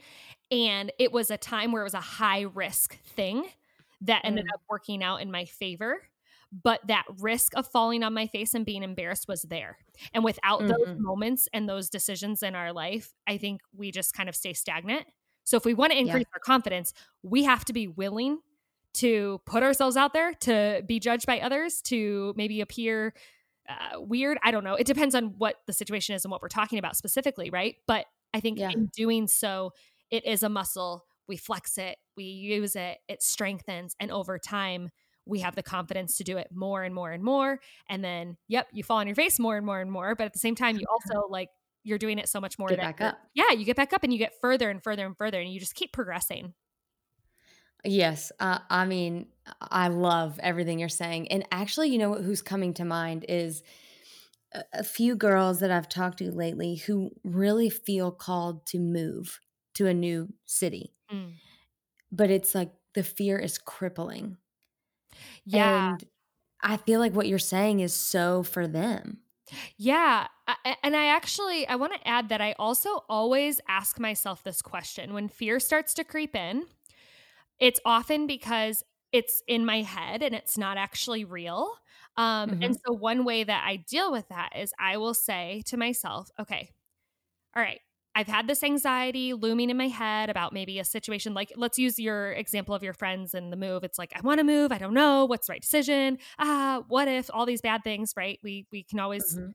And 0.51 0.93
it 0.99 1.13
was 1.13 1.31
a 1.31 1.37
time 1.37 1.73
where 1.73 1.83
it 1.83 1.85
was 1.85 1.95
a 1.95 2.01
high 2.01 2.43
risk 2.43 2.99
thing 3.05 3.47
that 4.03 4.23
ended 4.25 4.47
mm. 4.47 4.55
up 4.55 4.61
working 4.69 5.03
out 5.03 5.23
in 5.23 5.31
my 5.31 5.45
favor. 5.45 6.03
But 6.53 6.81
that 6.87 7.05
risk 7.19 7.57
of 7.57 7.67
falling 7.67 8.05
on 8.05 8.15
my 8.15 8.29
face 8.29 8.55
and 8.55 8.65
being 8.65 8.83
embarrassed 8.83 9.27
was 9.27 9.43
there. 9.43 9.79
And 10.13 10.23
without 10.23 10.61
mm-hmm. 10.61 10.69
those 10.69 10.97
moments 10.99 11.49
and 11.53 11.69
those 11.69 11.91
decisions 11.91 12.43
in 12.43 12.55
our 12.55 12.73
life, 12.73 13.13
I 13.27 13.39
think 13.39 13.61
we 13.77 13.91
just 13.91 14.15
kind 14.15 14.29
of 14.29 14.37
stay 14.37 14.53
stagnant. 14.53 15.07
So 15.45 15.57
if 15.57 15.65
we 15.65 15.75
want 15.75 15.93
to 15.93 15.99
increase 15.99 16.27
yeah. 16.29 16.35
our 16.35 16.41
confidence, 16.41 16.93
we 17.23 17.45
have 17.45 17.65
to 17.67 17.73
be 17.73 17.87
willing 17.87 18.39
to 18.95 19.41
put 19.45 19.63
ourselves 19.63 19.97
out 19.97 20.13
there, 20.13 20.35
to 20.35 20.83
be 20.87 20.99
judged 20.99 21.27
by 21.27 21.41
others, 21.41 21.81
to 21.83 22.33
maybe 22.37 22.61
appear 22.61 23.15
uh, 23.69 24.01
weird. 24.01 24.39
I 24.43 24.51
don't 24.51 24.65
know. 24.65 24.75
It 24.75 24.87
depends 24.87 25.15
on 25.15 25.35
what 25.39 25.57
the 25.67 25.73
situation 25.73 26.15
is 26.15 26.25
and 26.25 26.31
what 26.31 26.43
we're 26.43 26.49
talking 26.49 26.79
about 26.79 26.97
specifically, 26.97 27.51
right? 27.51 27.77
But 27.87 28.07
I 28.33 28.41
think 28.41 28.59
yeah. 28.59 28.71
in 28.71 28.87
doing 28.87 29.27
so, 29.27 29.73
it 30.11 30.25
is 30.27 30.43
a 30.43 30.49
muscle. 30.49 31.05
We 31.27 31.37
flex 31.39 31.79
it, 31.79 31.97
we 32.17 32.25
use 32.25 32.77
it, 32.77 32.99
it 33.09 33.23
strengthens. 33.23 33.97
And 33.99 34.11
over 34.11 34.39
time, 34.39 34.91
we 35.25 35.41
have 35.41 35.55
the 35.55 35.63
confidence 35.63 36.19
to 36.19 36.25
do 36.25 36.37
it 36.37 36.49
more 36.53 36.83
and 36.83 36.95
more 36.95 37.11
and 37.11 37.25
more. 37.25 37.61
And 37.89 38.05
then, 38.05 38.37
yep, 38.47 38.69
you 38.73 38.85
fall 38.85 38.99
on 38.99 39.07
your 39.07 39.17
face 39.17 39.39
more 39.39 39.57
and 39.57 39.65
more 39.65 39.81
and 39.81 39.91
more. 39.91 40.15
But 40.15 40.25
at 40.27 40.35
the 40.35 40.39
same 40.39 40.55
time, 40.55 40.77
you 40.77 40.85
also 40.91 41.27
like, 41.31 41.49
you're 41.85 41.99
doing 41.99 42.19
it 42.19 42.29
so 42.29 42.41
much 42.41 42.59
more. 42.59 42.69
Get 42.69 42.79
back 42.79 43.01
up. 43.01 43.19
Yeah, 43.35 43.53
you 43.53 43.65
get 43.65 43.77
back 43.77 43.93
up 43.93 44.03
and 44.03 44.13
you 44.13 44.19
get 44.19 44.33
further 44.41 44.71
and 44.71 44.83
further 44.83 45.07
and 45.07 45.17
further, 45.17 45.41
and 45.41 45.53
you 45.53 45.61
just 45.61 45.75
keep 45.75 45.93
progressing. 45.93 46.55
Yes. 47.85 48.33
Uh, 48.41 48.61
I 48.71 48.87
mean, 48.87 49.27
I 49.61 49.89
love 49.89 50.41
everything 50.43 50.79
you're 50.79 50.89
saying. 50.89 51.31
And 51.31 51.47
actually, 51.53 51.91
you 51.91 51.99
know 51.99 52.11
what 52.11 52.23
who's 52.23 52.43
coming 52.43 52.73
to 52.75 52.85
mind 52.85 53.27
is 53.29 53.63
a, 54.55 54.63
a 54.73 54.83
few 54.83 55.15
girls 55.15 55.61
that 55.61 55.71
I've 55.71 55.89
talked 55.89 56.19
to 56.19 56.33
lately 56.33 56.77
who 56.77 57.11
really 57.23 57.69
feel 57.69 58.11
called 58.11 58.67
to 58.69 58.79
move 58.79 59.39
to 59.75 59.87
a 59.87 59.95
new 59.95 60.33
city. 60.47 60.95
Mm. 61.13 61.33
But 62.11 62.31
it's 62.31 62.55
like 62.55 62.73
the 62.95 63.03
fear 63.03 63.39
is 63.39 63.59
crippling. 63.59 64.39
Yeah. 65.45 65.91
And 65.91 66.05
I 66.63 66.79
feel 66.79 67.01
like 67.01 67.13
what 67.13 67.29
you're 67.29 67.39
saying 67.39 67.81
is 67.81 67.93
so 67.93 68.43
for 68.43 68.67
them. 68.67 69.19
Yeah, 69.77 70.27
and 70.83 70.97
I 70.97 71.07
actually 71.07 71.67
I 71.67 71.77
want 71.77 71.95
to 71.95 72.09
add 72.09 72.29
that 72.29 72.41
I 72.41 72.55
also 72.59 73.05
always 73.09 73.61
ask 73.69 73.99
myself 73.99 74.43
this 74.43 74.61
question 74.61 75.15
when 75.15 75.29
fear 75.29 75.59
starts 75.59 75.95
to 75.95 76.05
creep 76.05 76.37
in 76.37 76.65
it's 77.61 77.81
often 77.85 78.27
because 78.27 78.83
it's 79.13 79.43
in 79.47 79.65
my 79.65 79.83
head 79.83 80.23
and 80.23 80.35
it's 80.35 80.59
not 80.59 80.77
actually 80.77 81.25
real. 81.25 81.71
Um, 82.17 82.51
mm-hmm. 82.51 82.63
And 82.63 82.77
so, 82.77 82.93
one 82.93 83.25
way 83.25 83.45
that 83.45 83.65
I 83.67 83.77
deal 83.77 84.13
with 84.13 84.29
that 84.29 84.51
is 84.57 84.73
I 84.79 84.97
will 84.97 85.15
say 85.15 85.63
to 85.67 85.77
myself, 85.77 86.31
okay, 86.39 86.71
all 87.57 87.63
right, 87.63 87.81
I've 88.15 88.27
had 88.27 88.47
this 88.47 88.63
anxiety 88.63 89.33
looming 89.33 89.71
in 89.71 89.77
my 89.77 89.89
head 89.89 90.31
about 90.31 90.53
maybe 90.53 90.79
a 90.79 90.85
situation 90.85 91.35
like 91.35 91.53
let's 91.57 91.79
use 91.79 91.99
your 91.99 92.33
example 92.33 92.75
of 92.75 92.83
your 92.83 92.93
friends 92.93 93.35
and 93.35 93.53
the 93.53 93.57
move. 93.57 93.83
It's 93.85 93.99
like 93.99 94.13
I 94.15 94.21
want 94.21 94.39
to 94.39 94.45
move, 94.45 94.73
I 94.73 94.79
don't 94.79 94.95
know 94.95 95.25
what's 95.25 95.47
the 95.47 95.53
right 95.53 95.63
decision. 95.63 96.19
Ah, 96.39 96.83
what 96.89 97.09
if 97.09 97.31
all 97.33 97.47
these 97.47 97.63
bad 97.63 97.83
things, 97.83 98.15
right? 98.17 98.39
We 98.43 98.67
we 98.71 98.83
can 98.83 99.01
always 99.01 99.37
mm-hmm 99.37 99.51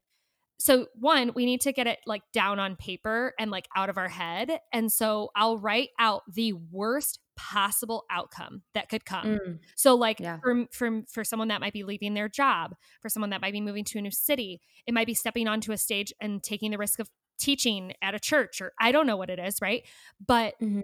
so 0.60 0.88
one 0.94 1.32
we 1.34 1.46
need 1.46 1.62
to 1.62 1.72
get 1.72 1.88
it 1.88 2.00
like 2.06 2.22
down 2.34 2.60
on 2.60 2.76
paper 2.76 3.34
and 3.40 3.50
like 3.50 3.68
out 3.76 3.90
of 3.90 3.98
our 3.98 4.10
head 4.10 4.60
and 4.72 4.92
so 4.92 5.30
i'll 5.36 5.58
write 5.58 5.90
out 5.98 6.22
the 6.32 6.54
worst 6.72 7.20
possible 7.36 8.04
outcome 8.12 8.62
that 8.74 8.90
could 8.90 9.06
come 9.06 9.26
mm. 9.26 9.60
so 9.76 9.96
like 9.96 10.20
yeah. 10.20 10.38
for, 10.44 10.66
for 10.72 11.02
for 11.10 11.24
someone 11.24 11.48
that 11.48 11.62
might 11.62 11.74
be 11.74 11.84
leaving 11.84 12.14
their 12.14 12.28
job 12.28 12.76
for 13.02 13.08
someone 13.10 13.30
that 13.30 13.42
might 13.42 13.54
be 13.54 13.62
moving 13.62 13.86
to 13.86 13.98
a 13.98 14.02
new 14.02 14.12
city 14.12 14.62
it 14.86 14.94
might 14.94 15.08
be 15.08 15.14
stepping 15.14 15.48
onto 15.48 15.72
a 15.72 15.78
stage 15.78 16.14
and 16.20 16.44
taking 16.44 16.72
the 16.72 16.78
risk 16.78 17.00
of 17.00 17.10
teaching 17.40 17.94
at 18.02 18.14
a 18.14 18.20
church 18.20 18.62
or 18.62 18.74
i 18.80 18.92
don't 18.92 19.08
know 19.08 19.16
what 19.16 19.30
it 19.30 19.40
is 19.40 19.62
right 19.62 19.84
but 20.26 20.56
mm-hmm. 20.62 20.82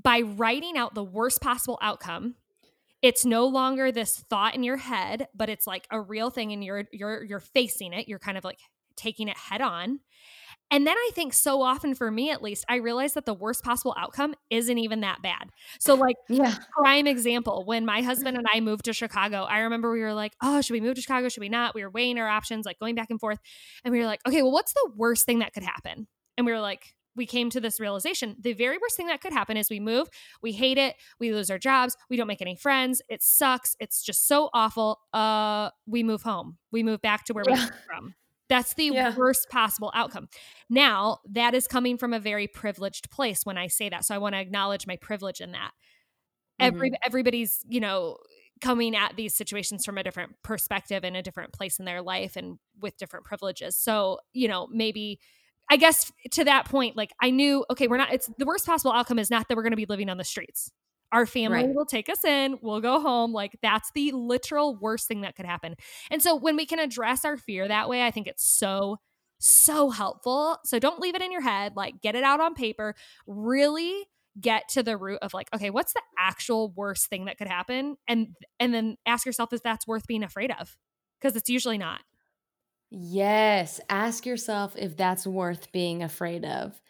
by 0.00 0.20
writing 0.20 0.76
out 0.78 0.94
the 0.94 1.02
worst 1.02 1.40
possible 1.40 1.78
outcome 1.82 2.36
it's 3.02 3.24
no 3.24 3.46
longer 3.46 3.90
this 3.90 4.16
thought 4.30 4.54
in 4.54 4.62
your 4.62 4.76
head 4.76 5.26
but 5.34 5.48
it's 5.48 5.66
like 5.66 5.88
a 5.90 6.00
real 6.00 6.30
thing 6.30 6.52
and 6.52 6.62
you're 6.62 6.84
you're 6.92 7.24
you're 7.24 7.40
facing 7.40 7.92
it 7.92 8.06
you're 8.06 8.20
kind 8.20 8.38
of 8.38 8.44
like 8.44 8.60
taking 9.00 9.28
it 9.28 9.36
head 9.36 9.60
on. 9.60 10.00
And 10.72 10.86
then 10.86 10.96
I 10.96 11.10
think 11.14 11.32
so 11.32 11.62
often 11.62 11.94
for 11.94 12.12
me 12.12 12.30
at 12.30 12.42
least, 12.42 12.64
I 12.68 12.76
realize 12.76 13.14
that 13.14 13.26
the 13.26 13.34
worst 13.34 13.64
possible 13.64 13.92
outcome 13.98 14.34
isn't 14.50 14.78
even 14.78 15.00
that 15.00 15.20
bad. 15.20 15.50
So, 15.80 15.94
like, 15.94 16.14
yeah. 16.28 16.54
prime 16.78 17.08
example, 17.08 17.64
when 17.66 17.84
my 17.84 18.02
husband 18.02 18.36
and 18.36 18.46
I 18.54 18.60
moved 18.60 18.84
to 18.84 18.92
Chicago, 18.92 19.42
I 19.42 19.60
remember 19.60 19.90
we 19.90 20.00
were 20.00 20.14
like, 20.14 20.32
oh, 20.40 20.60
should 20.60 20.74
we 20.74 20.80
move 20.80 20.94
to 20.94 21.02
Chicago? 21.02 21.28
Should 21.28 21.40
we 21.40 21.48
not? 21.48 21.74
We 21.74 21.82
were 21.82 21.90
weighing 21.90 22.18
our 22.18 22.28
options, 22.28 22.66
like 22.66 22.78
going 22.78 22.94
back 22.94 23.10
and 23.10 23.18
forth. 23.18 23.40
And 23.84 23.90
we 23.90 23.98
were 23.98 24.06
like, 24.06 24.20
okay, 24.28 24.42
well, 24.42 24.52
what's 24.52 24.72
the 24.72 24.90
worst 24.94 25.26
thing 25.26 25.40
that 25.40 25.52
could 25.52 25.64
happen? 25.64 26.06
And 26.38 26.46
we 26.46 26.52
were 26.52 26.60
like, 26.60 26.94
we 27.16 27.26
came 27.26 27.50
to 27.50 27.60
this 27.60 27.80
realization 27.80 28.36
the 28.40 28.52
very 28.52 28.78
worst 28.78 28.96
thing 28.96 29.08
that 29.08 29.20
could 29.20 29.32
happen 29.32 29.56
is 29.56 29.68
we 29.68 29.80
move, 29.80 30.08
we 30.42 30.52
hate 30.52 30.78
it, 30.78 30.94
we 31.18 31.32
lose 31.32 31.50
our 31.50 31.58
jobs, 31.58 31.96
we 32.08 32.16
don't 32.16 32.28
make 32.28 32.40
any 32.40 32.54
friends, 32.54 33.02
it 33.08 33.22
sucks, 33.22 33.76
it's 33.80 34.02
just 34.02 34.28
so 34.28 34.48
awful. 34.54 35.00
Uh, 35.12 35.70
we 35.86 36.02
move 36.02 36.22
home, 36.22 36.56
we 36.70 36.82
move 36.82 37.02
back 37.02 37.24
to 37.24 37.32
where 37.32 37.44
yeah. 37.46 37.54
we 37.54 37.60
came 37.60 37.70
from. 37.86 38.14
That's 38.50 38.74
the 38.74 38.90
yeah. 38.92 39.16
worst 39.16 39.48
possible 39.48 39.90
outcome. 39.94 40.28
Now, 40.68 41.18
that 41.30 41.54
is 41.54 41.66
coming 41.66 41.96
from 41.96 42.12
a 42.12 42.20
very 42.20 42.48
privileged 42.48 43.10
place 43.10 43.46
when 43.46 43.56
I 43.56 43.68
say 43.68 43.88
that. 43.88 44.04
So 44.04 44.14
I 44.14 44.18
want 44.18 44.34
to 44.34 44.40
acknowledge 44.40 44.86
my 44.86 44.96
privilege 44.96 45.40
in 45.40 45.52
that. 45.52 45.70
Mm-hmm. 46.60 46.66
Every 46.66 46.92
everybody's, 47.06 47.64
you 47.68 47.80
know, 47.80 48.18
coming 48.60 48.94
at 48.94 49.16
these 49.16 49.34
situations 49.34 49.86
from 49.86 49.96
a 49.96 50.02
different 50.02 50.32
perspective 50.42 51.04
and 51.04 51.16
a 51.16 51.22
different 51.22 51.52
place 51.52 51.78
in 51.78 51.84
their 51.84 52.02
life 52.02 52.36
and 52.36 52.58
with 52.78 52.98
different 52.98 53.24
privileges. 53.24 53.76
So, 53.78 54.18
you 54.32 54.48
know, 54.48 54.68
maybe 54.70 55.20
I 55.70 55.76
guess 55.76 56.12
to 56.32 56.44
that 56.44 56.66
point, 56.66 56.96
like 56.96 57.12
I 57.22 57.30
knew, 57.30 57.64
okay, 57.70 57.86
we're 57.86 57.96
not, 57.96 58.12
it's 58.12 58.28
the 58.36 58.44
worst 58.44 58.66
possible 58.66 58.92
outcome 58.92 59.20
is 59.20 59.30
not 59.30 59.46
that 59.48 59.56
we're 59.56 59.62
going 59.62 59.70
to 59.70 59.76
be 59.76 59.86
living 59.86 60.10
on 60.10 60.18
the 60.18 60.24
streets. 60.24 60.72
Our 61.12 61.26
family 61.26 61.64
right. 61.64 61.74
will 61.74 61.86
take 61.86 62.08
us 62.08 62.24
in, 62.24 62.58
we'll 62.62 62.80
go 62.80 63.00
home. 63.00 63.32
Like 63.32 63.58
that's 63.62 63.90
the 63.94 64.12
literal 64.12 64.76
worst 64.76 65.08
thing 65.08 65.22
that 65.22 65.36
could 65.36 65.46
happen. 65.46 65.74
And 66.10 66.22
so 66.22 66.36
when 66.36 66.56
we 66.56 66.66
can 66.66 66.78
address 66.78 67.24
our 67.24 67.36
fear 67.36 67.66
that 67.66 67.88
way, 67.88 68.04
I 68.04 68.10
think 68.10 68.26
it's 68.26 68.44
so 68.44 68.98
so 69.38 69.90
helpful. 69.90 70.58
So 70.64 70.78
don't 70.78 71.00
leave 71.00 71.14
it 71.14 71.22
in 71.22 71.32
your 71.32 71.40
head, 71.40 71.72
like 71.74 72.00
get 72.02 72.14
it 72.14 72.22
out 72.22 72.40
on 72.40 72.54
paper, 72.54 72.94
really 73.26 74.04
get 74.40 74.68
to 74.68 74.82
the 74.82 74.96
root 74.96 75.18
of 75.22 75.34
like 75.34 75.48
okay, 75.54 75.70
what's 75.70 75.92
the 75.92 76.02
actual 76.18 76.72
worst 76.76 77.08
thing 77.08 77.24
that 77.24 77.38
could 77.38 77.48
happen 77.48 77.96
and 78.06 78.28
and 78.58 78.72
then 78.72 78.96
ask 79.06 79.26
yourself 79.26 79.52
if 79.52 79.62
that's 79.62 79.86
worth 79.86 80.06
being 80.06 80.22
afraid 80.22 80.52
of 80.58 80.76
because 81.20 81.36
it's 81.36 81.50
usually 81.50 81.78
not. 81.78 82.00
Yes, 82.90 83.80
ask 83.88 84.26
yourself 84.26 84.74
if 84.76 84.96
that's 84.96 85.26
worth 85.26 85.70
being 85.70 86.02
afraid 86.02 86.44
of. 86.44 86.80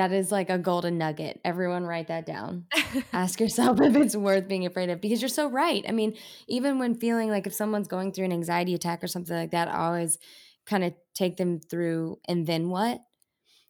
That 0.00 0.12
is 0.12 0.32
like 0.32 0.48
a 0.48 0.56
golden 0.56 0.96
nugget. 0.96 1.42
Everyone 1.44 1.84
write 1.84 2.08
that 2.08 2.24
down. 2.24 2.64
Ask 3.12 3.38
yourself 3.38 3.82
if 3.82 3.94
it's 3.94 4.16
worth 4.16 4.48
being 4.48 4.64
afraid 4.64 4.88
of 4.88 4.98
because 4.98 5.20
you're 5.20 5.28
so 5.28 5.46
right. 5.46 5.84
I 5.86 5.92
mean, 5.92 6.16
even 6.48 6.78
when 6.78 6.94
feeling 6.94 7.28
like 7.28 7.46
if 7.46 7.52
someone's 7.52 7.86
going 7.86 8.12
through 8.12 8.24
an 8.24 8.32
anxiety 8.32 8.72
attack 8.72 9.04
or 9.04 9.08
something 9.08 9.36
like 9.36 9.50
that, 9.50 9.68
I 9.68 9.76
always 9.76 10.18
kind 10.64 10.84
of 10.84 10.94
take 11.14 11.36
them 11.36 11.60
through 11.60 12.18
and 12.26 12.46
then 12.46 12.70
what? 12.70 13.02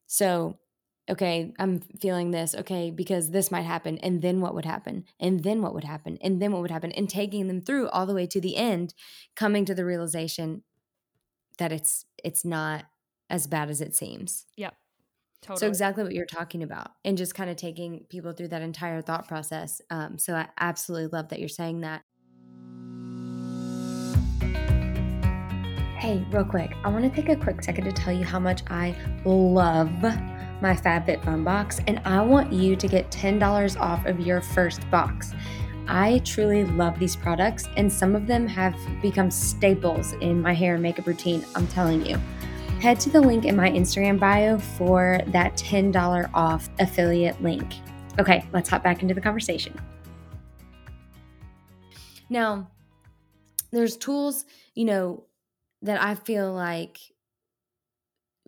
So, 0.06 0.60
okay, 1.10 1.52
I'm 1.58 1.80
feeling 2.00 2.30
this. 2.30 2.54
Okay, 2.54 2.92
because 2.92 3.32
this 3.32 3.50
might 3.50 3.62
happen. 3.62 3.98
And 3.98 4.22
then 4.22 4.40
what 4.40 4.54
would 4.54 4.64
happen? 4.64 5.06
And 5.18 5.42
then 5.42 5.62
what 5.62 5.74
would 5.74 5.82
happen? 5.82 6.16
And 6.22 6.40
then 6.40 6.52
what 6.52 6.62
would 6.62 6.70
happen? 6.70 6.92
And 6.92 7.10
taking 7.10 7.48
them 7.48 7.60
through 7.60 7.88
all 7.88 8.06
the 8.06 8.14
way 8.14 8.28
to 8.28 8.40
the 8.40 8.54
end, 8.54 8.94
coming 9.34 9.64
to 9.64 9.74
the 9.74 9.84
realization 9.84 10.62
that 11.58 11.72
it's 11.72 12.04
it's 12.22 12.44
not 12.44 12.84
as 13.28 13.48
bad 13.48 13.68
as 13.68 13.80
it 13.80 13.96
seems. 13.96 14.46
Yep. 14.56 14.76
Totally. 15.42 15.60
So 15.60 15.68
exactly 15.68 16.04
what 16.04 16.12
you're 16.12 16.26
talking 16.26 16.62
about, 16.62 16.92
and 17.04 17.16
just 17.16 17.34
kind 17.34 17.48
of 17.48 17.56
taking 17.56 18.04
people 18.10 18.32
through 18.32 18.48
that 18.48 18.60
entire 18.60 19.00
thought 19.00 19.26
process. 19.26 19.80
Um, 19.88 20.18
so 20.18 20.34
I 20.34 20.48
absolutely 20.58 21.08
love 21.08 21.28
that 21.30 21.38
you're 21.38 21.48
saying 21.48 21.80
that. 21.80 22.02
Hey, 25.98 26.24
real 26.30 26.44
quick, 26.44 26.72
I 26.84 26.88
want 26.88 27.04
to 27.04 27.10
take 27.10 27.30
a 27.30 27.36
quick 27.36 27.62
second 27.62 27.84
to 27.84 27.92
tell 27.92 28.12
you 28.12 28.24
how 28.24 28.38
much 28.38 28.62
I 28.68 28.94
love 29.24 29.90
my 30.02 30.74
FabFitFun 30.74 31.44
box, 31.44 31.80
and 31.86 32.00
I 32.04 32.20
want 32.20 32.52
you 32.52 32.76
to 32.76 32.88
get 32.88 33.10
$10 33.10 33.80
off 33.80 34.04
of 34.04 34.20
your 34.20 34.42
first 34.42 34.88
box. 34.90 35.32
I 35.88 36.20
truly 36.24 36.64
love 36.64 36.98
these 36.98 37.16
products, 37.16 37.66
and 37.76 37.90
some 37.90 38.14
of 38.14 38.26
them 38.26 38.46
have 38.46 38.74
become 39.00 39.30
staples 39.30 40.12
in 40.20 40.40
my 40.40 40.52
hair 40.52 40.74
and 40.74 40.82
makeup 40.82 41.06
routine. 41.06 41.44
I'm 41.54 41.66
telling 41.66 42.04
you 42.04 42.18
head 42.80 42.98
to 43.00 43.10
the 43.10 43.20
link 43.20 43.44
in 43.44 43.54
my 43.54 43.70
Instagram 43.70 44.18
bio 44.18 44.58
for 44.58 45.20
that 45.28 45.56
$10 45.56 46.30
off 46.32 46.68
affiliate 46.78 47.40
link. 47.42 47.74
Okay, 48.18 48.44
let's 48.52 48.70
hop 48.70 48.82
back 48.82 49.02
into 49.02 49.14
the 49.14 49.20
conversation. 49.20 49.78
Now, 52.30 52.70
there's 53.70 53.96
tools, 53.96 54.46
you 54.74 54.86
know, 54.86 55.24
that 55.82 56.02
I 56.02 56.14
feel 56.14 56.52
like 56.52 56.98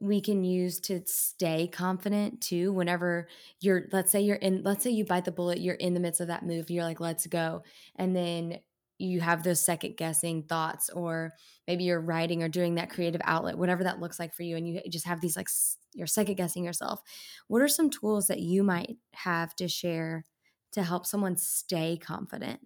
we 0.01 0.21
can 0.21 0.45
use 0.45 0.81
to 0.81 1.03
stay 1.07 1.68
confident 1.68 2.40
too 2.40 2.73
whenever 2.73 3.29
you're 3.61 3.85
let's 3.92 4.11
say 4.11 4.21
you're 4.21 4.35
in 4.35 4.62
let's 4.64 4.83
say 4.83 4.90
you 4.90 5.05
bite 5.05 5.25
the 5.25 5.31
bullet 5.31 5.61
you're 5.61 5.77
in 5.77 5.95
the 5.95 6.01
midst 6.01 6.21
of 6.21 6.27
that 6.27 6.45
move 6.45 6.71
you're 6.71 6.83
like 6.83 6.99
let's 6.99 7.25
go 7.29 7.62
and 7.95 8.16
then 8.16 8.59
you 9.02 9.20
have 9.20 9.42
those 9.42 9.60
second 9.60 9.96
guessing 9.96 10.42
thoughts 10.42 10.88
or 10.90 11.32
maybe 11.66 11.84
you're 11.84 12.00
writing 12.00 12.42
or 12.42 12.48
doing 12.48 12.76
that 12.76 12.90
creative 12.90 13.20
outlet 13.24 13.58
whatever 13.58 13.84
that 13.84 14.00
looks 14.00 14.18
like 14.18 14.34
for 14.34 14.42
you 14.42 14.56
and 14.56 14.68
you 14.68 14.80
just 14.88 15.06
have 15.06 15.20
these 15.20 15.36
like 15.36 15.48
you're 15.94 16.06
second 16.06 16.36
guessing 16.36 16.64
yourself 16.64 17.00
what 17.48 17.62
are 17.62 17.68
some 17.68 17.90
tools 17.90 18.26
that 18.28 18.40
you 18.40 18.62
might 18.62 18.96
have 19.14 19.54
to 19.54 19.68
share 19.68 20.24
to 20.70 20.82
help 20.82 21.04
someone 21.06 21.36
stay 21.36 21.98
confident 22.00 22.60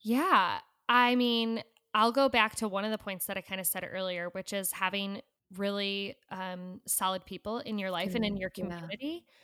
yeah 0.00 0.58
i 0.88 1.14
mean 1.14 1.62
i'll 1.94 2.12
go 2.12 2.28
back 2.28 2.54
to 2.54 2.68
one 2.68 2.84
of 2.84 2.90
the 2.90 2.98
points 2.98 3.26
that 3.26 3.36
i 3.36 3.40
kind 3.40 3.60
of 3.60 3.66
said 3.66 3.86
earlier 3.90 4.28
which 4.30 4.52
is 4.52 4.72
having 4.72 5.20
really 5.58 6.16
um, 6.30 6.80
solid 6.86 7.26
people 7.26 7.58
in 7.58 7.78
your 7.78 7.90
life 7.90 8.12
mm, 8.12 8.16
and 8.16 8.24
in 8.24 8.36
your 8.38 8.48
community 8.48 9.22
yeah. 9.26 9.34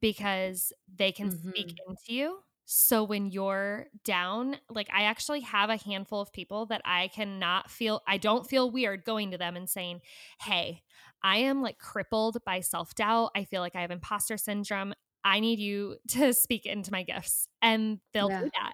because 0.00 0.72
they 0.92 1.12
can 1.12 1.30
mm-hmm. 1.30 1.50
speak 1.50 1.76
into 1.86 2.02
you 2.08 2.38
so 2.64 3.04
when 3.04 3.30
you're 3.30 3.86
down, 4.04 4.56
like 4.70 4.88
I 4.92 5.04
actually 5.04 5.40
have 5.40 5.68
a 5.70 5.76
handful 5.76 6.20
of 6.20 6.32
people 6.32 6.66
that 6.66 6.80
I 6.84 7.08
cannot 7.08 7.70
feel, 7.70 8.00
I 8.06 8.18
don't 8.18 8.48
feel 8.48 8.70
weird 8.70 9.04
going 9.04 9.32
to 9.32 9.38
them 9.38 9.56
and 9.56 9.68
saying, 9.68 10.00
Hey, 10.40 10.82
I 11.22 11.38
am 11.38 11.62
like 11.62 11.78
crippled 11.78 12.38
by 12.44 12.60
self 12.60 12.94
doubt. 12.94 13.30
I 13.34 13.44
feel 13.44 13.60
like 13.60 13.76
I 13.76 13.80
have 13.80 13.90
imposter 13.90 14.36
syndrome. 14.36 14.94
I 15.24 15.40
need 15.40 15.58
you 15.58 15.96
to 16.08 16.32
speak 16.32 16.66
into 16.66 16.92
my 16.92 17.02
gifts. 17.02 17.48
And 17.60 17.98
they'll 18.12 18.30
yeah. 18.30 18.40
do 18.42 18.50
that. 18.54 18.72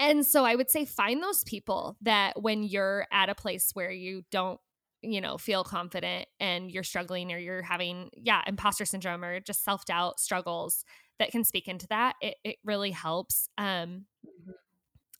And 0.00 0.24
so 0.24 0.44
I 0.44 0.54
would 0.54 0.70
say 0.70 0.84
find 0.84 1.22
those 1.22 1.42
people 1.42 1.96
that 2.02 2.40
when 2.40 2.62
you're 2.62 3.06
at 3.12 3.28
a 3.28 3.34
place 3.34 3.70
where 3.74 3.90
you 3.90 4.22
don't 4.30 4.60
you 5.02 5.20
know 5.20 5.38
feel 5.38 5.62
confident 5.62 6.26
and 6.40 6.72
you're 6.72 6.82
struggling 6.82 7.32
or 7.32 7.38
you're 7.38 7.62
having 7.62 8.10
yeah 8.14 8.42
imposter 8.48 8.84
syndrome 8.84 9.22
or 9.22 9.38
just 9.38 9.62
self-doubt 9.62 10.18
struggles 10.18 10.84
that 11.18 11.30
can 11.30 11.44
speak 11.44 11.68
into 11.68 11.86
that, 11.88 12.16
it, 12.20 12.36
it 12.44 12.56
really 12.64 12.90
helps. 12.90 13.48
Um, 13.58 14.06
mm-hmm. 14.26 14.52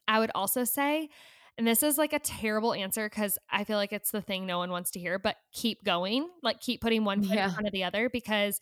I 0.07 0.19
would 0.19 0.31
also 0.35 0.65
say, 0.65 1.09
and 1.57 1.67
this 1.67 1.83
is 1.83 1.99
like 1.99 2.13
a 2.13 2.19
terrible 2.19 2.73
answer 2.73 3.09
because 3.09 3.39
I 3.51 3.65
feel 3.65 3.77
like 3.77 3.93
it's 3.93 4.11
the 4.11 4.23
thing 4.23 4.47
no 4.47 4.59
one 4.59 4.71
wants 4.71 4.93
to 4.93 5.01
hear, 5.01 5.19
but 5.19 5.37
keep 5.53 5.85
going, 5.85 6.29
like 6.43 6.61
keep 6.61 6.81
putting 6.81 7.05
one 7.05 7.23
foot 7.23 7.35
yeah. 7.35 7.47
in 7.47 7.51
front 7.51 7.67
of 7.67 7.73
the 7.73 7.85
other 7.85 8.09
because 8.09 8.61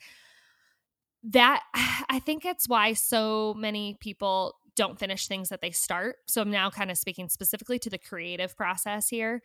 that 1.25 1.63
I 2.09 2.19
think 2.19 2.45
it's 2.45 2.69
why 2.69 2.95
so 2.95 3.55
many 3.55 3.97
people 4.01 4.55
don't 4.75 4.99
finish 4.99 5.27
things 5.27 5.49
that 5.49 5.61
they 5.61 5.71
start. 5.71 6.17
So 6.27 6.43
I'm 6.43 6.51
now 6.51 6.69
kind 6.71 6.91
of 6.91 6.99
speaking 6.99 7.29
specifically 7.29 7.79
to 7.81 7.91
the 7.91 7.99
creative 7.99 8.57
process 8.57 9.09
here. 9.09 9.43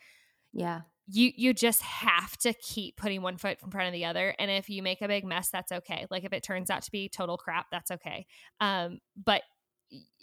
Yeah 0.53 0.81
you 1.07 1.31
you 1.35 1.53
just 1.53 1.81
have 1.81 2.37
to 2.37 2.53
keep 2.53 2.95
putting 2.97 3.21
one 3.21 3.37
foot 3.37 3.57
in 3.63 3.71
front 3.71 3.87
of 3.87 3.93
the 3.93 4.05
other 4.05 4.35
and 4.39 4.51
if 4.51 4.69
you 4.69 4.83
make 4.83 5.01
a 5.01 5.07
big 5.07 5.25
mess 5.25 5.49
that's 5.49 5.71
okay. 5.71 6.05
Like 6.09 6.23
if 6.23 6.33
it 6.33 6.43
turns 6.43 6.69
out 6.69 6.83
to 6.83 6.91
be 6.91 7.09
total 7.09 7.37
crap 7.37 7.67
that's 7.71 7.91
okay. 7.91 8.25
Um 8.59 8.99
but 9.21 9.41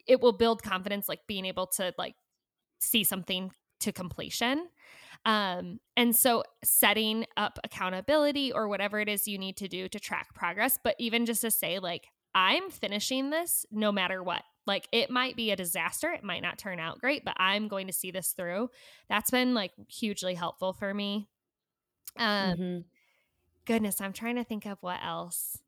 it 0.06 0.20
will 0.20 0.32
build 0.32 0.62
confidence 0.62 1.08
like 1.08 1.20
being 1.26 1.44
able 1.44 1.66
to 1.66 1.92
like 1.98 2.14
see 2.80 3.04
something 3.04 3.50
to 3.80 3.92
completion. 3.92 4.68
Um 5.24 5.80
and 5.96 6.14
so 6.14 6.44
setting 6.64 7.26
up 7.36 7.58
accountability 7.64 8.52
or 8.52 8.68
whatever 8.68 9.00
it 9.00 9.08
is 9.08 9.26
you 9.26 9.38
need 9.38 9.56
to 9.58 9.68
do 9.68 9.88
to 9.88 9.98
track 9.98 10.34
progress 10.34 10.78
but 10.82 10.94
even 10.98 11.26
just 11.26 11.42
to 11.42 11.50
say 11.50 11.78
like 11.80 12.06
i'm 12.34 12.70
finishing 12.70 13.30
this 13.30 13.66
no 13.70 13.92
matter 13.92 14.22
what 14.22 14.42
like 14.68 14.86
it 14.92 15.10
might 15.10 15.34
be 15.34 15.50
a 15.50 15.56
disaster, 15.56 16.12
it 16.12 16.22
might 16.22 16.42
not 16.42 16.58
turn 16.58 16.78
out 16.78 17.00
great, 17.00 17.24
but 17.24 17.34
I'm 17.38 17.66
going 17.66 17.86
to 17.86 17.92
see 17.92 18.10
this 18.12 18.32
through. 18.32 18.68
That's 19.08 19.30
been 19.30 19.54
like 19.54 19.72
hugely 19.88 20.34
helpful 20.34 20.74
for 20.74 20.92
me. 20.94 21.26
Um 22.16 22.26
mm-hmm. 22.26 22.78
goodness, 23.64 24.00
I'm 24.00 24.12
trying 24.12 24.36
to 24.36 24.44
think 24.44 24.66
of 24.66 24.78
what 24.82 25.00
else. 25.02 25.58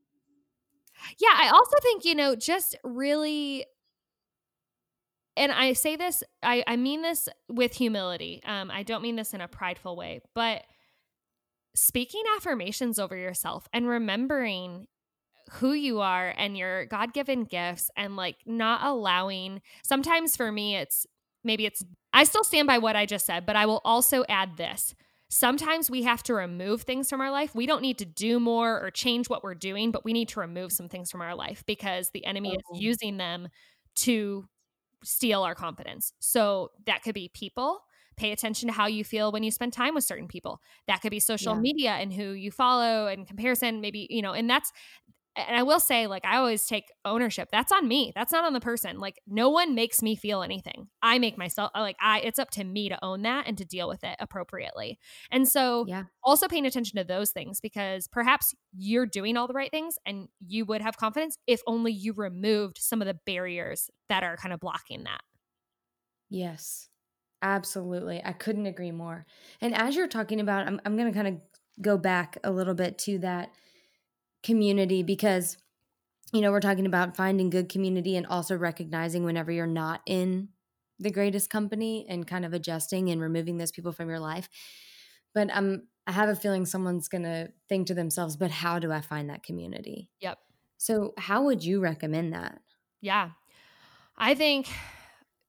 Yeah, 1.18 1.34
I 1.34 1.48
also 1.48 1.76
think, 1.82 2.04
you 2.04 2.14
know, 2.14 2.36
just 2.36 2.76
really 2.84 3.64
and 5.36 5.50
I 5.50 5.72
say 5.72 5.96
this, 5.96 6.22
I, 6.42 6.62
I 6.66 6.76
mean 6.76 7.00
this 7.00 7.26
with 7.48 7.72
humility. 7.72 8.42
Um, 8.44 8.70
I 8.70 8.82
don't 8.82 9.00
mean 9.00 9.16
this 9.16 9.32
in 9.32 9.40
a 9.40 9.48
prideful 9.48 9.96
way, 9.96 10.20
but 10.34 10.64
speaking 11.74 12.22
affirmations 12.36 12.98
over 12.98 13.16
yourself 13.16 13.66
and 13.72 13.88
remembering 13.88 14.88
who 15.52 15.72
you 15.72 16.00
are 16.00 16.32
and 16.36 16.56
your 16.56 16.86
God 16.86 17.12
given 17.12 17.44
gifts 17.44 17.90
and 17.96 18.16
like 18.16 18.36
not 18.46 18.84
allowing. 18.84 19.60
Sometimes 19.82 20.36
for 20.36 20.52
me, 20.52 20.76
it's 20.76 21.06
maybe 21.42 21.66
it's, 21.66 21.84
I 22.12 22.24
still 22.24 22.44
stand 22.44 22.68
by 22.68 22.78
what 22.78 22.96
I 22.96 23.06
just 23.06 23.26
said, 23.26 23.46
but 23.46 23.56
I 23.56 23.66
will 23.66 23.80
also 23.84 24.24
add 24.28 24.56
this. 24.56 24.94
Sometimes 25.28 25.90
we 25.90 26.02
have 26.02 26.22
to 26.24 26.34
remove 26.34 26.82
things 26.82 27.08
from 27.08 27.20
our 27.20 27.30
life. 27.30 27.54
We 27.54 27.66
don't 27.66 27.82
need 27.82 27.98
to 27.98 28.04
do 28.04 28.40
more 28.40 28.80
or 28.80 28.90
change 28.90 29.28
what 29.28 29.42
we're 29.42 29.54
doing, 29.54 29.90
but 29.90 30.04
we 30.04 30.12
need 30.12 30.28
to 30.30 30.40
remove 30.40 30.72
some 30.72 30.88
things 30.88 31.10
from 31.10 31.20
our 31.20 31.34
life 31.34 31.62
because 31.66 32.10
the 32.10 32.24
enemy 32.24 32.50
is 32.50 32.62
oh. 32.72 32.78
using 32.78 33.16
them 33.16 33.48
to 33.96 34.44
steal 35.02 35.42
our 35.42 35.54
confidence. 35.54 36.12
So 36.20 36.70
that 36.86 37.02
could 37.02 37.14
be 37.14 37.30
people. 37.32 37.80
Pay 38.16 38.32
attention 38.32 38.68
to 38.68 38.74
how 38.74 38.86
you 38.86 39.02
feel 39.02 39.32
when 39.32 39.42
you 39.42 39.50
spend 39.50 39.72
time 39.72 39.94
with 39.94 40.04
certain 40.04 40.28
people. 40.28 40.60
That 40.88 41.00
could 41.00 41.10
be 41.10 41.20
social 41.20 41.54
yeah. 41.54 41.60
media 41.60 41.90
and 41.92 42.12
who 42.12 42.32
you 42.32 42.50
follow 42.50 43.06
and 43.06 43.26
comparison, 43.26 43.80
maybe, 43.80 44.06
you 44.10 44.22
know, 44.22 44.32
and 44.32 44.50
that's 44.50 44.72
and 45.36 45.56
I 45.56 45.62
will 45.62 45.78
say, 45.78 46.06
like, 46.06 46.24
I 46.24 46.36
always 46.38 46.66
take 46.66 46.86
ownership. 47.04 47.48
That's 47.52 47.70
on 47.70 47.86
me. 47.86 48.12
That's 48.14 48.32
not 48.32 48.44
on 48.44 48.52
the 48.52 48.60
person. 48.60 48.98
Like, 48.98 49.20
no 49.28 49.48
one 49.48 49.74
makes 49.74 50.02
me 50.02 50.16
feel 50.16 50.42
anything. 50.42 50.88
I 51.02 51.18
make 51.18 51.38
myself, 51.38 51.70
uh, 51.74 51.80
like, 51.80 51.96
I, 52.00 52.20
it's 52.20 52.38
up 52.38 52.50
to 52.52 52.64
me 52.64 52.88
to 52.88 52.98
own 53.04 53.22
that 53.22 53.46
and 53.46 53.56
to 53.58 53.64
deal 53.64 53.88
with 53.88 54.02
it 54.02 54.16
appropriately. 54.18 54.98
And 55.30 55.48
so, 55.48 55.84
yeah. 55.86 56.04
also 56.24 56.48
paying 56.48 56.66
attention 56.66 56.96
to 56.98 57.04
those 57.04 57.30
things 57.30 57.60
because 57.60 58.08
perhaps 58.08 58.54
you're 58.76 59.06
doing 59.06 59.36
all 59.36 59.46
the 59.46 59.54
right 59.54 59.70
things 59.70 59.96
and 60.04 60.28
you 60.44 60.64
would 60.64 60.82
have 60.82 60.96
confidence 60.96 61.38
if 61.46 61.60
only 61.66 61.92
you 61.92 62.12
removed 62.12 62.78
some 62.78 63.00
of 63.00 63.06
the 63.06 63.18
barriers 63.24 63.88
that 64.08 64.24
are 64.24 64.36
kind 64.36 64.52
of 64.52 64.58
blocking 64.58 65.04
that. 65.04 65.20
Yes, 66.28 66.88
absolutely. 67.40 68.20
I 68.24 68.32
couldn't 68.32 68.66
agree 68.66 68.92
more. 68.92 69.26
And 69.60 69.74
as 69.74 69.94
you're 69.94 70.08
talking 70.08 70.40
about, 70.40 70.66
I'm, 70.66 70.80
I'm 70.84 70.96
going 70.96 71.12
to 71.12 71.16
kind 71.16 71.28
of 71.28 71.40
go 71.80 71.96
back 71.96 72.36
a 72.42 72.50
little 72.50 72.74
bit 72.74 72.98
to 72.98 73.18
that 73.20 73.50
community 74.42 75.02
because 75.02 75.56
you 76.32 76.40
know 76.40 76.50
we're 76.50 76.60
talking 76.60 76.86
about 76.86 77.16
finding 77.16 77.50
good 77.50 77.68
community 77.68 78.16
and 78.16 78.26
also 78.26 78.56
recognizing 78.56 79.24
whenever 79.24 79.50
you're 79.50 79.66
not 79.66 80.00
in 80.06 80.48
the 80.98 81.10
greatest 81.10 81.50
company 81.50 82.06
and 82.08 82.26
kind 82.26 82.44
of 82.44 82.52
adjusting 82.52 83.10
and 83.10 83.20
removing 83.20 83.56
those 83.56 83.72
people 83.72 83.92
from 83.92 84.08
your 84.08 84.20
life. 84.20 84.48
But 85.34 85.50
um 85.52 85.82
i 86.06 86.12
have 86.12 86.28
a 86.28 86.36
feeling 86.36 86.66
someone's 86.66 87.08
gonna 87.08 87.48
think 87.68 87.86
to 87.86 87.94
themselves 87.94 88.36
but 88.36 88.50
how 88.50 88.78
do 88.78 88.90
i 88.92 89.00
find 89.00 89.30
that 89.30 89.42
community? 89.42 90.10
Yep. 90.20 90.38
So 90.78 91.12
how 91.18 91.44
would 91.44 91.62
you 91.62 91.80
recommend 91.80 92.32
that? 92.32 92.60
Yeah. 93.02 93.30
I 94.16 94.34
think 94.34 94.68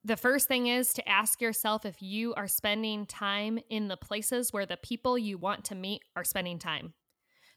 the 0.04 0.17
first 0.17 0.47
thing 0.47 0.67
is 0.67 0.93
to 0.93 1.08
ask 1.08 1.41
yourself 1.41 1.86
if 1.86 2.01
you 2.01 2.34
are 2.34 2.47
spending 2.47 3.06
time 3.06 3.60
in 3.69 3.88
the 3.88 3.97
places 3.97 4.51
where 4.51 4.65
the 4.65 4.77
people 4.77 5.17
you 5.17 5.38
want 5.38 5.63
to 5.65 5.75
meet 5.75 6.01
are 6.15 6.23
spending 6.23 6.60
time 6.60 6.93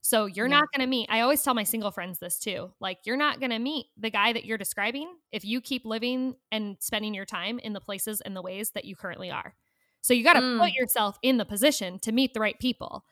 so 0.07 0.27
you're 0.27 0.49
yeah. 0.49 0.61
not 0.61 0.71
going 0.71 0.83
to 0.83 0.87
meet, 0.87 1.09
I 1.11 1.21
always 1.21 1.41
tell 1.41 1.55
my 1.55 1.63
single 1.63 1.91
friends 1.91 2.19
this 2.19 2.39
too. 2.39 2.71
Like, 2.79 2.99
you're 3.07 3.17
not 3.17 3.41
going 3.41 3.53
to 3.53 3.59
meet 3.59 3.87
the 3.97 4.11
guy 4.11 4.35
that 4.35 4.45
you're 4.45 4.59
describing 4.59 5.17
if 5.33 5.47
you 5.47 5.63
keep 5.63 5.87
living 5.87 6.35
and 6.53 6.77
spending 6.81 7.15
your 7.15 7.25
time 7.25 7.59
in 7.59 7.73
the 7.73 7.81
places 7.81 8.21
and 8.21 8.37
the 8.37 8.43
ways 8.43 8.73
that 8.73 8.85
you 8.85 8.97
currently 8.97 9.31
are. 9.31 9.55
So 10.03 10.13
you 10.13 10.23
got 10.23 10.35
to 10.35 10.41
mm. 10.41 10.61
put 10.61 10.73
yourself 10.73 11.17
in 11.23 11.39
the 11.39 11.47
position 11.47 11.99
to 12.01 12.13
meet 12.13 12.35
the 12.35 12.41
right 12.41 12.59
people. 12.59 13.07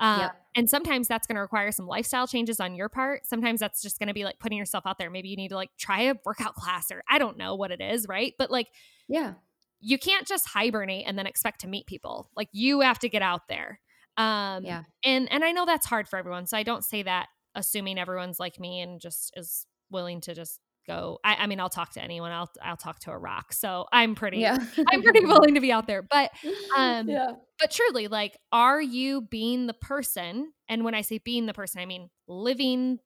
Uh, 0.00 0.20
yep. 0.22 0.36
And 0.56 0.70
sometimes 0.70 1.06
that's 1.06 1.26
going 1.26 1.36
to 1.36 1.42
require 1.42 1.70
some 1.70 1.86
lifestyle 1.86 2.26
changes 2.26 2.60
on 2.60 2.74
your 2.74 2.88
part. 2.88 3.26
Sometimes 3.26 3.60
that's 3.60 3.82
just 3.82 3.98
going 3.98 4.06
to 4.06 4.14
be 4.14 4.24
like 4.24 4.38
putting 4.38 4.56
yourself 4.56 4.86
out 4.86 4.96
there. 4.96 5.10
Maybe 5.10 5.28
you 5.28 5.36
need 5.36 5.48
to 5.48 5.56
like 5.56 5.70
try 5.76 6.04
a 6.04 6.14
workout 6.24 6.54
class 6.54 6.90
or 6.90 7.02
I 7.10 7.18
don't 7.18 7.36
know 7.36 7.56
what 7.56 7.72
it 7.72 7.82
is, 7.82 8.08
right? 8.08 8.32
But 8.38 8.50
like, 8.50 8.68
yeah, 9.06 9.34
you 9.80 9.98
can't 9.98 10.26
just 10.26 10.48
hibernate 10.48 11.04
and 11.06 11.18
then 11.18 11.26
expect 11.26 11.60
to 11.60 11.68
meet 11.68 11.86
people. 11.86 12.30
Like, 12.34 12.48
you 12.52 12.80
have 12.80 13.00
to 13.00 13.10
get 13.10 13.20
out 13.20 13.48
there. 13.48 13.80
Um, 14.18 14.64
yeah. 14.64 14.82
And 15.04 15.30
and 15.32 15.44
I 15.44 15.52
know 15.52 15.64
that's 15.64 15.86
hard 15.86 16.08
for 16.08 16.18
everyone, 16.18 16.46
so 16.46 16.56
I 16.56 16.64
don't 16.64 16.84
say 16.84 17.04
that 17.04 17.28
assuming 17.54 17.98
everyone's 17.98 18.38
like 18.38 18.60
me 18.60 18.80
and 18.80 19.00
just 19.00 19.32
is 19.36 19.64
willing 19.90 20.20
to 20.22 20.34
just 20.34 20.60
go. 20.86 21.18
I, 21.24 21.36
I 21.36 21.46
mean, 21.46 21.60
I'll 21.60 21.70
talk 21.70 21.92
to 21.92 22.02
anyone. 22.02 22.32
I'll 22.32 22.50
I'll 22.60 22.76
talk 22.76 22.98
to 23.00 23.12
a 23.12 23.18
rock. 23.18 23.52
So 23.52 23.86
I'm 23.92 24.14
pretty 24.14 24.38
yeah. 24.38 24.58
I'm 24.88 25.02
pretty 25.02 25.24
willing 25.24 25.54
to 25.54 25.60
be 25.60 25.70
out 25.70 25.86
there. 25.86 26.02
But 26.02 26.32
um, 26.76 27.08
yeah. 27.08 27.32
But 27.60 27.70
truly, 27.70 28.08
like, 28.08 28.36
are 28.50 28.82
you 28.82 29.22
being 29.22 29.66
the 29.66 29.74
person? 29.74 30.52
And 30.68 30.84
when 30.84 30.94
I 30.94 31.02
say 31.02 31.18
being 31.18 31.46
the 31.46 31.54
person, 31.54 31.80
I 31.80 31.86
mean 31.86 32.10
living 32.26 32.98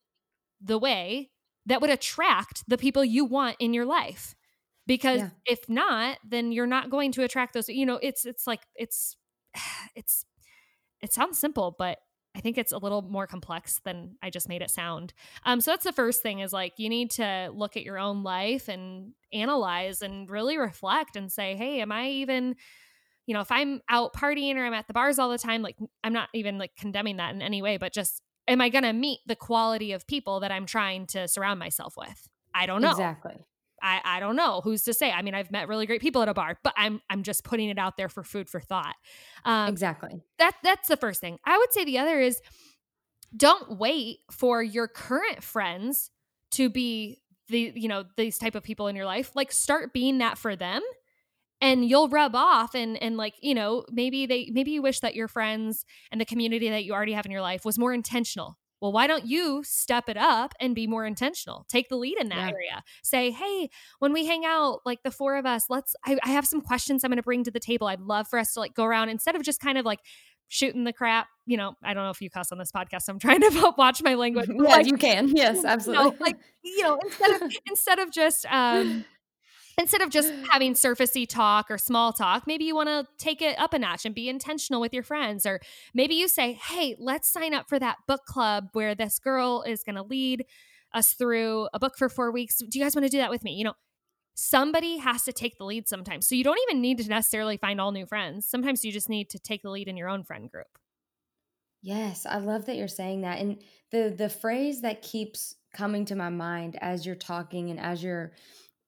the 0.61 0.79
way 0.79 1.31
that 1.67 1.81
would 1.81 1.91
attract 1.91 2.65
the 2.67 2.79
people 2.79 3.05
you 3.05 3.25
want 3.25 3.57
in 3.59 3.75
your 3.75 3.85
life 3.85 4.35
because 4.87 5.21
yeah. 5.21 5.31
if 5.47 5.69
not 5.69 6.19
then 6.29 6.51
you're 6.53 6.67
not 6.67 6.91
going 6.91 7.13
to 7.13 7.23
attract 7.23 7.55
those 7.55 7.69
you 7.69 7.87
know 7.87 7.99
it's 8.03 8.25
it's 8.25 8.47
like 8.47 8.61
it's 8.75 9.17
it's 9.95 10.25
it 11.03 11.13
sounds 11.13 11.39
simple, 11.39 11.75
but 11.77 11.99
I 12.35 12.41
think 12.41 12.57
it's 12.57 12.73
a 12.73 12.79
little 12.79 13.03
more 13.03 13.27
complex 13.27 13.81
than 13.85 14.17
I 14.23 14.31
just 14.31 14.49
made 14.49 14.63
it 14.63 14.71
sound. 14.71 15.13
Um, 15.45 15.61
so 15.61 15.71
that's 15.71 15.85
the 15.85 15.93
first 15.93 16.23
thing 16.23 16.39
is 16.39 16.53
like 16.53 16.75
you 16.79 16.89
need 16.89 17.11
to 17.13 17.51
look 17.55 17.77
at 17.77 17.83
your 17.83 17.99
own 17.99 18.23
life 18.23 18.69
and 18.69 19.13
analyze 19.33 20.01
and 20.01 20.31
really 20.31 20.57
reflect 20.57 21.17
and 21.17 21.31
say, 21.31 21.57
hey, 21.57 21.81
am 21.81 21.93
I 21.93 22.09
even, 22.09 22.57
you 23.27 23.35
know, 23.35 23.41
if 23.41 23.53
I'm 23.53 23.83
out 23.89 24.15
partying 24.15 24.57
or 24.57 24.65
I'm 24.65 24.73
at 24.73 24.87
the 24.87 24.95
bars 24.95 25.19
all 25.19 25.29
the 25.29 25.39
time, 25.39 25.61
like 25.61 25.77
I'm 26.03 26.15
not 26.15 26.31
even 26.33 26.57
like 26.57 26.75
condemning 26.77 27.19
that 27.19 27.35
in 27.35 27.43
any 27.43 27.61
way, 27.61 27.77
but 27.77 27.93
just 27.93 28.23
am 28.49 28.61
I 28.61 28.71
going 28.71 28.85
to 28.85 28.93
meet 28.95 29.21
the 29.27 29.37
quality 29.37 29.93
of 29.93 30.07
people 30.07 30.41
that 30.41 30.51
I'm 30.51 30.67
trying 30.67 31.07
to 31.09 31.29
surround 31.29 31.59
myself 31.59 31.95
with? 31.99 32.29
I 32.55 32.67
don't 32.67 32.81
know. 32.81 32.91
Exactly. 32.91 33.37
I, 33.83 34.01
I 34.05 34.21
don't 34.21 34.37
know 34.37 34.61
who's 34.63 34.83
to 34.85 34.95
say. 34.95 35.11
I 35.11 35.23
mean, 35.23 35.35
I've 35.35 35.51
met 35.51 35.69
really 35.69 35.87
great 35.87 36.01
people 36.01 36.23
at 36.23 36.29
a 36.29 36.35
bar, 36.35 36.59
but 36.63 36.73
I'm 36.77 37.01
I'm 37.11 37.23
just 37.23 37.45
putting 37.45 37.69
it 37.69 37.79
out 37.79 37.97
there 37.97 38.09
for 38.09 38.23
food 38.23 38.49
for 38.49 38.61
thought. 38.61 38.95
Um, 39.45 39.69
exactly. 39.69 40.23
That 40.39 40.55
that's 40.63 40.89
the 40.89 40.97
first 40.97 41.21
thing. 41.21 41.39
I 41.45 41.59
would 41.59 41.73
say 41.73 41.85
the 41.85 41.99
other 41.99 42.21
is 42.21 42.41
don't 43.37 43.79
wait 43.79 44.21
for 44.31 44.63
your 44.63 44.89
current 44.89 45.43
friends 45.43 46.11
to 46.53 46.71
be 46.71 47.21
the 47.49 47.73
you 47.75 47.89
know 47.89 48.05
these 48.17 48.39
type 48.39 48.55
of 48.55 48.63
people 48.63 48.87
in 48.87 48.97
your 48.97 49.07
life. 49.07 49.33
Like 49.35 49.53
start 49.53 49.93
being 49.93 50.19
that 50.19 50.39
for 50.39 50.55
them 50.57 50.83
and 51.63 51.89
you'll 51.89 52.09
rub 52.09 52.35
off 52.35 52.75
and 52.75 53.01
and 53.03 53.17
like 53.17 53.35
you 53.41 53.55
know 53.55 53.85
maybe 53.91 54.27
they 54.27 54.51
maybe 54.53 54.73
you 54.73 54.83
wish 54.83 55.01
that 55.01 55.15
your 55.15 55.29
friends 55.29 55.87
and 56.11 56.21
the 56.21 56.25
community 56.27 56.69
that 56.69 56.85
you 56.85 56.93
already 56.93 57.13
have 57.13 57.25
in 57.25 57.33
your 57.33 57.41
life 57.41 57.65
was 57.65 57.79
more 57.79 57.95
intentional 57.95 58.59
well, 58.83 58.93
why 58.93 59.07
don't 59.07 59.25
you 59.25 59.63
step 59.65 60.09
it 60.09 60.17
up 60.17 60.55
and 60.61 60.75
be 60.75 60.89
more 60.89 61.07
intentional? 61.07 61.65
Take 61.69 61.89
the 61.89 61.97
lead 61.97 62.19
in 62.19 62.29
that 62.31 62.37
yeah. 62.37 62.51
area. 62.51 62.85
Say, 63.05 63.31
hey, 63.31 63.71
when 64.01 64.13
we 64.13 64.27
hang 64.27 64.45
out, 64.45 64.81
like 64.85 65.05
the 65.05 65.13
four 65.13 65.37
of 65.37 65.47
us, 65.47 65.67
let's, 65.71 65.95
I, 66.05 66.19
I 66.25 66.31
have 66.31 66.47
some 66.47 66.61
questions 66.61 67.05
I'm 67.05 67.11
going 67.11 67.17
to 67.17 67.23
bring 67.23 67.45
to 67.45 67.53
the 67.53 67.61
table. 67.61 67.87
I'd 67.87 68.01
love 68.01 68.27
for 68.27 68.41
us 68.41 68.55
to 68.55 68.61
like 68.61 68.75
go 68.75 68.85
around 68.85 69.09
instead 69.09 69.37
of 69.37 69.43
just 69.45 69.61
kind 69.61 69.79
of 69.79 69.87
like, 69.87 70.01
shooting 70.49 70.85
the 70.85 70.93
crap. 70.93 71.29
You 71.47 71.57
know, 71.57 71.73
I 71.83 71.95
don't 71.95 72.05
know 72.05 72.11
if 72.11 72.21
you 72.21 72.29
cuss 72.29 72.53
on 72.53 72.59
this 72.59 72.71
podcast. 72.71 73.03
So 73.03 73.13
I'm 73.13 73.19
trying 73.19 73.41
to 73.41 73.73
watch 73.79 74.03
my 74.03 74.15
language. 74.15 74.51
Yeah, 74.63 74.63
like, 74.65 74.87
you 74.87 74.99
can. 74.99 75.35
Yes, 75.35 75.65
absolutely. 75.65 76.05
You 76.13 76.13
know, 76.13 76.17
like 76.21 76.37
you 76.63 76.83
know, 76.83 76.99
instead 77.03 77.43
of 77.43 77.53
instead 77.67 77.99
of 78.01 78.13
just 78.13 78.47
um, 78.51 79.05
instead 79.79 80.03
of 80.03 80.11
just 80.11 80.33
having 80.51 80.75
surfacey 80.75 81.29
talk 81.29 81.71
or 81.71 81.79
small 81.79 82.13
talk, 82.13 82.47
maybe 82.47 82.65
you 82.65 82.75
want 82.75 82.89
to 82.89 83.07
take 83.19 83.43
it 83.43 83.59
up 83.59 83.73
a 83.73 83.79
notch 83.79 84.05
and 84.05 84.15
be 84.15 84.29
intentional 84.29 84.81
with 84.81 84.93
your 84.93 85.03
friends. 85.03 85.47
Or 85.47 85.61
maybe 85.95 86.15
you 86.15 86.29
say, 86.29 86.55
hey, 86.55 86.97
let's 86.99 87.29
sign 87.29 87.55
up 87.55 87.69
for 87.69 87.79
that 87.79 87.99
book 88.07 88.25
club 88.27 88.69
where 88.73 88.95
this 88.95 89.19
girl 89.19 89.63
is 89.63 89.83
going 89.83 89.97
to 89.97 90.03
lead 90.03 90.45
us 90.95 91.15
through 91.15 91.69
a 91.73 91.79
book 91.79 91.97
for 91.97 92.09
four 92.09 92.31
weeks. 92.31 92.59
Do 92.59 92.79
you 92.79 92.85
guys 92.85 92.95
want 92.95 93.07
to 93.07 93.11
do 93.11 93.19
that 93.19 93.31
with 93.31 93.45
me? 93.45 93.55
You 93.55 93.65
know, 93.65 93.75
somebody 94.35 94.99
has 94.99 95.25
to 95.25 95.33
take 95.33 95.59
the 95.59 95.65
lead 95.65 95.89
sometimes. 95.89 96.29
So 96.29 96.35
you 96.35 96.45
don't 96.45 96.61
even 96.69 96.81
need 96.81 96.99
to 96.99 97.09
necessarily 97.09 97.57
find 97.57 97.81
all 97.81 97.93
new 97.93 98.07
friends. 98.07 98.47
Sometimes 98.47 98.85
you 98.85 98.93
just 98.93 99.09
need 99.09 99.31
to 99.31 99.39
take 99.39 99.63
the 99.63 99.71
lead 99.71 99.89
in 99.89 99.97
your 99.97 100.09
own 100.09 100.25
friend 100.25 100.51
group. 100.51 100.79
Yes, 101.83 102.27
I 102.27 102.39
love 102.39 102.67
that 102.67 102.77
you're 102.77 102.89
saying 102.89 103.23
that. 103.23 103.41
And 103.41 103.61
the 103.91 104.15
the 104.17 104.29
phrase 104.29 104.83
that 104.83 105.03
keeps 105.03 105.57
coming 105.75 106.05
to 106.07 106.15
my 106.15 106.29
mind 106.29 106.79
as 106.81 107.05
you're 107.05 107.17
talking 107.17 107.71
and 107.71 107.81
as 107.81 108.05
you're 108.05 108.33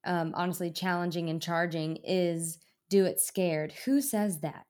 um, 0.04 0.32
honestly 0.36 0.70
challenging 0.70 1.28
and 1.30 1.40
charging 1.40 1.96
is 2.04 2.58
do 2.88 3.04
it 3.04 3.20
scared. 3.20 3.72
Who 3.84 4.00
says 4.00 4.40
that? 4.40 4.66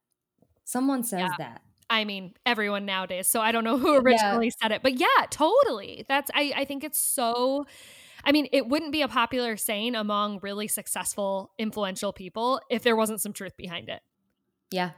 Someone 0.65 1.03
says 1.03 1.21
yeah. 1.21 1.35
that. 1.39 1.63
I 1.91 2.05
mean, 2.05 2.35
everyone 2.47 2.87
nowadays. 2.87 3.29
So 3.29 3.41
I 3.41 3.53
don't 3.53 3.65
know 3.65 3.79
who 3.79 3.97
originally 3.97 4.47
yeah. 4.47 4.53
said 4.63 4.73
it, 4.73 4.83
but 4.83 4.99
yeah, 4.99 5.27
totally. 5.31 6.05
That's 6.09 6.31
I 6.35 6.53
I 6.57 6.65
think 6.65 6.85
it's 6.85 6.99
so 6.99 7.67
I 8.25 8.33
mean, 8.33 8.49
it 8.53 8.67
wouldn't 8.67 8.93
be 8.93 9.03
a 9.03 9.09
popular 9.09 9.57
saying 9.57 9.95
among 9.95 10.39
really 10.43 10.67
successful, 10.67 11.53
influential 11.59 12.13
people 12.13 12.61
if 12.71 12.83
there 12.83 12.97
wasn't 12.97 13.21
some 13.21 13.35
truth 13.35 13.57
behind 13.57 13.89
it. 13.89 14.01
Yeah. 14.71 14.93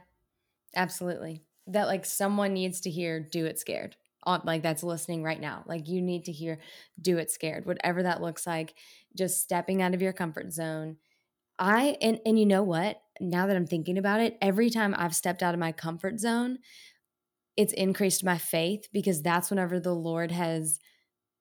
Absolutely. 0.75 1.43
That 1.67 1.87
like 1.87 2.05
someone 2.05 2.53
needs 2.53 2.81
to 2.81 2.89
hear 2.89 3.19
do 3.19 3.45
it 3.45 3.59
scared. 3.59 3.97
On 4.27 4.41
like 4.43 4.61
that's 4.61 4.83
listening 4.83 5.23
right 5.23 5.39
now. 5.39 5.63
Like 5.65 5.87
you 5.87 6.01
need 6.01 6.25
to 6.25 6.33
hear 6.33 6.59
do 7.01 7.17
it 7.17 7.31
scared. 7.31 7.65
Whatever 7.65 8.03
that 8.03 8.21
looks 8.21 8.45
like 8.45 8.75
just 9.15 9.41
stepping 9.41 9.81
out 9.81 9.93
of 9.93 10.01
your 10.01 10.11
comfort 10.11 10.51
zone. 10.51 10.97
I 11.57 11.97
and 12.01 12.19
and 12.25 12.37
you 12.37 12.45
know 12.45 12.61
what? 12.61 13.01
Now 13.21 13.47
that 13.47 13.55
I'm 13.55 13.65
thinking 13.65 13.97
about 13.97 14.19
it, 14.19 14.37
every 14.41 14.69
time 14.69 14.93
I've 14.97 15.15
stepped 15.15 15.41
out 15.41 15.53
of 15.53 15.59
my 15.59 15.71
comfort 15.71 16.19
zone, 16.19 16.59
it's 17.55 17.71
increased 17.71 18.23
my 18.23 18.37
faith 18.37 18.89
because 18.91 19.21
that's 19.21 19.49
whenever 19.49 19.79
the 19.79 19.95
Lord 19.95 20.31
has 20.31 20.77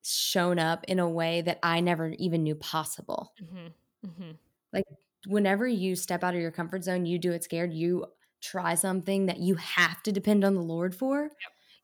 shown 0.04 0.60
up 0.60 0.84
in 0.86 1.00
a 1.00 1.08
way 1.08 1.42
that 1.42 1.58
I 1.64 1.80
never 1.80 2.14
even 2.18 2.44
knew 2.44 2.54
possible. 2.54 3.32
Mm-hmm. 3.42 4.08
Mm-hmm. 4.08 4.30
Like 4.72 4.84
whenever 5.26 5.66
you 5.66 5.96
step 5.96 6.22
out 6.22 6.34
of 6.34 6.40
your 6.40 6.52
comfort 6.52 6.84
zone, 6.84 7.04
you 7.04 7.18
do 7.18 7.32
it 7.32 7.42
scared, 7.42 7.72
you 7.72 8.06
try 8.40 8.74
something 8.74 9.26
that 9.26 9.38
you 9.38 9.56
have 9.56 10.02
to 10.04 10.12
depend 10.12 10.44
on 10.44 10.54
the 10.54 10.62
Lord 10.62 10.94
for, 10.94 11.22
yep. 11.22 11.30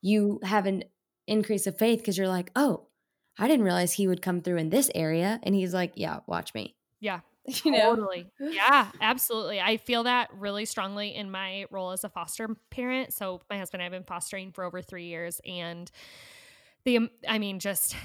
you 0.01 0.39
have 0.43 0.65
an 0.65 0.83
increase 1.27 1.67
of 1.67 1.77
faith 1.77 1.99
because 1.99 2.17
you're 2.17 2.27
like, 2.27 2.51
oh, 2.55 2.87
I 3.37 3.47
didn't 3.47 3.65
realize 3.65 3.93
he 3.93 4.07
would 4.07 4.21
come 4.21 4.41
through 4.41 4.57
in 4.57 4.69
this 4.69 4.91
area. 4.93 5.39
And 5.43 5.55
he's 5.55 5.73
like, 5.73 5.93
yeah, 5.95 6.19
watch 6.27 6.53
me. 6.53 6.75
Yeah. 6.99 7.21
You 7.65 7.71
know? 7.71 7.93
Totally. 7.93 8.31
Yeah, 8.39 8.89
absolutely. 9.01 9.59
I 9.59 9.75
feel 9.75 10.03
that 10.03 10.29
really 10.33 10.63
strongly 10.63 11.13
in 11.13 11.29
my 11.29 11.65
role 11.71 11.91
as 11.91 12.05
a 12.05 12.09
foster 12.09 12.47
parent. 12.69 13.11
So 13.11 13.41
my 13.49 13.57
husband 13.57 13.81
and 13.81 13.83
I 13.83 13.93
have 13.93 14.01
been 14.01 14.07
fostering 14.07 14.53
for 14.53 14.63
over 14.63 14.81
three 14.81 15.07
years. 15.07 15.41
And 15.45 15.91
the, 16.85 16.95
um, 16.95 17.09
I 17.27 17.39
mean, 17.39 17.59
just, 17.59 17.97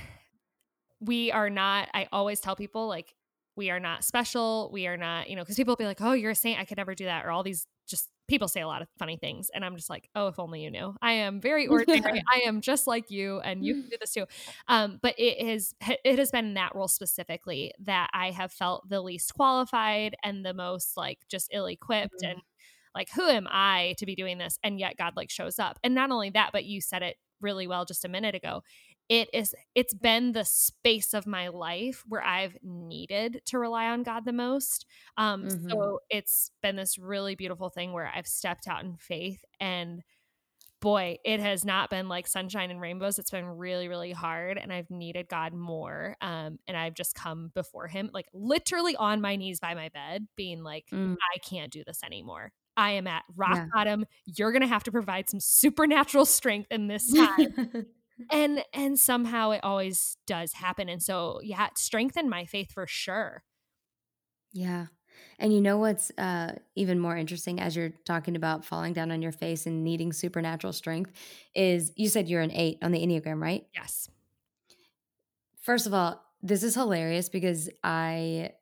we 1.00 1.30
are 1.30 1.50
not, 1.50 1.88
I 1.94 2.08
always 2.10 2.40
tell 2.40 2.56
people 2.56 2.88
like, 2.88 3.14
we 3.54 3.70
are 3.70 3.78
not 3.78 4.02
special. 4.02 4.70
We 4.72 4.88
are 4.88 4.96
not, 4.96 5.30
you 5.30 5.36
know, 5.36 5.42
because 5.42 5.54
people 5.54 5.72
will 5.72 5.76
be 5.76 5.84
like, 5.84 6.00
oh, 6.00 6.14
you're 6.14 6.32
a 6.32 6.34
saint. 6.34 6.58
I 6.58 6.64
could 6.64 6.78
never 6.78 6.96
do 6.96 7.04
that. 7.04 7.24
Or 7.24 7.30
all 7.30 7.44
these 7.44 7.64
just 7.86 8.08
people 8.28 8.46
say 8.46 8.60
a 8.60 8.66
lot 8.66 8.82
of 8.82 8.88
funny 8.98 9.16
things. 9.16 9.50
And 9.52 9.64
I'm 9.64 9.74
just 9.74 9.90
like, 9.90 10.08
oh, 10.14 10.28
if 10.28 10.38
only 10.38 10.62
you 10.62 10.70
knew. 10.70 10.94
I 11.02 11.12
am 11.12 11.40
very 11.40 11.66
ordinary. 11.68 12.22
I 12.32 12.42
am 12.46 12.60
just 12.60 12.86
like 12.86 13.10
you, 13.10 13.40
and 13.40 13.64
you 13.64 13.74
can 13.74 13.88
do 13.90 13.96
this 14.00 14.12
too. 14.12 14.26
Um, 14.68 14.98
but 15.02 15.18
it 15.18 15.44
is 15.44 15.74
it 16.04 16.18
has 16.18 16.30
been 16.30 16.46
in 16.46 16.54
that 16.54 16.74
role 16.74 16.88
specifically 16.88 17.72
that 17.80 18.10
I 18.12 18.30
have 18.30 18.52
felt 18.52 18.88
the 18.88 19.00
least 19.00 19.34
qualified 19.34 20.14
and 20.22 20.44
the 20.44 20.54
most 20.54 20.96
like 20.96 21.18
just 21.28 21.48
ill 21.52 21.66
equipped 21.66 22.22
mm-hmm. 22.22 22.32
and 22.32 22.40
like 22.94 23.08
who 23.14 23.26
am 23.26 23.48
I 23.50 23.94
to 23.98 24.06
be 24.06 24.14
doing 24.14 24.38
this? 24.38 24.58
And 24.62 24.78
yet 24.78 24.96
God 24.96 25.14
like 25.16 25.30
shows 25.30 25.58
up. 25.58 25.78
And 25.82 25.94
not 25.94 26.10
only 26.10 26.30
that, 26.30 26.50
but 26.52 26.64
you 26.64 26.80
said 26.80 27.02
it 27.02 27.16
really 27.40 27.66
well 27.66 27.84
just 27.84 28.04
a 28.04 28.08
minute 28.08 28.34
ago 28.34 28.62
it 29.08 29.28
is 29.32 29.54
it's 29.74 29.94
been 29.94 30.32
the 30.32 30.44
space 30.44 31.14
of 31.14 31.26
my 31.26 31.48
life 31.48 32.04
where 32.08 32.22
i've 32.22 32.56
needed 32.62 33.40
to 33.44 33.58
rely 33.58 33.86
on 33.86 34.02
god 34.02 34.24
the 34.24 34.32
most 34.32 34.86
um 35.16 35.44
mm-hmm. 35.44 35.68
so 35.70 36.00
it's 36.10 36.50
been 36.62 36.76
this 36.76 36.98
really 36.98 37.34
beautiful 37.34 37.68
thing 37.68 37.92
where 37.92 38.10
i've 38.14 38.26
stepped 38.26 38.68
out 38.68 38.84
in 38.84 38.96
faith 38.96 39.44
and 39.60 40.02
boy 40.80 41.16
it 41.24 41.40
has 41.40 41.64
not 41.64 41.90
been 41.90 42.08
like 42.08 42.26
sunshine 42.26 42.70
and 42.70 42.80
rainbows 42.80 43.18
it's 43.18 43.32
been 43.32 43.46
really 43.46 43.88
really 43.88 44.12
hard 44.12 44.58
and 44.58 44.72
i've 44.72 44.90
needed 44.90 45.28
god 45.28 45.52
more 45.52 46.16
um 46.20 46.58
and 46.68 46.76
i've 46.76 46.94
just 46.94 47.14
come 47.14 47.50
before 47.54 47.88
him 47.88 48.10
like 48.12 48.26
literally 48.32 48.94
on 48.94 49.20
my 49.20 49.34
knees 49.34 49.58
by 49.58 49.74
my 49.74 49.88
bed 49.88 50.28
being 50.36 50.62
like 50.62 50.84
mm. 50.92 51.16
i 51.34 51.38
can't 51.38 51.72
do 51.72 51.82
this 51.86 52.00
anymore 52.04 52.52
I 52.80 52.92
am 52.92 53.08
at 53.08 53.24
rock 53.34 53.56
yeah. 53.56 53.66
bottom. 53.74 54.06
You're 54.24 54.52
going 54.52 54.62
to 54.62 54.68
have 54.68 54.84
to 54.84 54.92
provide 54.92 55.28
some 55.28 55.40
supernatural 55.40 56.24
strength 56.26 56.68
in 56.70 56.86
this 56.86 57.12
time 57.12 57.86
and 58.30 58.64
and 58.72 58.98
somehow 58.98 59.50
it 59.50 59.60
always 59.62 60.16
does 60.26 60.54
happen 60.54 60.88
and 60.88 61.02
so 61.02 61.40
yeah 61.42 61.66
it 61.66 61.78
strengthened 61.78 62.28
my 62.28 62.44
faith 62.44 62.70
for 62.72 62.86
sure 62.86 63.42
yeah 64.52 64.86
and 65.38 65.52
you 65.52 65.60
know 65.60 65.78
what's 65.78 66.10
uh, 66.18 66.52
even 66.74 66.98
more 66.98 67.16
interesting 67.16 67.60
as 67.60 67.76
you're 67.76 67.92
talking 68.04 68.36
about 68.36 68.64
falling 68.64 68.92
down 68.92 69.10
on 69.10 69.22
your 69.22 69.32
face 69.32 69.66
and 69.66 69.84
needing 69.84 70.12
supernatural 70.12 70.72
strength 70.72 71.12
is 71.54 71.92
you 71.96 72.08
said 72.08 72.28
you're 72.28 72.42
an 72.42 72.52
eight 72.52 72.78
on 72.82 72.92
the 72.92 73.04
Enneagram, 73.04 73.40
right? 73.40 73.66
Yes. 73.74 74.08
First 75.60 75.86
of 75.86 75.94
all, 75.94 76.22
this 76.42 76.62
is 76.62 76.74
hilarious 76.74 77.28
because 77.28 77.68
I 77.82 78.52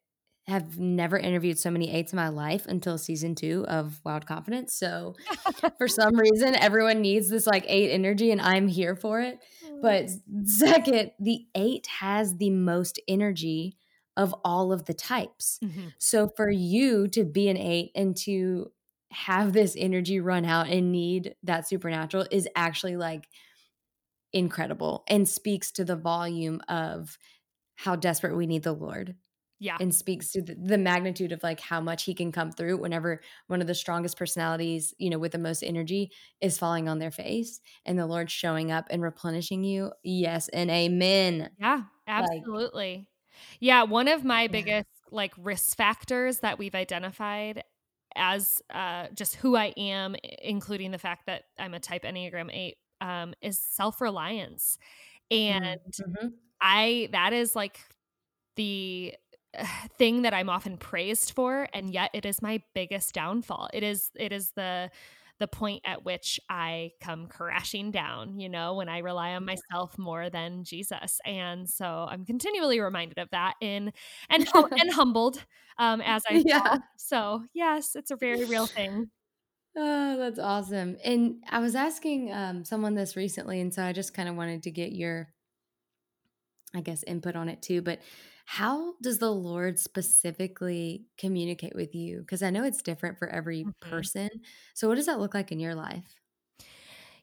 have 0.49 0.79
never 0.79 1.19
interviewed 1.19 1.59
so 1.59 1.71
many 1.71 1.93
eights 1.93 2.13
in 2.13 2.17
my 2.17 2.29
life 2.29 2.67
until 2.67 2.99
season 2.99 3.35
two 3.35 3.65
of 3.67 4.01
Wild 4.05 4.27
Confidence. 4.27 4.75
So 4.75 5.17
for 5.79 5.89
some 5.89 6.17
reason, 6.17 6.55
everyone 6.55 7.01
needs 7.01 7.29
this 7.29 7.47
like 7.47 7.65
eight 7.67 7.91
energy, 7.91 8.31
and 8.31 8.41
I'm 8.41 8.69
here 8.69 8.95
for 8.95 9.21
it. 9.21 9.41
But 9.83 10.09
second, 10.45 11.13
the 11.19 11.47
eight 11.55 11.87
has 11.99 12.37
the 12.37 12.51
most 12.51 13.01
energy 13.09 13.77
of 14.17 14.35
all 14.45 14.73
of 14.73 14.85
the 14.85 14.95
types. 14.95 15.59
Mm-hmm. 15.63 15.89
So 15.99 16.29
for 16.37 16.49
you 16.49 17.09
to 17.09 17.25
be 17.25 17.49
an 17.49 17.57
eight 17.57 17.91
and 17.95 18.17
to 18.19 18.71
have 19.11 19.53
this 19.53 19.75
energy 19.77 20.21
run 20.21 20.45
out 20.45 20.69
and 20.69 20.93
need 20.93 21.35
that 21.43 21.69
supernatural 21.69 22.27
is 22.31 22.49
actually 22.57 22.97
like 22.97 23.29
incredible 24.33 25.05
and 25.09 25.29
speaks 25.29 25.71
to 25.73 25.85
the 25.85 25.97
volume 25.97 26.61
of 26.69 27.19
how 27.75 27.97
desperate 27.97 28.37
we 28.37 28.47
need 28.47 28.63
the 28.63 28.73
Lord 28.73 29.15
yeah. 29.59 29.77
and 29.81 29.95
speaks 29.95 30.33
to 30.33 30.43
the, 30.43 30.77
magnitude 30.77 31.33
of 31.33 31.43
like 31.43 31.59
how 31.59 31.81
much 31.81 32.05
he 32.05 32.15
can 32.15 32.31
come 32.31 32.53
through 32.53 32.77
whenever 32.77 33.21
one 33.47 33.61
of 33.61 33.67
the 33.67 33.75
strongest 33.75 34.19
personalities 34.19 34.95
you 34.99 35.09
know 35.11 35.19
with 35.19 35.33
the 35.33 35.39
most 35.39 35.63
energy 35.63 36.11
is 36.41 36.59
falling 36.59 36.89
on 36.89 36.99
their 36.99 37.11
face 37.11 37.61
and 37.87 37.99
the 37.99 38.07
lord 38.07 38.31
showing 38.31 38.71
up 38.71 38.87
and 38.91 39.03
replenishing 39.03 39.65
you. 39.65 39.91
Yes 40.03 40.49
and 40.49 40.71
amen. 40.71 41.51
Yeah 41.59 41.83
absolutely. 42.07 42.97
Like, 42.99 43.07
yeah 43.61 43.83
one 43.83 44.09
of 44.09 44.25
my 44.25 44.43
yeah. 44.43 44.49
biggest 44.49 44.89
like 45.11 45.33
risk 45.39 45.77
factors 45.77 46.41
that 46.41 46.59
we've 46.59 46.75
identified 46.75 47.65
as 48.15 48.63
uh 48.73 49.07
just 49.15 49.37
who 49.37 49.57
i 49.57 49.67
am 49.77 50.15
including 50.43 50.91
the 50.91 50.99
fact 50.99 51.27
that 51.27 51.45
i'm 51.59 51.75
a 51.75 51.81
type 51.81 52.03
enneagram 52.03 52.51
8 52.53 52.77
um 53.01 53.35
is 53.43 53.61
self-reliance. 53.61 54.79
And 55.31 55.65
mm-hmm. 55.65 56.29
i 56.61 57.09
that 57.13 57.33
is 57.33 57.57
like 57.57 57.81
the 58.57 59.15
thing 59.99 60.23
that 60.23 60.35
I'm 60.35 60.49
often 60.49 60.77
praised 60.77 61.33
for 61.33 61.69
and 61.73 61.93
yet 61.93 62.11
it 62.15 62.27
is 62.27 62.43
my 62.43 62.63
biggest 62.75 63.15
downfall. 63.15 63.69
It 63.73 63.83
is 63.83 64.11
it 64.15 64.33
is 64.33 64.53
the 64.53 64.91
the 65.39 65.47
point 65.49 65.83
at 65.85 66.05
which 66.05 66.41
I 66.49 66.93
come 67.01 67.27
crashing 67.27 67.91
down, 67.91 68.41
you 68.41 68.49
know, 68.49 68.75
when 68.75 68.89
I 68.89 68.99
rely 69.01 69.35
on 69.35 69.45
myself 69.45 69.99
more 69.99 70.31
than 70.31 70.65
Jesus. 70.65 71.21
And 71.27 71.69
so 71.69 72.07
I'm 72.11 72.25
continually 72.25 72.81
reminded 72.81 73.19
of 73.19 73.29
that 73.33 73.55
in 73.61 73.93
and 74.31 74.49
and 74.81 74.91
humbled 74.93 75.45
um 75.79 76.01
as 76.01 76.23
I 76.29 76.43
yeah. 76.45 76.79
So, 76.97 77.43
yes, 77.53 77.97
it's 77.97 78.11
a 78.11 78.17
very 78.17 78.45
real 78.45 78.67
thing. 78.77 79.11
Oh, 79.77 80.17
that's 80.17 80.39
awesome. 80.39 80.97
And 81.05 81.43
I 81.51 81.59
was 81.59 81.75
asking 81.75 82.33
um, 82.33 82.65
someone 82.65 82.95
this 82.95 83.15
recently, 83.17 83.61
and 83.61 83.73
so 83.75 83.83
I 83.85 83.93
just 83.93 84.15
kind 84.15 84.29
of 84.29 84.35
wanted 84.37 84.63
to 84.65 84.71
get 84.71 84.93
your, 84.93 85.29
I 86.75 86.81
guess, 86.81 87.03
input 87.05 87.37
on 87.37 87.49
it 87.51 87.61
too. 87.63 87.83
But 87.83 88.01
how 88.47 88.95
does 89.03 89.19
the 89.19 89.31
Lord 89.31 89.79
specifically 89.79 91.05
communicate 91.19 91.75
with 91.75 91.97
you? 91.97 92.21
Because 92.21 92.45
I 92.45 92.51
know 92.51 92.63
it's 92.63 92.81
different 92.81 93.19
for 93.19 93.29
every 93.29 93.65
mm-hmm. 93.65 93.91
person. 93.91 94.31
So, 94.73 94.89
what 94.89 94.95
does 94.95 95.07
that 95.07 95.19
look 95.19 95.35
like 95.35 95.51
in 95.51 95.59
your 95.59 95.75
life? 95.75 96.15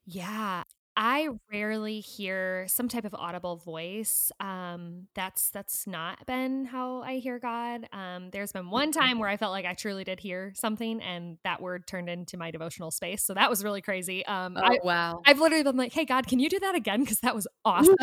Yeah. 0.05 0.63
I 0.95 1.29
rarely 1.51 2.01
hear 2.01 2.65
some 2.67 2.87
type 2.87 3.05
of 3.05 3.15
audible 3.15 3.55
voice. 3.55 4.31
Um, 4.39 5.07
that's 5.15 5.49
that's 5.49 5.87
not 5.87 6.23
been 6.27 6.65
how 6.65 7.01
I 7.01 7.15
hear 7.15 7.39
God. 7.39 7.87
Um, 7.91 8.29
there's 8.31 8.51
been 8.51 8.69
one 8.69 8.91
time 8.91 9.17
where 9.17 9.29
I 9.29 9.37
felt 9.37 9.51
like 9.51 9.65
I 9.65 9.73
truly 9.73 10.03
did 10.03 10.19
hear 10.19 10.53
something, 10.55 11.01
and 11.01 11.37
that 11.43 11.61
word 11.61 11.87
turned 11.87 12.09
into 12.09 12.37
my 12.37 12.51
devotional 12.51 12.91
space. 12.91 13.23
So 13.23 13.33
that 13.33 13.49
was 13.49 13.63
really 13.63 13.81
crazy. 13.81 14.23
Um, 14.25 14.55
oh 14.55 14.61
I, 14.63 14.79
wow! 14.83 15.21
I've 15.25 15.39
literally 15.39 15.63
been 15.63 15.77
like, 15.77 15.93
"Hey 15.93 16.05
God, 16.05 16.27
can 16.27 16.39
you 16.39 16.49
do 16.49 16.59
that 16.59 16.75
again?" 16.75 16.99
Because 17.01 17.19
that 17.21 17.33
was 17.33 17.47
awesome. 17.65 17.95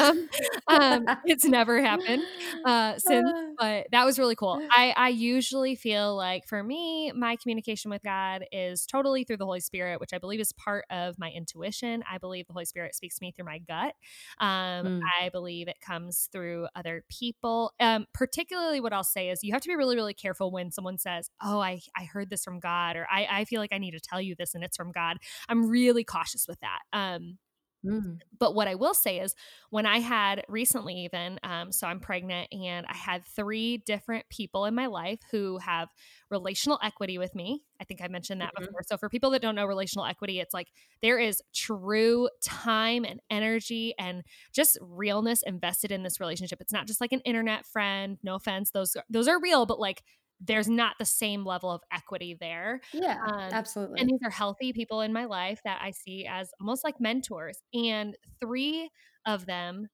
um, 0.66 1.04
it's 1.24 1.44
never 1.44 1.80
happened 1.80 2.24
uh, 2.64 2.98
since, 2.98 3.30
but 3.56 3.86
that 3.92 4.04
was 4.04 4.18
really 4.18 4.34
cool. 4.34 4.60
I 4.72 4.94
I 4.96 5.08
usually 5.10 5.76
feel 5.76 6.16
like 6.16 6.48
for 6.48 6.64
me, 6.64 7.12
my 7.12 7.36
communication 7.36 7.90
with 7.90 8.02
God 8.02 8.44
is 8.50 8.84
totally 8.84 9.22
through 9.22 9.36
the 9.36 9.46
Holy 9.46 9.60
Spirit, 9.60 10.00
which 10.00 10.12
I 10.12 10.18
believe 10.18 10.40
is 10.40 10.52
part 10.52 10.86
of 10.90 11.20
my 11.20 11.30
intuition. 11.30 12.02
I 12.10 12.18
believe 12.18 12.48
the 12.48 12.52
Holy 12.52 12.64
Spirit 12.64 12.79
Spirit 12.80 12.94
speaks 12.94 13.18
to 13.18 13.24
me 13.24 13.32
through 13.32 13.44
my 13.44 13.58
gut. 13.58 13.94
Um, 14.38 14.86
mm. 14.86 15.00
I 15.20 15.28
believe 15.28 15.68
it 15.68 15.80
comes 15.80 16.28
through 16.32 16.66
other 16.74 17.04
people. 17.10 17.72
Um, 17.78 18.06
particularly, 18.14 18.80
what 18.80 18.92
I'll 18.92 19.04
say 19.04 19.28
is 19.28 19.40
you 19.42 19.52
have 19.52 19.60
to 19.62 19.68
be 19.68 19.76
really, 19.76 19.96
really 19.96 20.14
careful 20.14 20.50
when 20.50 20.70
someone 20.70 20.96
says, 20.96 21.30
"Oh, 21.42 21.60
I 21.60 21.80
I 21.96 22.04
heard 22.04 22.30
this 22.30 22.42
from 22.42 22.58
God," 22.58 22.96
or 22.96 23.06
"I 23.10 23.26
I 23.30 23.44
feel 23.44 23.60
like 23.60 23.72
I 23.72 23.78
need 23.78 23.90
to 23.92 24.00
tell 24.00 24.20
you 24.20 24.34
this 24.34 24.54
and 24.54 24.64
it's 24.64 24.76
from 24.76 24.92
God." 24.92 25.18
I'm 25.48 25.68
really 25.68 26.04
cautious 26.04 26.46
with 26.48 26.58
that. 26.60 26.80
Um, 26.92 27.38
Mm. 27.84 28.18
But 28.38 28.54
what 28.54 28.68
I 28.68 28.74
will 28.74 28.94
say 28.94 29.20
is, 29.20 29.34
when 29.70 29.86
I 29.86 30.00
had 30.00 30.44
recently, 30.48 31.04
even, 31.04 31.38
um, 31.42 31.72
so 31.72 31.86
I'm 31.86 32.00
pregnant 32.00 32.48
and 32.52 32.86
I 32.86 32.94
had 32.94 33.24
three 33.24 33.78
different 33.78 34.28
people 34.28 34.66
in 34.66 34.74
my 34.74 34.86
life 34.86 35.20
who 35.30 35.58
have 35.58 35.88
relational 36.30 36.78
equity 36.82 37.18
with 37.18 37.34
me. 37.34 37.64
I 37.80 37.84
think 37.84 38.02
I 38.02 38.08
mentioned 38.08 38.40
that 38.42 38.52
mm-hmm. 38.54 38.66
before. 38.66 38.82
So, 38.86 38.96
for 38.96 39.08
people 39.08 39.30
that 39.30 39.42
don't 39.42 39.54
know 39.54 39.64
relational 39.64 40.04
equity, 40.04 40.40
it's 40.40 40.52
like 40.52 40.68
there 41.02 41.18
is 41.18 41.42
true 41.54 42.28
time 42.42 43.04
and 43.04 43.20
energy 43.30 43.94
and 43.98 44.22
just 44.52 44.78
realness 44.80 45.42
invested 45.42 45.90
in 45.90 46.02
this 46.02 46.20
relationship. 46.20 46.60
It's 46.60 46.72
not 46.72 46.86
just 46.86 47.00
like 47.00 47.12
an 47.12 47.20
internet 47.20 47.64
friend. 47.64 48.18
No 48.22 48.34
offense, 48.34 48.70
those 48.70 48.96
those 49.08 49.28
are 49.28 49.40
real, 49.40 49.64
but 49.64 49.80
like 49.80 50.02
there's 50.40 50.68
not 50.68 50.96
the 50.98 51.04
same 51.04 51.44
level 51.44 51.70
of 51.70 51.82
equity 51.92 52.36
there. 52.38 52.80
Yeah, 52.92 53.18
um, 53.26 53.50
absolutely. 53.52 54.00
And 54.00 54.08
these 54.08 54.20
are 54.24 54.30
healthy 54.30 54.72
people 54.72 55.02
in 55.02 55.12
my 55.12 55.26
life 55.26 55.60
that 55.64 55.80
I 55.82 55.90
see 55.90 56.26
as 56.26 56.50
almost 56.60 56.82
like 56.82 57.00
mentors. 57.00 57.58
And 57.74 58.16
three 58.40 58.90
of 59.26 59.46
them, 59.46 59.88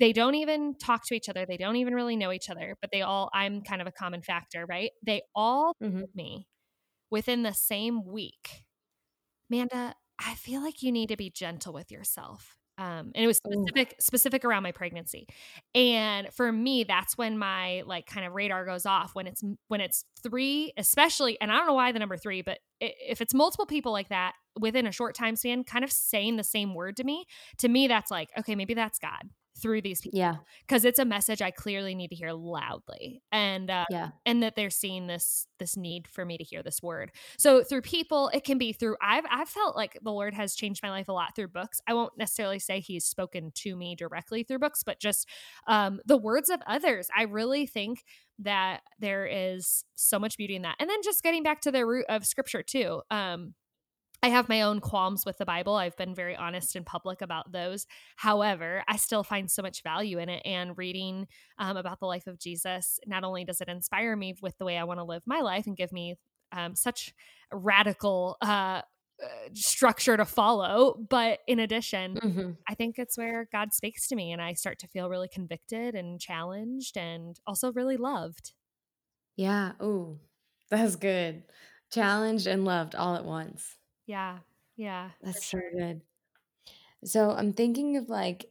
they 0.00 0.12
don't 0.12 0.34
even 0.34 0.76
talk 0.76 1.06
to 1.06 1.14
each 1.14 1.28
other. 1.28 1.44
They 1.46 1.56
don't 1.56 1.76
even 1.76 1.94
really 1.94 2.16
know 2.16 2.32
each 2.32 2.50
other, 2.50 2.76
but 2.80 2.90
they 2.90 3.02
all, 3.02 3.30
I'm 3.32 3.62
kind 3.62 3.80
of 3.80 3.86
a 3.86 3.92
common 3.92 4.22
factor, 4.22 4.64
right? 4.66 4.90
They 5.04 5.22
all 5.34 5.74
mm-hmm. 5.82 6.04
me 6.14 6.48
within 7.10 7.42
the 7.42 7.52
same 7.52 8.04
week. 8.04 8.64
Amanda, 9.50 9.94
I 10.18 10.34
feel 10.34 10.62
like 10.62 10.82
you 10.82 10.90
need 10.90 11.10
to 11.10 11.16
be 11.16 11.30
gentle 11.30 11.72
with 11.72 11.90
yourself 11.90 12.56
um, 12.78 13.12
and 13.14 13.24
it 13.24 13.26
was 13.26 13.36
specific 13.36 13.92
Ooh. 13.92 14.02
specific 14.02 14.44
around 14.44 14.62
my 14.62 14.72
pregnancy 14.72 15.26
and 15.74 16.32
for 16.32 16.50
me 16.50 16.84
that's 16.84 17.16
when 17.16 17.38
my 17.38 17.82
like 17.86 18.06
kind 18.06 18.26
of 18.26 18.32
radar 18.32 18.64
goes 18.64 18.86
off 18.86 19.14
when 19.14 19.26
it's 19.26 19.42
when 19.68 19.80
it's 19.80 20.04
three 20.22 20.72
especially 20.76 21.40
and 21.40 21.52
i 21.52 21.56
don't 21.56 21.66
know 21.66 21.74
why 21.74 21.92
the 21.92 21.98
number 21.98 22.16
three 22.16 22.42
but 22.42 22.58
if 22.80 23.20
it's 23.20 23.34
multiple 23.34 23.66
people 23.66 23.92
like 23.92 24.08
that 24.08 24.34
within 24.58 24.86
a 24.86 24.92
short 24.92 25.14
time 25.14 25.36
span 25.36 25.64
kind 25.64 25.84
of 25.84 25.92
saying 25.92 26.36
the 26.36 26.44
same 26.44 26.74
word 26.74 26.96
to 26.96 27.04
me 27.04 27.24
to 27.58 27.68
me 27.68 27.86
that's 27.86 28.10
like 28.10 28.30
okay 28.38 28.54
maybe 28.54 28.74
that's 28.74 28.98
god 28.98 29.22
through 29.56 29.82
these 29.82 30.00
people. 30.00 30.18
Yeah. 30.18 30.36
Cuz 30.68 30.84
it's 30.84 30.98
a 30.98 31.04
message 31.04 31.40
I 31.40 31.50
clearly 31.50 31.94
need 31.94 32.08
to 32.08 32.16
hear 32.16 32.32
loudly. 32.32 33.22
And 33.32 33.70
uh, 33.70 33.84
yeah. 33.90 34.10
and 34.26 34.42
that 34.42 34.56
they're 34.56 34.70
seeing 34.70 35.06
this 35.06 35.46
this 35.58 35.76
need 35.76 36.08
for 36.08 36.24
me 36.24 36.36
to 36.38 36.44
hear 36.44 36.62
this 36.62 36.82
word. 36.82 37.12
So 37.38 37.62
through 37.62 37.82
people, 37.82 38.30
it 38.34 38.44
can 38.44 38.58
be 38.58 38.72
through 38.72 38.96
I've 39.00 39.24
I've 39.30 39.48
felt 39.48 39.76
like 39.76 39.98
the 40.02 40.12
Lord 40.12 40.34
has 40.34 40.54
changed 40.54 40.82
my 40.82 40.90
life 40.90 41.08
a 41.08 41.12
lot 41.12 41.36
through 41.36 41.48
books. 41.48 41.80
I 41.86 41.94
won't 41.94 42.16
necessarily 42.18 42.58
say 42.58 42.80
he's 42.80 43.04
spoken 43.04 43.52
to 43.56 43.76
me 43.76 43.94
directly 43.94 44.42
through 44.42 44.58
books, 44.58 44.82
but 44.82 45.00
just 45.00 45.28
um 45.66 46.00
the 46.04 46.18
words 46.18 46.50
of 46.50 46.60
others. 46.66 47.08
I 47.16 47.22
really 47.22 47.66
think 47.66 48.04
that 48.40 48.80
there 48.98 49.26
is 49.26 49.84
so 49.94 50.18
much 50.18 50.36
beauty 50.36 50.56
in 50.56 50.62
that. 50.62 50.76
And 50.80 50.90
then 50.90 51.00
just 51.02 51.22
getting 51.22 51.42
back 51.42 51.60
to 51.62 51.70
the 51.70 51.86
root 51.86 52.06
of 52.08 52.26
scripture 52.26 52.62
too. 52.62 53.02
Um 53.10 53.54
I 54.24 54.28
have 54.28 54.48
my 54.48 54.62
own 54.62 54.80
qualms 54.80 55.26
with 55.26 55.36
the 55.36 55.44
Bible. 55.44 55.74
I've 55.74 55.98
been 55.98 56.14
very 56.14 56.34
honest 56.34 56.76
and 56.76 56.86
public 56.86 57.20
about 57.20 57.52
those. 57.52 57.86
However, 58.16 58.82
I 58.88 58.96
still 58.96 59.22
find 59.22 59.50
so 59.50 59.60
much 59.60 59.82
value 59.82 60.18
in 60.18 60.30
it. 60.30 60.40
And 60.46 60.78
reading 60.78 61.26
um, 61.58 61.76
about 61.76 62.00
the 62.00 62.06
life 62.06 62.26
of 62.26 62.38
Jesus, 62.38 62.98
not 63.06 63.22
only 63.22 63.44
does 63.44 63.60
it 63.60 63.68
inspire 63.68 64.16
me 64.16 64.34
with 64.40 64.56
the 64.56 64.64
way 64.64 64.78
I 64.78 64.84
want 64.84 64.98
to 64.98 65.04
live 65.04 65.24
my 65.26 65.40
life 65.40 65.66
and 65.66 65.76
give 65.76 65.92
me 65.92 66.14
um, 66.52 66.74
such 66.74 67.12
radical 67.52 68.38
uh, 68.40 68.80
uh, 69.22 69.28
structure 69.52 70.16
to 70.16 70.24
follow, 70.24 71.04
but 71.10 71.40
in 71.46 71.58
addition, 71.58 72.14
mm-hmm. 72.14 72.50
I 72.66 72.74
think 72.74 72.98
it's 72.98 73.18
where 73.18 73.46
God 73.52 73.74
speaks 73.74 74.08
to 74.08 74.16
me 74.16 74.32
and 74.32 74.40
I 74.40 74.54
start 74.54 74.78
to 74.78 74.88
feel 74.88 75.10
really 75.10 75.28
convicted 75.28 75.94
and 75.94 76.18
challenged 76.18 76.96
and 76.96 77.38
also 77.46 77.72
really 77.74 77.98
loved. 77.98 78.54
Yeah. 79.36 79.72
Oh, 79.80 80.16
that's 80.70 80.96
good. 80.96 81.42
Challenged 81.92 82.46
and 82.46 82.64
loved 82.64 82.94
all 82.94 83.16
at 83.16 83.26
once. 83.26 83.76
Yeah. 84.06 84.38
Yeah. 84.76 85.10
That's 85.22 85.46
so 85.46 85.60
good. 85.76 86.00
So 87.04 87.30
I'm 87.30 87.52
thinking 87.52 87.96
of 87.96 88.08
like 88.08 88.46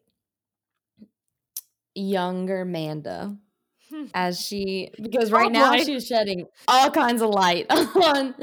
younger 1.96 2.66
Manda 2.66 3.38
as 4.14 4.40
she 4.40 4.92
because 5.02 5.32
right 5.32 5.48
oh, 5.48 5.50
now 5.50 5.78
she's 5.78 6.08
shedding 6.08 6.46
all 6.68 6.90
kinds 6.90 7.22
of 7.22 7.30
light 7.30 7.68
on 7.72 8.34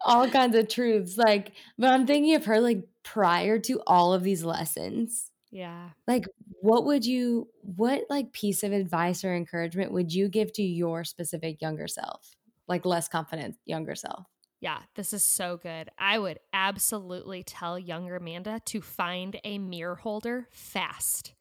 all 0.00 0.28
kinds 0.28 0.56
of 0.56 0.68
truths 0.68 1.16
like 1.16 1.52
but 1.78 1.90
i'm 1.90 2.06
thinking 2.06 2.34
of 2.34 2.44
her 2.44 2.60
like 2.60 2.82
prior 3.04 3.58
to 3.58 3.80
all 3.86 4.12
of 4.12 4.22
these 4.22 4.42
lessons 4.42 5.30
yeah 5.50 5.90
like 6.08 6.24
what 6.60 6.84
would 6.84 7.04
you 7.04 7.48
what 7.62 8.02
like 8.10 8.32
piece 8.32 8.62
of 8.62 8.72
advice 8.72 9.24
or 9.24 9.34
encouragement 9.34 9.92
would 9.92 10.12
you 10.12 10.28
give 10.28 10.52
to 10.52 10.62
your 10.62 11.04
specific 11.04 11.60
younger 11.60 11.86
self 11.86 12.34
like 12.66 12.84
less 12.84 13.08
confident 13.08 13.56
younger 13.64 13.94
self 13.94 14.26
yeah, 14.62 14.78
this 14.94 15.12
is 15.12 15.24
so 15.24 15.58
good. 15.60 15.90
I 15.98 16.20
would 16.20 16.38
absolutely 16.52 17.42
tell 17.42 17.76
younger 17.76 18.16
Amanda 18.16 18.60
to 18.66 18.80
find 18.80 19.38
a 19.42 19.58
mirror 19.58 19.96
holder 19.96 20.46
fast. 20.52 21.34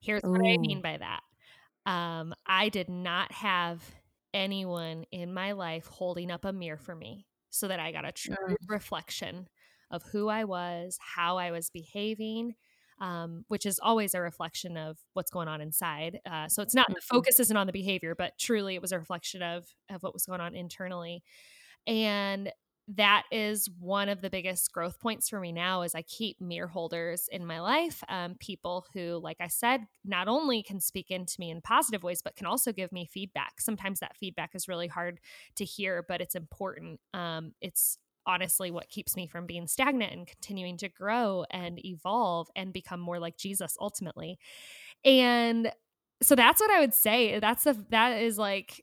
Here's 0.00 0.22
Ooh. 0.22 0.32
what 0.32 0.42
I 0.42 0.58
mean 0.58 0.82
by 0.82 0.98
that. 0.98 1.90
Um, 1.90 2.34
I 2.46 2.68
did 2.68 2.90
not 2.90 3.32
have 3.32 3.82
anyone 4.34 5.06
in 5.10 5.32
my 5.32 5.52
life 5.52 5.86
holding 5.86 6.30
up 6.30 6.44
a 6.44 6.52
mirror 6.52 6.76
for 6.76 6.94
me 6.94 7.26
so 7.48 7.68
that 7.68 7.80
I 7.80 7.90
got 7.90 8.04
a 8.04 8.12
true 8.12 8.36
mm. 8.36 8.56
reflection 8.68 9.48
of 9.90 10.02
who 10.12 10.28
I 10.28 10.44
was, 10.44 10.98
how 11.00 11.38
I 11.38 11.50
was 11.50 11.70
behaving, 11.70 12.54
um, 13.00 13.46
which 13.48 13.64
is 13.64 13.80
always 13.82 14.14
a 14.14 14.20
reflection 14.20 14.76
of 14.76 14.98
what's 15.14 15.30
going 15.30 15.48
on 15.48 15.62
inside. 15.62 16.20
Uh, 16.30 16.48
so 16.48 16.60
it's 16.60 16.74
not 16.74 16.88
the 16.88 16.96
mm-hmm. 16.96 17.16
focus 17.16 17.40
isn't 17.40 17.56
on 17.56 17.66
the 17.66 17.72
behavior, 17.72 18.14
but 18.14 18.36
truly 18.38 18.74
it 18.74 18.82
was 18.82 18.92
a 18.92 18.98
reflection 18.98 19.40
of 19.40 19.64
of 19.88 20.02
what 20.02 20.12
was 20.12 20.26
going 20.26 20.42
on 20.42 20.54
internally. 20.54 21.22
And 21.88 22.52
that 22.96 23.24
is 23.30 23.68
one 23.78 24.08
of 24.08 24.22
the 24.22 24.30
biggest 24.30 24.72
growth 24.72 24.98
points 24.98 25.28
for 25.28 25.38
me 25.38 25.52
now 25.52 25.82
is 25.82 25.94
i 25.94 26.02
keep 26.02 26.40
mirror 26.40 26.66
holders 26.66 27.28
in 27.30 27.44
my 27.44 27.60
life 27.60 28.02
um, 28.08 28.34
people 28.40 28.86
who 28.94 29.20
like 29.22 29.36
i 29.40 29.46
said 29.46 29.82
not 30.04 30.26
only 30.26 30.62
can 30.62 30.80
speak 30.80 31.10
into 31.10 31.34
me 31.38 31.50
in 31.50 31.60
positive 31.60 32.02
ways 32.02 32.22
but 32.22 32.34
can 32.34 32.46
also 32.46 32.72
give 32.72 32.90
me 32.90 33.04
feedback. 33.04 33.60
Sometimes 33.60 34.00
that 34.00 34.16
feedback 34.16 34.54
is 34.54 34.68
really 34.68 34.86
hard 34.86 35.20
to 35.56 35.64
hear 35.64 36.04
but 36.08 36.20
it's 36.20 36.34
important. 36.34 36.98
Um, 37.12 37.52
it's 37.60 37.98
honestly 38.26 38.70
what 38.70 38.90
keeps 38.90 39.16
me 39.16 39.26
from 39.26 39.46
being 39.46 39.66
stagnant 39.66 40.12
and 40.12 40.26
continuing 40.26 40.76
to 40.78 40.88
grow 40.88 41.44
and 41.50 41.84
evolve 41.84 42.48
and 42.56 42.72
become 42.72 43.00
more 43.00 43.18
like 43.18 43.36
jesus 43.36 43.76
ultimately. 43.80 44.38
And 45.04 45.70
so 46.22 46.34
that's 46.34 46.60
what 46.60 46.70
i 46.70 46.80
would 46.80 46.94
say. 46.94 47.38
That's 47.38 47.66
a 47.66 47.76
that 47.90 48.22
is 48.22 48.38
like 48.38 48.82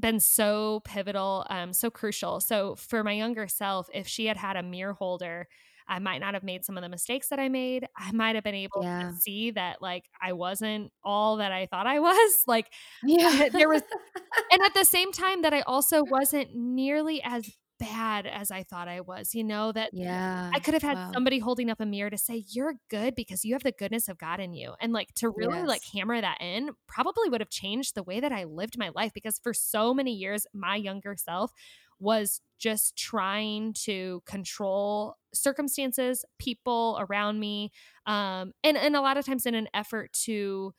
been 0.00 0.20
so 0.20 0.80
pivotal, 0.84 1.46
um, 1.50 1.72
so 1.72 1.90
crucial. 1.90 2.40
So 2.40 2.74
for 2.76 3.04
my 3.04 3.12
younger 3.12 3.48
self, 3.48 3.88
if 3.94 4.06
she 4.06 4.26
had 4.26 4.36
had 4.36 4.56
a 4.56 4.62
mirror 4.62 4.92
holder, 4.92 5.48
I 5.86 5.98
might 5.98 6.18
not 6.18 6.34
have 6.34 6.42
made 6.42 6.64
some 6.64 6.76
of 6.76 6.82
the 6.82 6.88
mistakes 6.88 7.28
that 7.28 7.38
I 7.38 7.48
made. 7.48 7.86
I 7.96 8.10
might 8.12 8.34
have 8.34 8.44
been 8.44 8.54
able 8.54 8.82
yeah. 8.82 9.10
to 9.10 9.16
see 9.16 9.50
that 9.52 9.82
like 9.82 10.04
I 10.20 10.32
wasn't 10.32 10.92
all 11.04 11.36
that 11.36 11.52
I 11.52 11.66
thought 11.66 11.86
I 11.86 12.00
was. 12.00 12.14
Like 12.46 12.70
yeah. 13.02 13.48
there 13.50 13.68
was 13.68 13.82
and 14.52 14.62
at 14.62 14.74
the 14.74 14.84
same 14.84 15.12
time 15.12 15.42
that 15.42 15.54
I 15.54 15.62
also 15.62 16.04
wasn't 16.04 16.54
nearly 16.54 17.22
as 17.22 17.50
bad 17.78 18.26
as 18.26 18.50
I 18.50 18.62
thought 18.62 18.88
I 18.88 19.00
was, 19.00 19.34
you 19.34 19.44
know, 19.44 19.72
that 19.72 19.90
yeah. 19.92 20.50
I 20.52 20.60
could 20.60 20.74
have 20.74 20.82
had 20.82 20.96
wow. 20.96 21.10
somebody 21.12 21.38
holding 21.38 21.70
up 21.70 21.80
a 21.80 21.86
mirror 21.86 22.10
to 22.10 22.18
say, 22.18 22.44
You're 22.48 22.74
good 22.88 23.14
because 23.14 23.44
you 23.44 23.54
have 23.54 23.62
the 23.62 23.72
goodness 23.72 24.08
of 24.08 24.18
God 24.18 24.40
in 24.40 24.54
you. 24.54 24.74
And 24.80 24.92
like 24.92 25.14
to 25.16 25.30
really 25.30 25.58
Yes. 25.58 25.68
like 25.68 25.84
hammer 25.84 26.20
that 26.20 26.40
in 26.40 26.70
probably 26.86 27.28
would 27.28 27.40
have 27.40 27.50
changed 27.50 27.94
the 27.94 28.02
way 28.02 28.20
that 28.20 28.32
I 28.32 28.44
lived 28.44 28.78
my 28.78 28.90
life 28.94 29.12
because 29.12 29.38
for 29.38 29.52
so 29.52 29.92
many 29.94 30.12
years, 30.12 30.46
my 30.52 30.76
younger 30.76 31.16
self 31.16 31.52
was 32.00 32.40
just 32.58 32.96
trying 32.96 33.72
to 33.72 34.22
control 34.26 35.16
circumstances, 35.32 36.24
people 36.38 36.98
around 37.00 37.38
me, 37.40 37.70
um, 38.06 38.52
and 38.62 38.76
and 38.76 38.96
a 38.96 39.00
lot 39.00 39.16
of 39.16 39.24
times 39.24 39.46
in 39.46 39.54
an 39.54 39.68
effort 39.74 40.12
to 40.12 40.74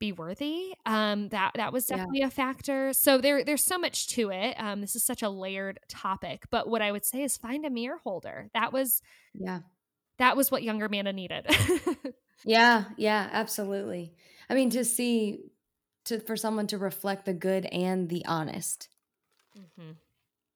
be 0.00 0.12
worthy. 0.12 0.74
Um, 0.86 1.28
that 1.30 1.52
that 1.56 1.72
was 1.72 1.86
Yeah. 1.88 2.06
definitely 2.10 2.22
a 2.22 2.30
factor. 2.30 2.92
So 2.94 3.18
there 3.20 3.44
there's 3.44 3.64
so 3.64 3.78
much 3.78 4.08
to 4.10 4.30
it. 4.30 4.56
Um, 4.58 4.80
this 4.80 4.96
is 4.96 5.04
such 5.04 5.22
a 5.22 5.30
layered 5.30 5.80
topic. 5.88 6.46
But 6.50 6.68
what 6.68 6.82
I 6.82 6.92
would 6.92 7.04
say 7.06 7.22
is 7.22 7.36
find 7.38 7.64
a 7.66 7.70
mirror 7.70 7.98
holder. 7.98 8.48
That 8.54 8.72
was 8.72 9.02
Yeah. 9.34 9.60
that 10.18 10.36
was 10.36 10.50
what 10.50 10.62
younger 10.62 10.86
Amanda 10.86 11.12
needed. 11.12 11.46
Yeah, 12.44 12.86
yeah, 12.96 13.28
absolutely. 13.32 14.14
I 14.48 14.54
mean, 14.54 14.70
to 14.70 14.84
see 14.84 15.50
to 16.04 16.20
for 16.20 16.36
someone 16.36 16.66
to 16.68 16.78
reflect 16.78 17.24
the 17.26 17.34
good 17.34 17.66
and 17.66 18.08
the 18.08 18.24
honest 18.26 18.88
Mhm. 19.54 19.98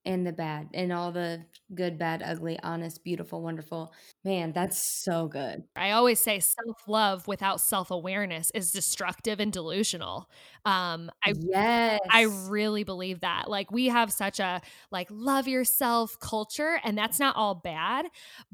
And 0.07 0.26
the 0.26 0.32
bad 0.32 0.68
and 0.74 0.92
all 0.92 1.12
the 1.12 1.46
good, 1.74 1.98
bad, 1.98 2.22
ugly, 2.22 2.59
honest, 2.62 3.05
beautiful, 3.05 3.42
wonderful. 3.42 3.92
Man, 4.24 4.52
that's 4.52 4.78
so 4.78 5.28
good. 5.28 5.64
I 5.76 5.90
always 5.90 6.20
say 6.20 6.38
self 6.38 6.86
love 6.86 7.26
without 7.26 7.61
self 7.61 7.90
awareness 7.90 8.50
is 8.52 8.70
destructive 8.70 9.40
and 9.40 9.52
delusional. 9.52 10.30
Um, 10.64 11.11
I 11.24 11.34
yes. 11.34 12.00
I 12.11 12.22
really 12.22 12.84
believe 12.84 13.20
that. 13.20 13.50
Like 13.50 13.70
we 13.72 13.86
have 13.88 14.12
such 14.12 14.40
a 14.40 14.62
like 14.92 15.09
love 15.11 15.48
yourself 15.48 16.18
culture 16.20 16.80
and 16.84 16.96
that's 16.98 17.18
not 17.20 17.36
all 17.36 17.57
bad, 17.57 18.07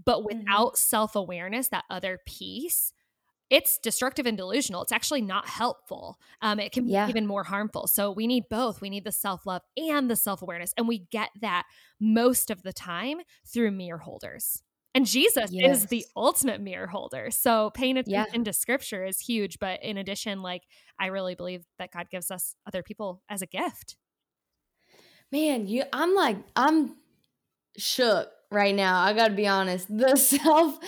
but 0.04 0.24
Mhm. 0.30 0.56
without 0.56 0.78
self-awareness, 0.78 1.68
that 1.70 1.84
other 1.90 2.20
piece, 2.26 2.92
it's 3.50 3.78
destructive 3.78 4.26
and 4.26 4.38
delusional. 4.38 4.82
It's 4.82 4.92
actually 4.92 5.22
not 5.22 5.46
helpful. 5.48 6.18
Um, 6.40 6.60
it 6.60 6.72
can 6.72 6.84
be 6.84 6.92
Yeah. 6.92 7.06
even 7.06 7.26
more 7.26 7.44
harmful. 7.44 7.86
So 7.88 8.12
we 8.12 8.26
need 8.26 8.44
both. 8.48 8.80
We 8.80 8.90
need 8.90 9.04
the 9.04 9.12
self-love 9.12 9.62
and 9.76 10.10
the 10.10 10.16
self-awareness. 10.16 10.72
And 10.76 10.86
we 10.86 11.00
get 11.10 11.30
that 11.40 11.66
most 11.98 12.50
of 12.50 12.62
the 12.62 12.72
time 12.72 13.18
through 13.46 13.72
mirror 13.72 13.98
holders. 13.98 14.62
And 14.94 15.06
Jesus 15.06 15.50
is 15.52 15.86
the 15.86 16.04
ultimate 16.16 16.60
mirror 16.60 16.88
holder. 16.88 17.30
So 17.30 17.70
paying 17.70 17.96
Yeah. 18.04 18.24
attention 18.24 18.44
to 18.44 18.52
scripture 18.52 19.04
is 19.04 19.20
huge. 19.20 19.58
But 19.58 19.82
in 19.82 19.96
addition, 19.96 20.42
like 20.42 20.62
I 20.98 21.06
really 21.06 21.34
believe 21.34 21.64
that 21.78 21.92
God 21.92 22.10
gives 22.10 22.30
us 22.30 22.56
other 22.66 22.82
people 22.82 23.22
as 23.28 23.42
a 23.42 23.46
gift. 23.46 23.96
Man, 25.32 25.66
you 25.66 25.84
I'm 25.92 26.14
like 26.14 26.36
I'm 26.56 26.96
shook 27.76 28.30
right 28.50 28.74
now. 28.74 29.02
I 29.02 29.12
got 29.12 29.28
to 29.28 29.34
be 29.34 29.46
honest. 29.46 29.86
The 29.96 30.16
self 30.16 30.78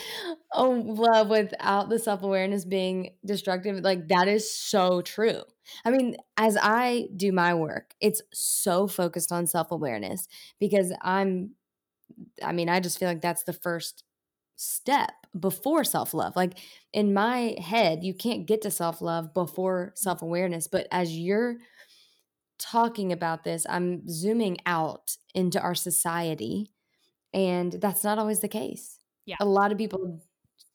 oh, 0.53 0.71
love 0.71 1.29
without 1.29 1.89
the 1.89 1.99
self-awareness 1.99 2.65
being 2.65 3.11
destructive 3.25 3.83
like 3.83 4.09
that 4.09 4.29
is 4.29 4.53
so 4.53 5.03
true. 5.03 5.43
I 5.85 5.91
mean, 5.91 6.17
as 6.37 6.59
I 6.61 7.09
do 7.17 7.33
my 7.33 7.55
work, 7.55 7.95
it's 8.01 8.21
so 8.33 8.87
focused 8.89 9.33
on 9.33 9.47
self-awareness 9.47 10.29
because 10.59 10.93
I'm 11.03 11.53
I 12.43 12.53
mean, 12.53 12.69
I 12.69 12.81
just 12.81 12.99
feel 12.99 13.09
like 13.09 13.23
that's 13.23 13.45
the 13.45 13.53
first 13.53 14.05
step 14.57 15.13
before 15.39 15.85
self-love. 15.85 16.37
Like 16.37 16.59
in 16.93 17.15
my 17.15 17.57
head, 17.61 18.05
you 18.05 18.15
can't 18.15 18.47
get 18.47 18.63
to 18.63 18.71
self-love 18.71 19.35
before 19.35 19.93
self-awareness, 19.97 20.69
but 20.69 20.87
as 20.93 21.17
you're 21.17 21.57
talking 22.59 23.13
about 23.13 23.45
this, 23.45 23.67
I'm 23.69 24.09
zooming 24.09 24.59
out 24.67 25.17
into 25.35 25.61
our 25.61 25.75
society, 25.75 26.71
and 27.35 27.73
that's 27.73 28.05
not 28.05 28.19
always 28.19 28.41
the 28.41 28.49
case. 28.49 28.99
Yeah. 29.27 29.37
A 29.41 29.45
lot 29.45 29.73
of 29.73 29.79
people 29.79 30.21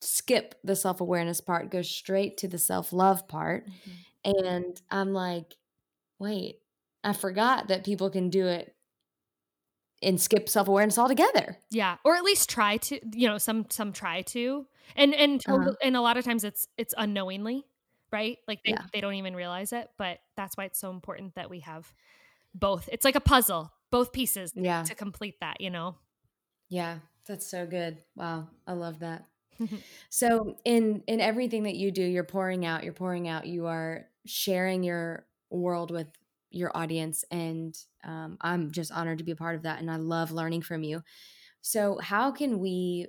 skip 0.02 0.56
the 0.64 0.76
self 0.76 1.02
awareness 1.02 1.42
part, 1.42 1.70
go 1.72 1.82
straight 1.82 2.38
to 2.38 2.48
the 2.48 2.58
self 2.58 2.94
love 2.94 3.28
part. 3.28 3.68
And 4.24 4.80
I'm 4.92 5.14
like, 5.14 5.56
wait, 6.20 6.60
I 7.04 7.14
forgot 7.14 7.68
that 7.70 7.86
people 7.86 8.10
can 8.10 8.30
do 8.30 8.48
it 8.48 8.76
and 10.02 10.20
skip 10.22 10.48
self 10.50 10.68
awareness 10.68 10.98
altogether. 10.98 11.58
Yeah, 11.72 11.98
or 12.04 12.16
at 12.16 12.24
least 12.24 12.50
try 12.50 12.78
to. 12.78 13.00
You 13.18 13.28
know, 13.28 13.38
some 13.38 13.66
some 13.70 13.94
try 13.94 14.22
to, 14.24 14.68
and 14.96 15.14
and 15.14 15.44
Uh-huh. 15.48 15.74
and 15.82 15.96
a 15.98 16.02
lot 16.02 16.18
of 16.18 16.26
times 16.26 16.44
it's 16.44 16.68
it's 16.78 16.94
unknowingly, 16.98 17.66
right? 18.12 18.38
Like 18.48 18.60
they 18.64 18.72
Yeah. 18.72 18.86
they 18.94 19.02
don't 19.02 19.16
even 19.16 19.36
realize 19.36 19.74
it. 19.74 19.90
But 19.98 20.20
that's 20.36 20.56
why 20.58 20.66
it's 20.66 20.80
so 20.80 20.92
important 20.92 21.36
that 21.36 21.50
we 21.50 21.62
have 21.62 21.94
both. 22.54 22.90
It's 22.92 23.06
like 23.06 23.16
a 23.16 23.22
puzzle, 23.22 23.72
both 23.92 24.12
pieces 24.12 24.54
Yeah. 24.56 24.84
to 24.84 24.96
complete 24.96 25.40
that. 25.42 25.62
You 25.62 25.70
know. 25.72 25.96
Yeah. 26.70 27.00
That's 27.26 27.46
so 27.50 27.66
good. 27.68 28.04
Wow. 28.16 28.50
I 28.66 28.74
love 28.74 29.00
that. 29.00 29.26
So 30.10 30.58
in 30.66 31.04
in 31.08 31.20
everything 31.20 31.64
that 31.64 31.76
you 31.76 31.92
do, 31.92 32.04
you're 32.04 32.24
pouring 32.24 32.66
out, 32.66 32.84
you're 32.84 32.94
pouring 32.94 33.28
out, 33.28 33.48
you 33.48 33.66
are 33.68 34.10
sharing 34.26 34.84
your 34.84 35.28
world 35.50 35.92
with 35.92 36.08
your 36.52 36.76
audience, 36.76 37.24
and 37.32 37.78
um, 38.04 38.38
I'm 38.42 38.72
just 38.72 38.92
honored 38.92 39.18
to 39.20 39.24
be 39.24 39.32
a 39.32 39.36
part 39.36 39.56
of 39.56 39.64
that, 39.64 39.80
and 39.80 39.92
I 39.92 39.98
love 39.98 40.32
learning 40.32 40.62
from 40.62 40.84
you. 40.84 41.04
So 41.62 42.00
how 42.00 42.32
can 42.32 42.60
we 42.60 43.08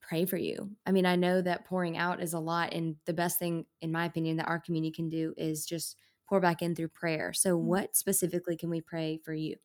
pray 0.00 0.26
for 0.26 0.36
you? 0.38 0.76
I 0.86 0.92
mean, 0.92 1.06
I 1.06 1.16
know 1.16 1.42
that 1.42 1.66
pouring 1.66 1.96
out 1.98 2.22
is 2.22 2.34
a 2.34 2.40
lot, 2.40 2.72
and 2.74 2.96
the 3.06 3.14
best 3.14 3.38
thing, 3.38 3.66
in 3.82 3.92
my 3.92 4.06
opinion, 4.06 4.38
that 4.38 4.48
our 4.48 4.60
community 4.60 4.92
can 4.92 5.08
do 5.10 5.34
is 5.38 5.66
just 5.66 5.96
pour 6.28 6.40
back 6.40 6.62
in 6.62 6.74
through 6.76 6.88
prayer. 6.88 7.32
So 7.32 7.56
Mhm. 7.60 7.80
what 7.80 7.96
specifically 7.96 8.56
can 8.56 8.70
we 8.70 8.80
pray 8.82 9.18
for 9.24 9.34
you? 9.34 9.56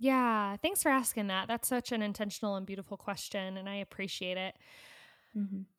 Yeah, 0.00 0.56
thanks 0.56 0.82
for 0.82 0.88
asking 0.88 1.26
that. 1.26 1.46
That's 1.46 1.68
such 1.68 1.92
an 1.92 2.00
intentional 2.00 2.56
and 2.56 2.66
beautiful 2.66 2.96
question, 2.96 3.58
and 3.58 3.68
I 3.68 3.76
appreciate 3.76 4.38
it. 4.38 4.56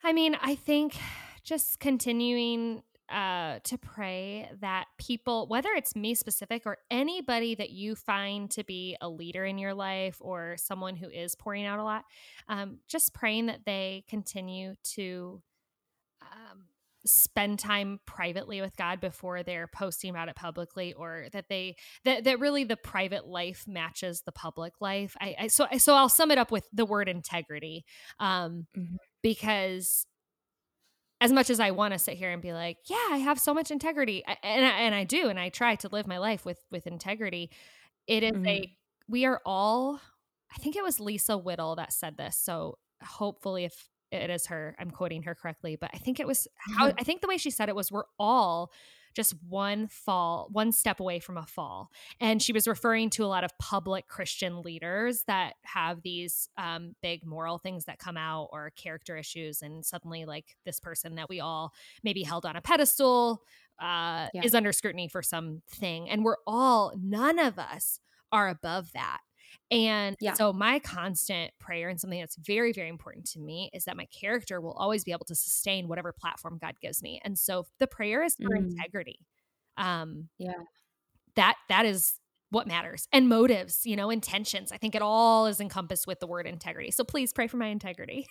I 0.03 0.13
mean, 0.13 0.38
I 0.41 0.55
think 0.55 0.95
just 1.43 1.80
continuing 1.80 2.84
uh, 3.09 3.59
to 3.63 3.78
pray 3.80 4.49
that 4.61 4.86
people, 4.99 5.47
whether 5.47 5.69
it's 5.72 5.95
me 5.95 6.13
specific 6.13 6.63
or 6.67 6.78
anybody 6.91 7.55
that 7.55 7.72
you 7.72 7.95
find 7.95 8.49
to 8.51 8.63
be 8.63 8.95
a 9.01 9.09
leader 9.09 9.43
in 9.43 9.57
your 9.57 9.74
life 9.74 10.17
or 10.22 10.55
someone 10.57 10.95
who 10.95 11.09
is 11.09 11.34
pouring 11.34 11.65
out 11.65 11.80
a 11.80 11.84
lot, 11.84 12.05
um, 12.47 12.78
just 12.88 13.15
praying 13.15 13.47
that 13.47 13.61
they 13.65 14.05
continue 14.07 14.76
to 14.84 15.41
um, 16.22 16.65
spend 17.06 17.60
time 17.60 17.99
privately 18.06 18.62
with 18.62 18.76
God 18.78 18.99
before 19.02 19.43
they're 19.43 19.68
posting 19.68 20.10
about 20.10 20.30
it 20.30 20.36
publicly, 20.36 20.93
or 20.93 21.28
that 21.34 21.45
they 21.49 21.76
that 22.06 22.24
that 22.26 22.39
really 22.39 22.64
the 22.64 22.78
private 22.78 23.26
life 23.28 23.66
matches 23.68 24.22
the 24.22 24.32
public 24.32 24.74
life. 24.82 25.16
I, 25.20 25.36
I 25.39 25.47
so 25.47 25.68
so 25.78 25.95
I'll 25.95 26.10
sum 26.10 26.32
it 26.32 26.38
up 26.38 26.52
with 26.52 26.68
the 26.74 26.86
word 26.86 27.10
integrity. 27.10 27.86
Um, 28.20 28.68
Mhm. 28.78 28.97
because 29.24 30.06
as 31.20 31.32
much 31.32 31.49
as 31.52 31.60
I 31.60 31.72
want 31.72 31.93
to 31.93 31.99
sit 31.99 32.18
here 32.18 32.32
and 32.32 32.41
be 32.41 32.52
like, 32.54 32.78
yeah, 32.89 33.08
I 33.12 33.18
have 33.18 33.39
so 33.39 33.54
much 33.54 33.70
integrity, 33.70 34.24
I- 34.28 34.38
and 34.43 34.66
I, 34.66 34.70
and 34.82 34.95
I 34.95 35.04
do, 35.04 35.30
and 35.30 35.39
I 35.39 35.49
try 35.49 35.76
to 35.76 35.89
live 35.89 36.08
my 36.08 36.18
life 36.18 36.45
with 36.45 36.60
with 36.72 36.88
integrity. 36.88 37.52
It 38.08 38.24
is 38.24 38.32
Mhm. 38.32 38.47
a 38.47 38.78
we 39.08 39.26
are 39.26 39.41
all. 39.45 39.99
I 40.54 40.58
think 40.60 40.76
it 40.76 40.84
was 40.84 40.99
Lisa 40.99 41.38
Whittle 41.38 41.76
that 41.78 41.93
said 41.93 42.18
this. 42.18 42.38
So 42.38 42.78
hopefully, 43.04 43.66
if 43.66 43.89
it 44.12 44.30
is 44.30 44.47
her, 44.47 44.76
I'm 44.80 44.91
quoting 44.91 45.24
her 45.24 45.36
correctly, 45.36 45.76
but 45.76 45.89
I 45.93 45.97
think 45.97 46.20
it 46.20 46.28
was 46.28 46.47
how 46.78 46.89
Mhm. 46.89 46.95
I 46.99 47.03
think 47.03 47.22
the 47.22 47.28
way 47.28 47.38
she 47.38 47.49
said 47.51 47.70
it 47.70 47.76
was 47.76 47.91
we're 47.91 48.05
all 48.20 48.72
just 49.14 49.34
one 49.49 49.88
fall, 49.88 50.47
one 50.53 50.72
step 50.72 51.01
away 51.01 51.20
from 51.20 51.38
a 51.38 51.45
fall. 51.45 51.91
And 52.22 52.41
she 52.41 52.53
was 52.53 52.66
referring 52.66 53.09
to 53.12 53.26
a 53.26 53.28
lot 53.28 53.43
of 53.43 53.51
public 53.59 54.07
Christian 54.07 54.62
leaders 54.62 55.24
that 55.28 55.55
have 55.64 56.01
these 56.01 56.47
um, 56.57 56.95
big 57.01 57.26
moral 57.26 57.57
things 57.57 57.84
that 57.86 57.99
come 57.99 58.16
out 58.16 58.47
or 58.53 58.70
character 58.78 59.18
issues. 59.18 59.62
And 59.62 59.86
suddenly, 59.86 60.24
like 60.24 60.55
this 60.66 60.80
person 60.80 61.16
that 61.16 61.28
we 61.28 61.41
all 61.41 61.74
maybe 62.03 62.24
held 62.24 62.45
on 62.45 62.55
a 62.55 62.62
pedestal 62.62 63.43
uh, 63.80 64.30
Yeah. 64.34 64.43
is 64.45 64.55
under 64.55 64.72
scrutiny 64.72 65.09
for 65.09 65.22
something. 65.22 66.09
And 66.09 66.24
we're 66.24 66.38
all, 66.47 66.93
none 66.97 67.38
of 67.38 67.59
us 67.59 67.99
are 68.32 68.47
above 68.47 68.93
that. 68.93 69.20
And 69.72 70.18
Yeah. 70.20 70.36
so, 70.36 70.54
my 70.54 70.80
constant 70.80 71.52
prayer 71.60 71.89
and 71.89 71.99
something 71.99 72.20
that's 72.20 72.36
very, 72.38 72.74
very 72.74 72.89
important 72.89 73.26
to 73.32 73.39
me 73.39 73.70
is 73.74 73.86
that 73.86 73.97
my 73.97 74.06
character 74.06 74.62
will 74.62 74.74
always 74.74 75.04
be 75.04 75.12
able 75.12 75.26
to 75.26 75.36
sustain 75.36 75.88
whatever 75.88 76.12
platform 76.14 76.58
God 76.62 76.76
gives 76.82 77.02
me. 77.02 77.22
And 77.24 77.38
so, 77.38 77.68
the 77.80 77.88
prayer 77.88 78.24
is 78.24 78.36
for 78.43 78.56
Mm. 78.56 78.66
integrity. 78.80 79.20
Um, 79.78 80.30
Yeah. 80.38 80.64
that 81.36 81.56
that 81.70 81.86
is 81.86 82.20
what 82.49 82.68
matters 82.68 83.08
and 83.14 83.30
motives 83.30 83.86
you 83.86 83.95
know 83.95 84.10
intentions 84.10 84.72
i 84.72 84.78
think 84.78 84.93
it 84.93 85.02
all 85.02 85.45
is 85.45 85.62
encompassed 85.62 86.06
with 86.06 86.20
the 86.20 86.28
word 86.28 86.45
integrity 86.45 86.91
so 86.91 87.04
please 87.04 87.32
pray 87.32 87.47
for 87.47 87.58
my 87.58 87.68
integrity 87.68 88.28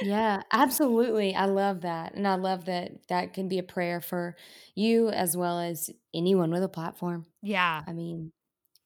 Yeah, 0.00 0.42
absolutely. 0.52 1.34
I 1.34 1.46
love 1.46 1.82
that. 1.82 2.14
And 2.14 2.26
I 2.28 2.34
love 2.34 2.66
that 2.66 3.06
that 3.08 3.32
can 3.32 3.48
be 3.48 3.58
a 3.58 3.62
prayer 3.62 4.00
for 4.00 4.36
you 4.74 5.08
as 5.10 5.36
well 5.36 5.58
as 5.60 5.90
anyone 6.12 6.50
with 6.50 6.62
a 6.62 6.68
platform. 6.68 7.26
yeah 7.42 7.84
I 7.86 7.92
mean, 7.92 8.32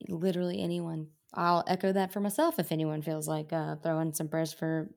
literally 0.09 0.63
anyone. 0.63 1.11
I'll 1.35 1.65
echo 1.67 1.93
that 1.93 2.13
for 2.13 2.21
myself 2.21 2.59
if 2.59 2.73
anyone 2.73 3.03
feels 3.03 3.29
like 3.29 3.53
uh, 3.53 3.77
throwing 3.77 4.13
some 4.15 4.29
prayers 4.29 4.53
for 4.53 4.91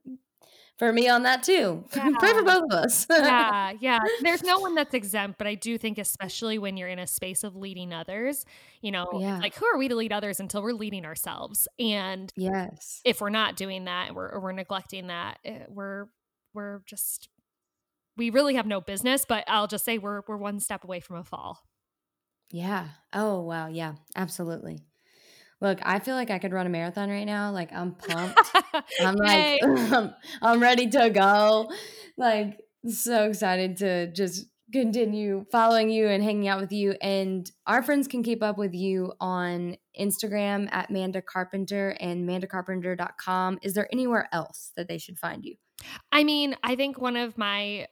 for 0.78 0.92
me 0.92 1.08
on 1.08 1.22
that 1.24 1.42
too. 1.42 1.84
Yeah. 1.94 2.10
Pray 2.18 2.32
for 2.32 2.42
both 2.42 2.64
of 2.64 2.72
us. 2.72 3.06
yeah, 3.10 3.72
yeah. 3.80 3.98
There's 4.22 4.42
no 4.42 4.58
one 4.58 4.74
that's 4.74 4.94
exempt, 4.94 5.38
but 5.38 5.46
I 5.46 5.54
do 5.54 5.78
think, 5.78 5.98
especially 5.98 6.58
when 6.58 6.76
you're 6.76 6.88
in 6.88 6.98
a 6.98 7.06
space 7.06 7.44
of 7.44 7.54
leading 7.54 7.92
others, 7.92 8.44
you 8.80 8.90
know, 8.90 9.06
yeah. 9.18 9.38
like 9.38 9.54
who 9.54 9.66
are 9.66 9.78
we 9.78 9.88
to 9.88 9.94
lead 9.94 10.12
others 10.12 10.40
until 10.40 10.62
we're 10.62 10.72
leading 10.72 11.04
ourselves? 11.04 11.68
And 11.78 12.32
yes, 12.36 13.00
if 13.04 13.20
we're 13.20 13.30
not 13.30 13.56
doing 13.56 13.84
that 13.84 14.08
and 14.08 14.16
we're 14.16 14.40
we're 14.40 14.52
neglecting 14.52 15.08
that, 15.08 15.38
eh, 15.44 15.64
we're 15.68 16.06
we're 16.54 16.80
just 16.86 17.28
we 18.16 18.30
really 18.30 18.54
have 18.54 18.66
no 18.66 18.80
business. 18.80 19.24
But 19.28 19.44
I'll 19.46 19.68
just 19.68 19.84
say 19.84 19.98
we're 19.98 20.22
we're 20.26 20.36
one 20.36 20.58
step 20.58 20.84
away 20.84 21.00
from 21.00 21.16
a 21.16 21.24
fall. 21.24 21.60
Yeah. 22.50 22.88
Oh 23.12 23.40
wow. 23.40 23.68
Yeah. 23.68 23.94
Absolutely. 24.16 24.80
Look, 25.62 25.78
I 25.84 26.00
feel 26.00 26.16
like 26.16 26.30
I 26.30 26.40
could 26.40 26.52
run 26.52 26.66
a 26.66 26.70
marathon 26.70 27.08
right 27.08 27.24
now. 27.24 27.52
Like 27.52 27.72
I'm 27.72 27.92
pumped. 27.92 28.36
I'm 29.00 29.14
like 29.14 29.60
I'm 30.42 30.60
ready 30.60 30.88
to 30.88 31.08
go. 31.08 31.70
Like 32.18 32.58
so 32.84 33.28
excited 33.28 33.76
to 33.76 34.12
just 34.12 34.46
continue 34.72 35.44
following 35.52 35.88
you 35.88 36.08
and 36.08 36.20
hanging 36.20 36.48
out 36.48 36.60
with 36.60 36.72
you. 36.72 36.96
And 37.00 37.48
our 37.64 37.80
friends 37.80 38.08
can 38.08 38.24
keep 38.24 38.42
up 38.42 38.58
with 38.58 38.74
you 38.74 39.12
on 39.20 39.76
Instagram 39.98 40.68
at 40.72 40.90
Manda 40.90 41.22
Carpenter 41.22 41.96
and 42.00 42.28
mandacarpenter.com. 42.28 43.60
Is 43.62 43.74
there 43.74 43.88
anywhere 43.92 44.28
else 44.32 44.72
that 44.76 44.88
they 44.88 44.98
should 44.98 45.18
find 45.18 45.44
you? 45.44 45.54
I 46.10 46.24
mean, 46.24 46.56
I 46.64 46.74
think 46.74 47.00
one 47.00 47.16
of 47.16 47.38
my 47.38 47.86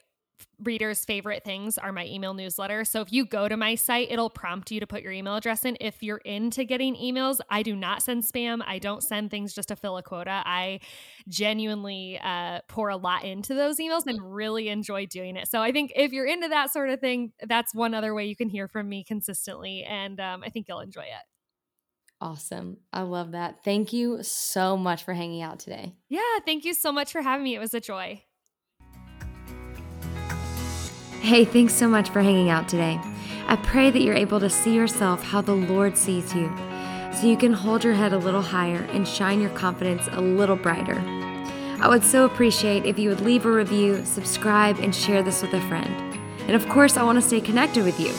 readers' 0.62 1.04
favorite 1.04 1.44
things 1.44 1.78
are 1.78 1.92
my 1.92 2.06
email 2.06 2.34
newsletter. 2.34 2.84
So 2.84 3.00
if 3.00 3.12
you 3.12 3.24
go 3.24 3.48
to 3.48 3.56
my 3.56 3.74
site, 3.74 4.10
it'll 4.10 4.30
prompt 4.30 4.70
you 4.70 4.80
to 4.80 4.86
put 4.86 5.02
your 5.02 5.12
email 5.12 5.36
address 5.36 5.64
in. 5.64 5.76
If 5.80 6.02
you're 6.02 6.18
into 6.18 6.64
getting 6.64 6.94
emails, 6.96 7.40
I 7.48 7.62
do 7.62 7.74
not 7.74 8.02
send 8.02 8.22
spam. 8.22 8.60
I 8.66 8.78
don't 8.78 9.02
send 9.02 9.30
things 9.30 9.52
just 9.52 9.68
to 9.68 9.76
fill 9.76 9.96
a 9.96 10.02
quota. 10.02 10.42
I 10.44 10.80
genuinely 11.28 12.20
uh, 12.22 12.60
pour 12.68 12.88
a 12.88 12.96
lot 12.96 13.24
into 13.24 13.54
those 13.54 13.78
emails 13.78 14.06
and 14.06 14.34
really 14.34 14.68
enjoy 14.68 15.06
doing 15.06 15.36
it. 15.36 15.48
So 15.48 15.60
I 15.60 15.72
think 15.72 15.92
if 15.96 16.12
you're 16.12 16.26
into 16.26 16.48
that 16.48 16.72
sort 16.72 16.90
of 16.90 17.00
thing, 17.00 17.32
that's 17.46 17.74
one 17.74 17.94
other 17.94 18.14
way 18.14 18.26
you 18.26 18.36
can 18.36 18.48
hear 18.48 18.68
from 18.68 18.88
me 18.88 19.04
consistently. 19.04 19.84
And 19.84 20.20
um, 20.20 20.42
I 20.44 20.50
think 20.50 20.66
you'll 20.68 20.80
enjoy 20.80 21.02
it. 21.02 21.26
Awesome. 22.22 22.76
I 22.92 23.02
love 23.02 23.32
that. 23.32 23.64
Thank 23.64 23.94
you 23.94 24.22
so 24.22 24.76
much 24.76 25.04
for 25.04 25.14
hanging 25.14 25.40
out 25.40 25.58
today. 25.58 25.94
Yeah, 26.10 26.20
thank 26.44 26.66
you 26.66 26.74
so 26.74 26.92
much 26.92 27.12
for 27.12 27.22
having 27.22 27.44
me. 27.44 27.54
It 27.54 27.60
was 27.60 27.72
a 27.72 27.80
joy. 27.80 28.22
Hey, 31.20 31.44
thanks 31.44 31.74
so 31.74 31.86
much 31.86 32.08
for 32.08 32.22
hanging 32.22 32.48
out 32.48 32.66
today. 32.66 32.98
I 33.46 33.56
pray 33.56 33.90
that 33.90 34.00
you're 34.00 34.14
able 34.14 34.40
to 34.40 34.48
see 34.48 34.74
yourself 34.74 35.22
how 35.22 35.42
the 35.42 35.54
Lord 35.54 35.98
sees 35.98 36.34
you, 36.34 36.50
so 37.12 37.26
you 37.26 37.36
can 37.36 37.52
hold 37.52 37.84
your 37.84 37.92
head 37.92 38.14
a 38.14 38.18
little 38.18 38.40
higher 38.40 38.88
and 38.92 39.06
shine 39.06 39.38
your 39.38 39.50
confidence 39.50 40.08
a 40.12 40.20
little 40.20 40.56
brighter. 40.56 40.98
I 41.78 41.88
would 41.88 42.04
so 42.04 42.24
appreciate 42.24 42.86
if 42.86 42.98
you 42.98 43.10
would 43.10 43.20
leave 43.20 43.44
a 43.44 43.52
review, 43.52 44.02
subscribe, 44.06 44.78
and 44.78 44.94
share 44.94 45.22
this 45.22 45.42
with 45.42 45.52
a 45.52 45.60
friend. 45.68 45.94
And 46.46 46.56
of 46.56 46.66
course, 46.70 46.96
I 46.96 47.02
want 47.02 47.20
to 47.20 47.26
stay 47.26 47.42
connected 47.42 47.84
with 47.84 48.00
you. 48.00 48.12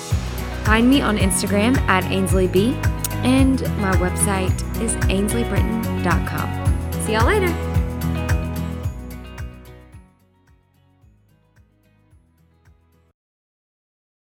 Find 0.63 0.87
me 0.87 1.01
on 1.01 1.17
Instagram 1.17 1.77
at 1.87 2.03
AinsleyB, 2.03 2.75
and 3.25 3.61
my 3.79 3.93
website 3.93 4.53
is 4.79 4.95
ainsleybritain.com. 5.07 7.01
See 7.03 7.13
y'all 7.13 7.25
later. 7.25 7.70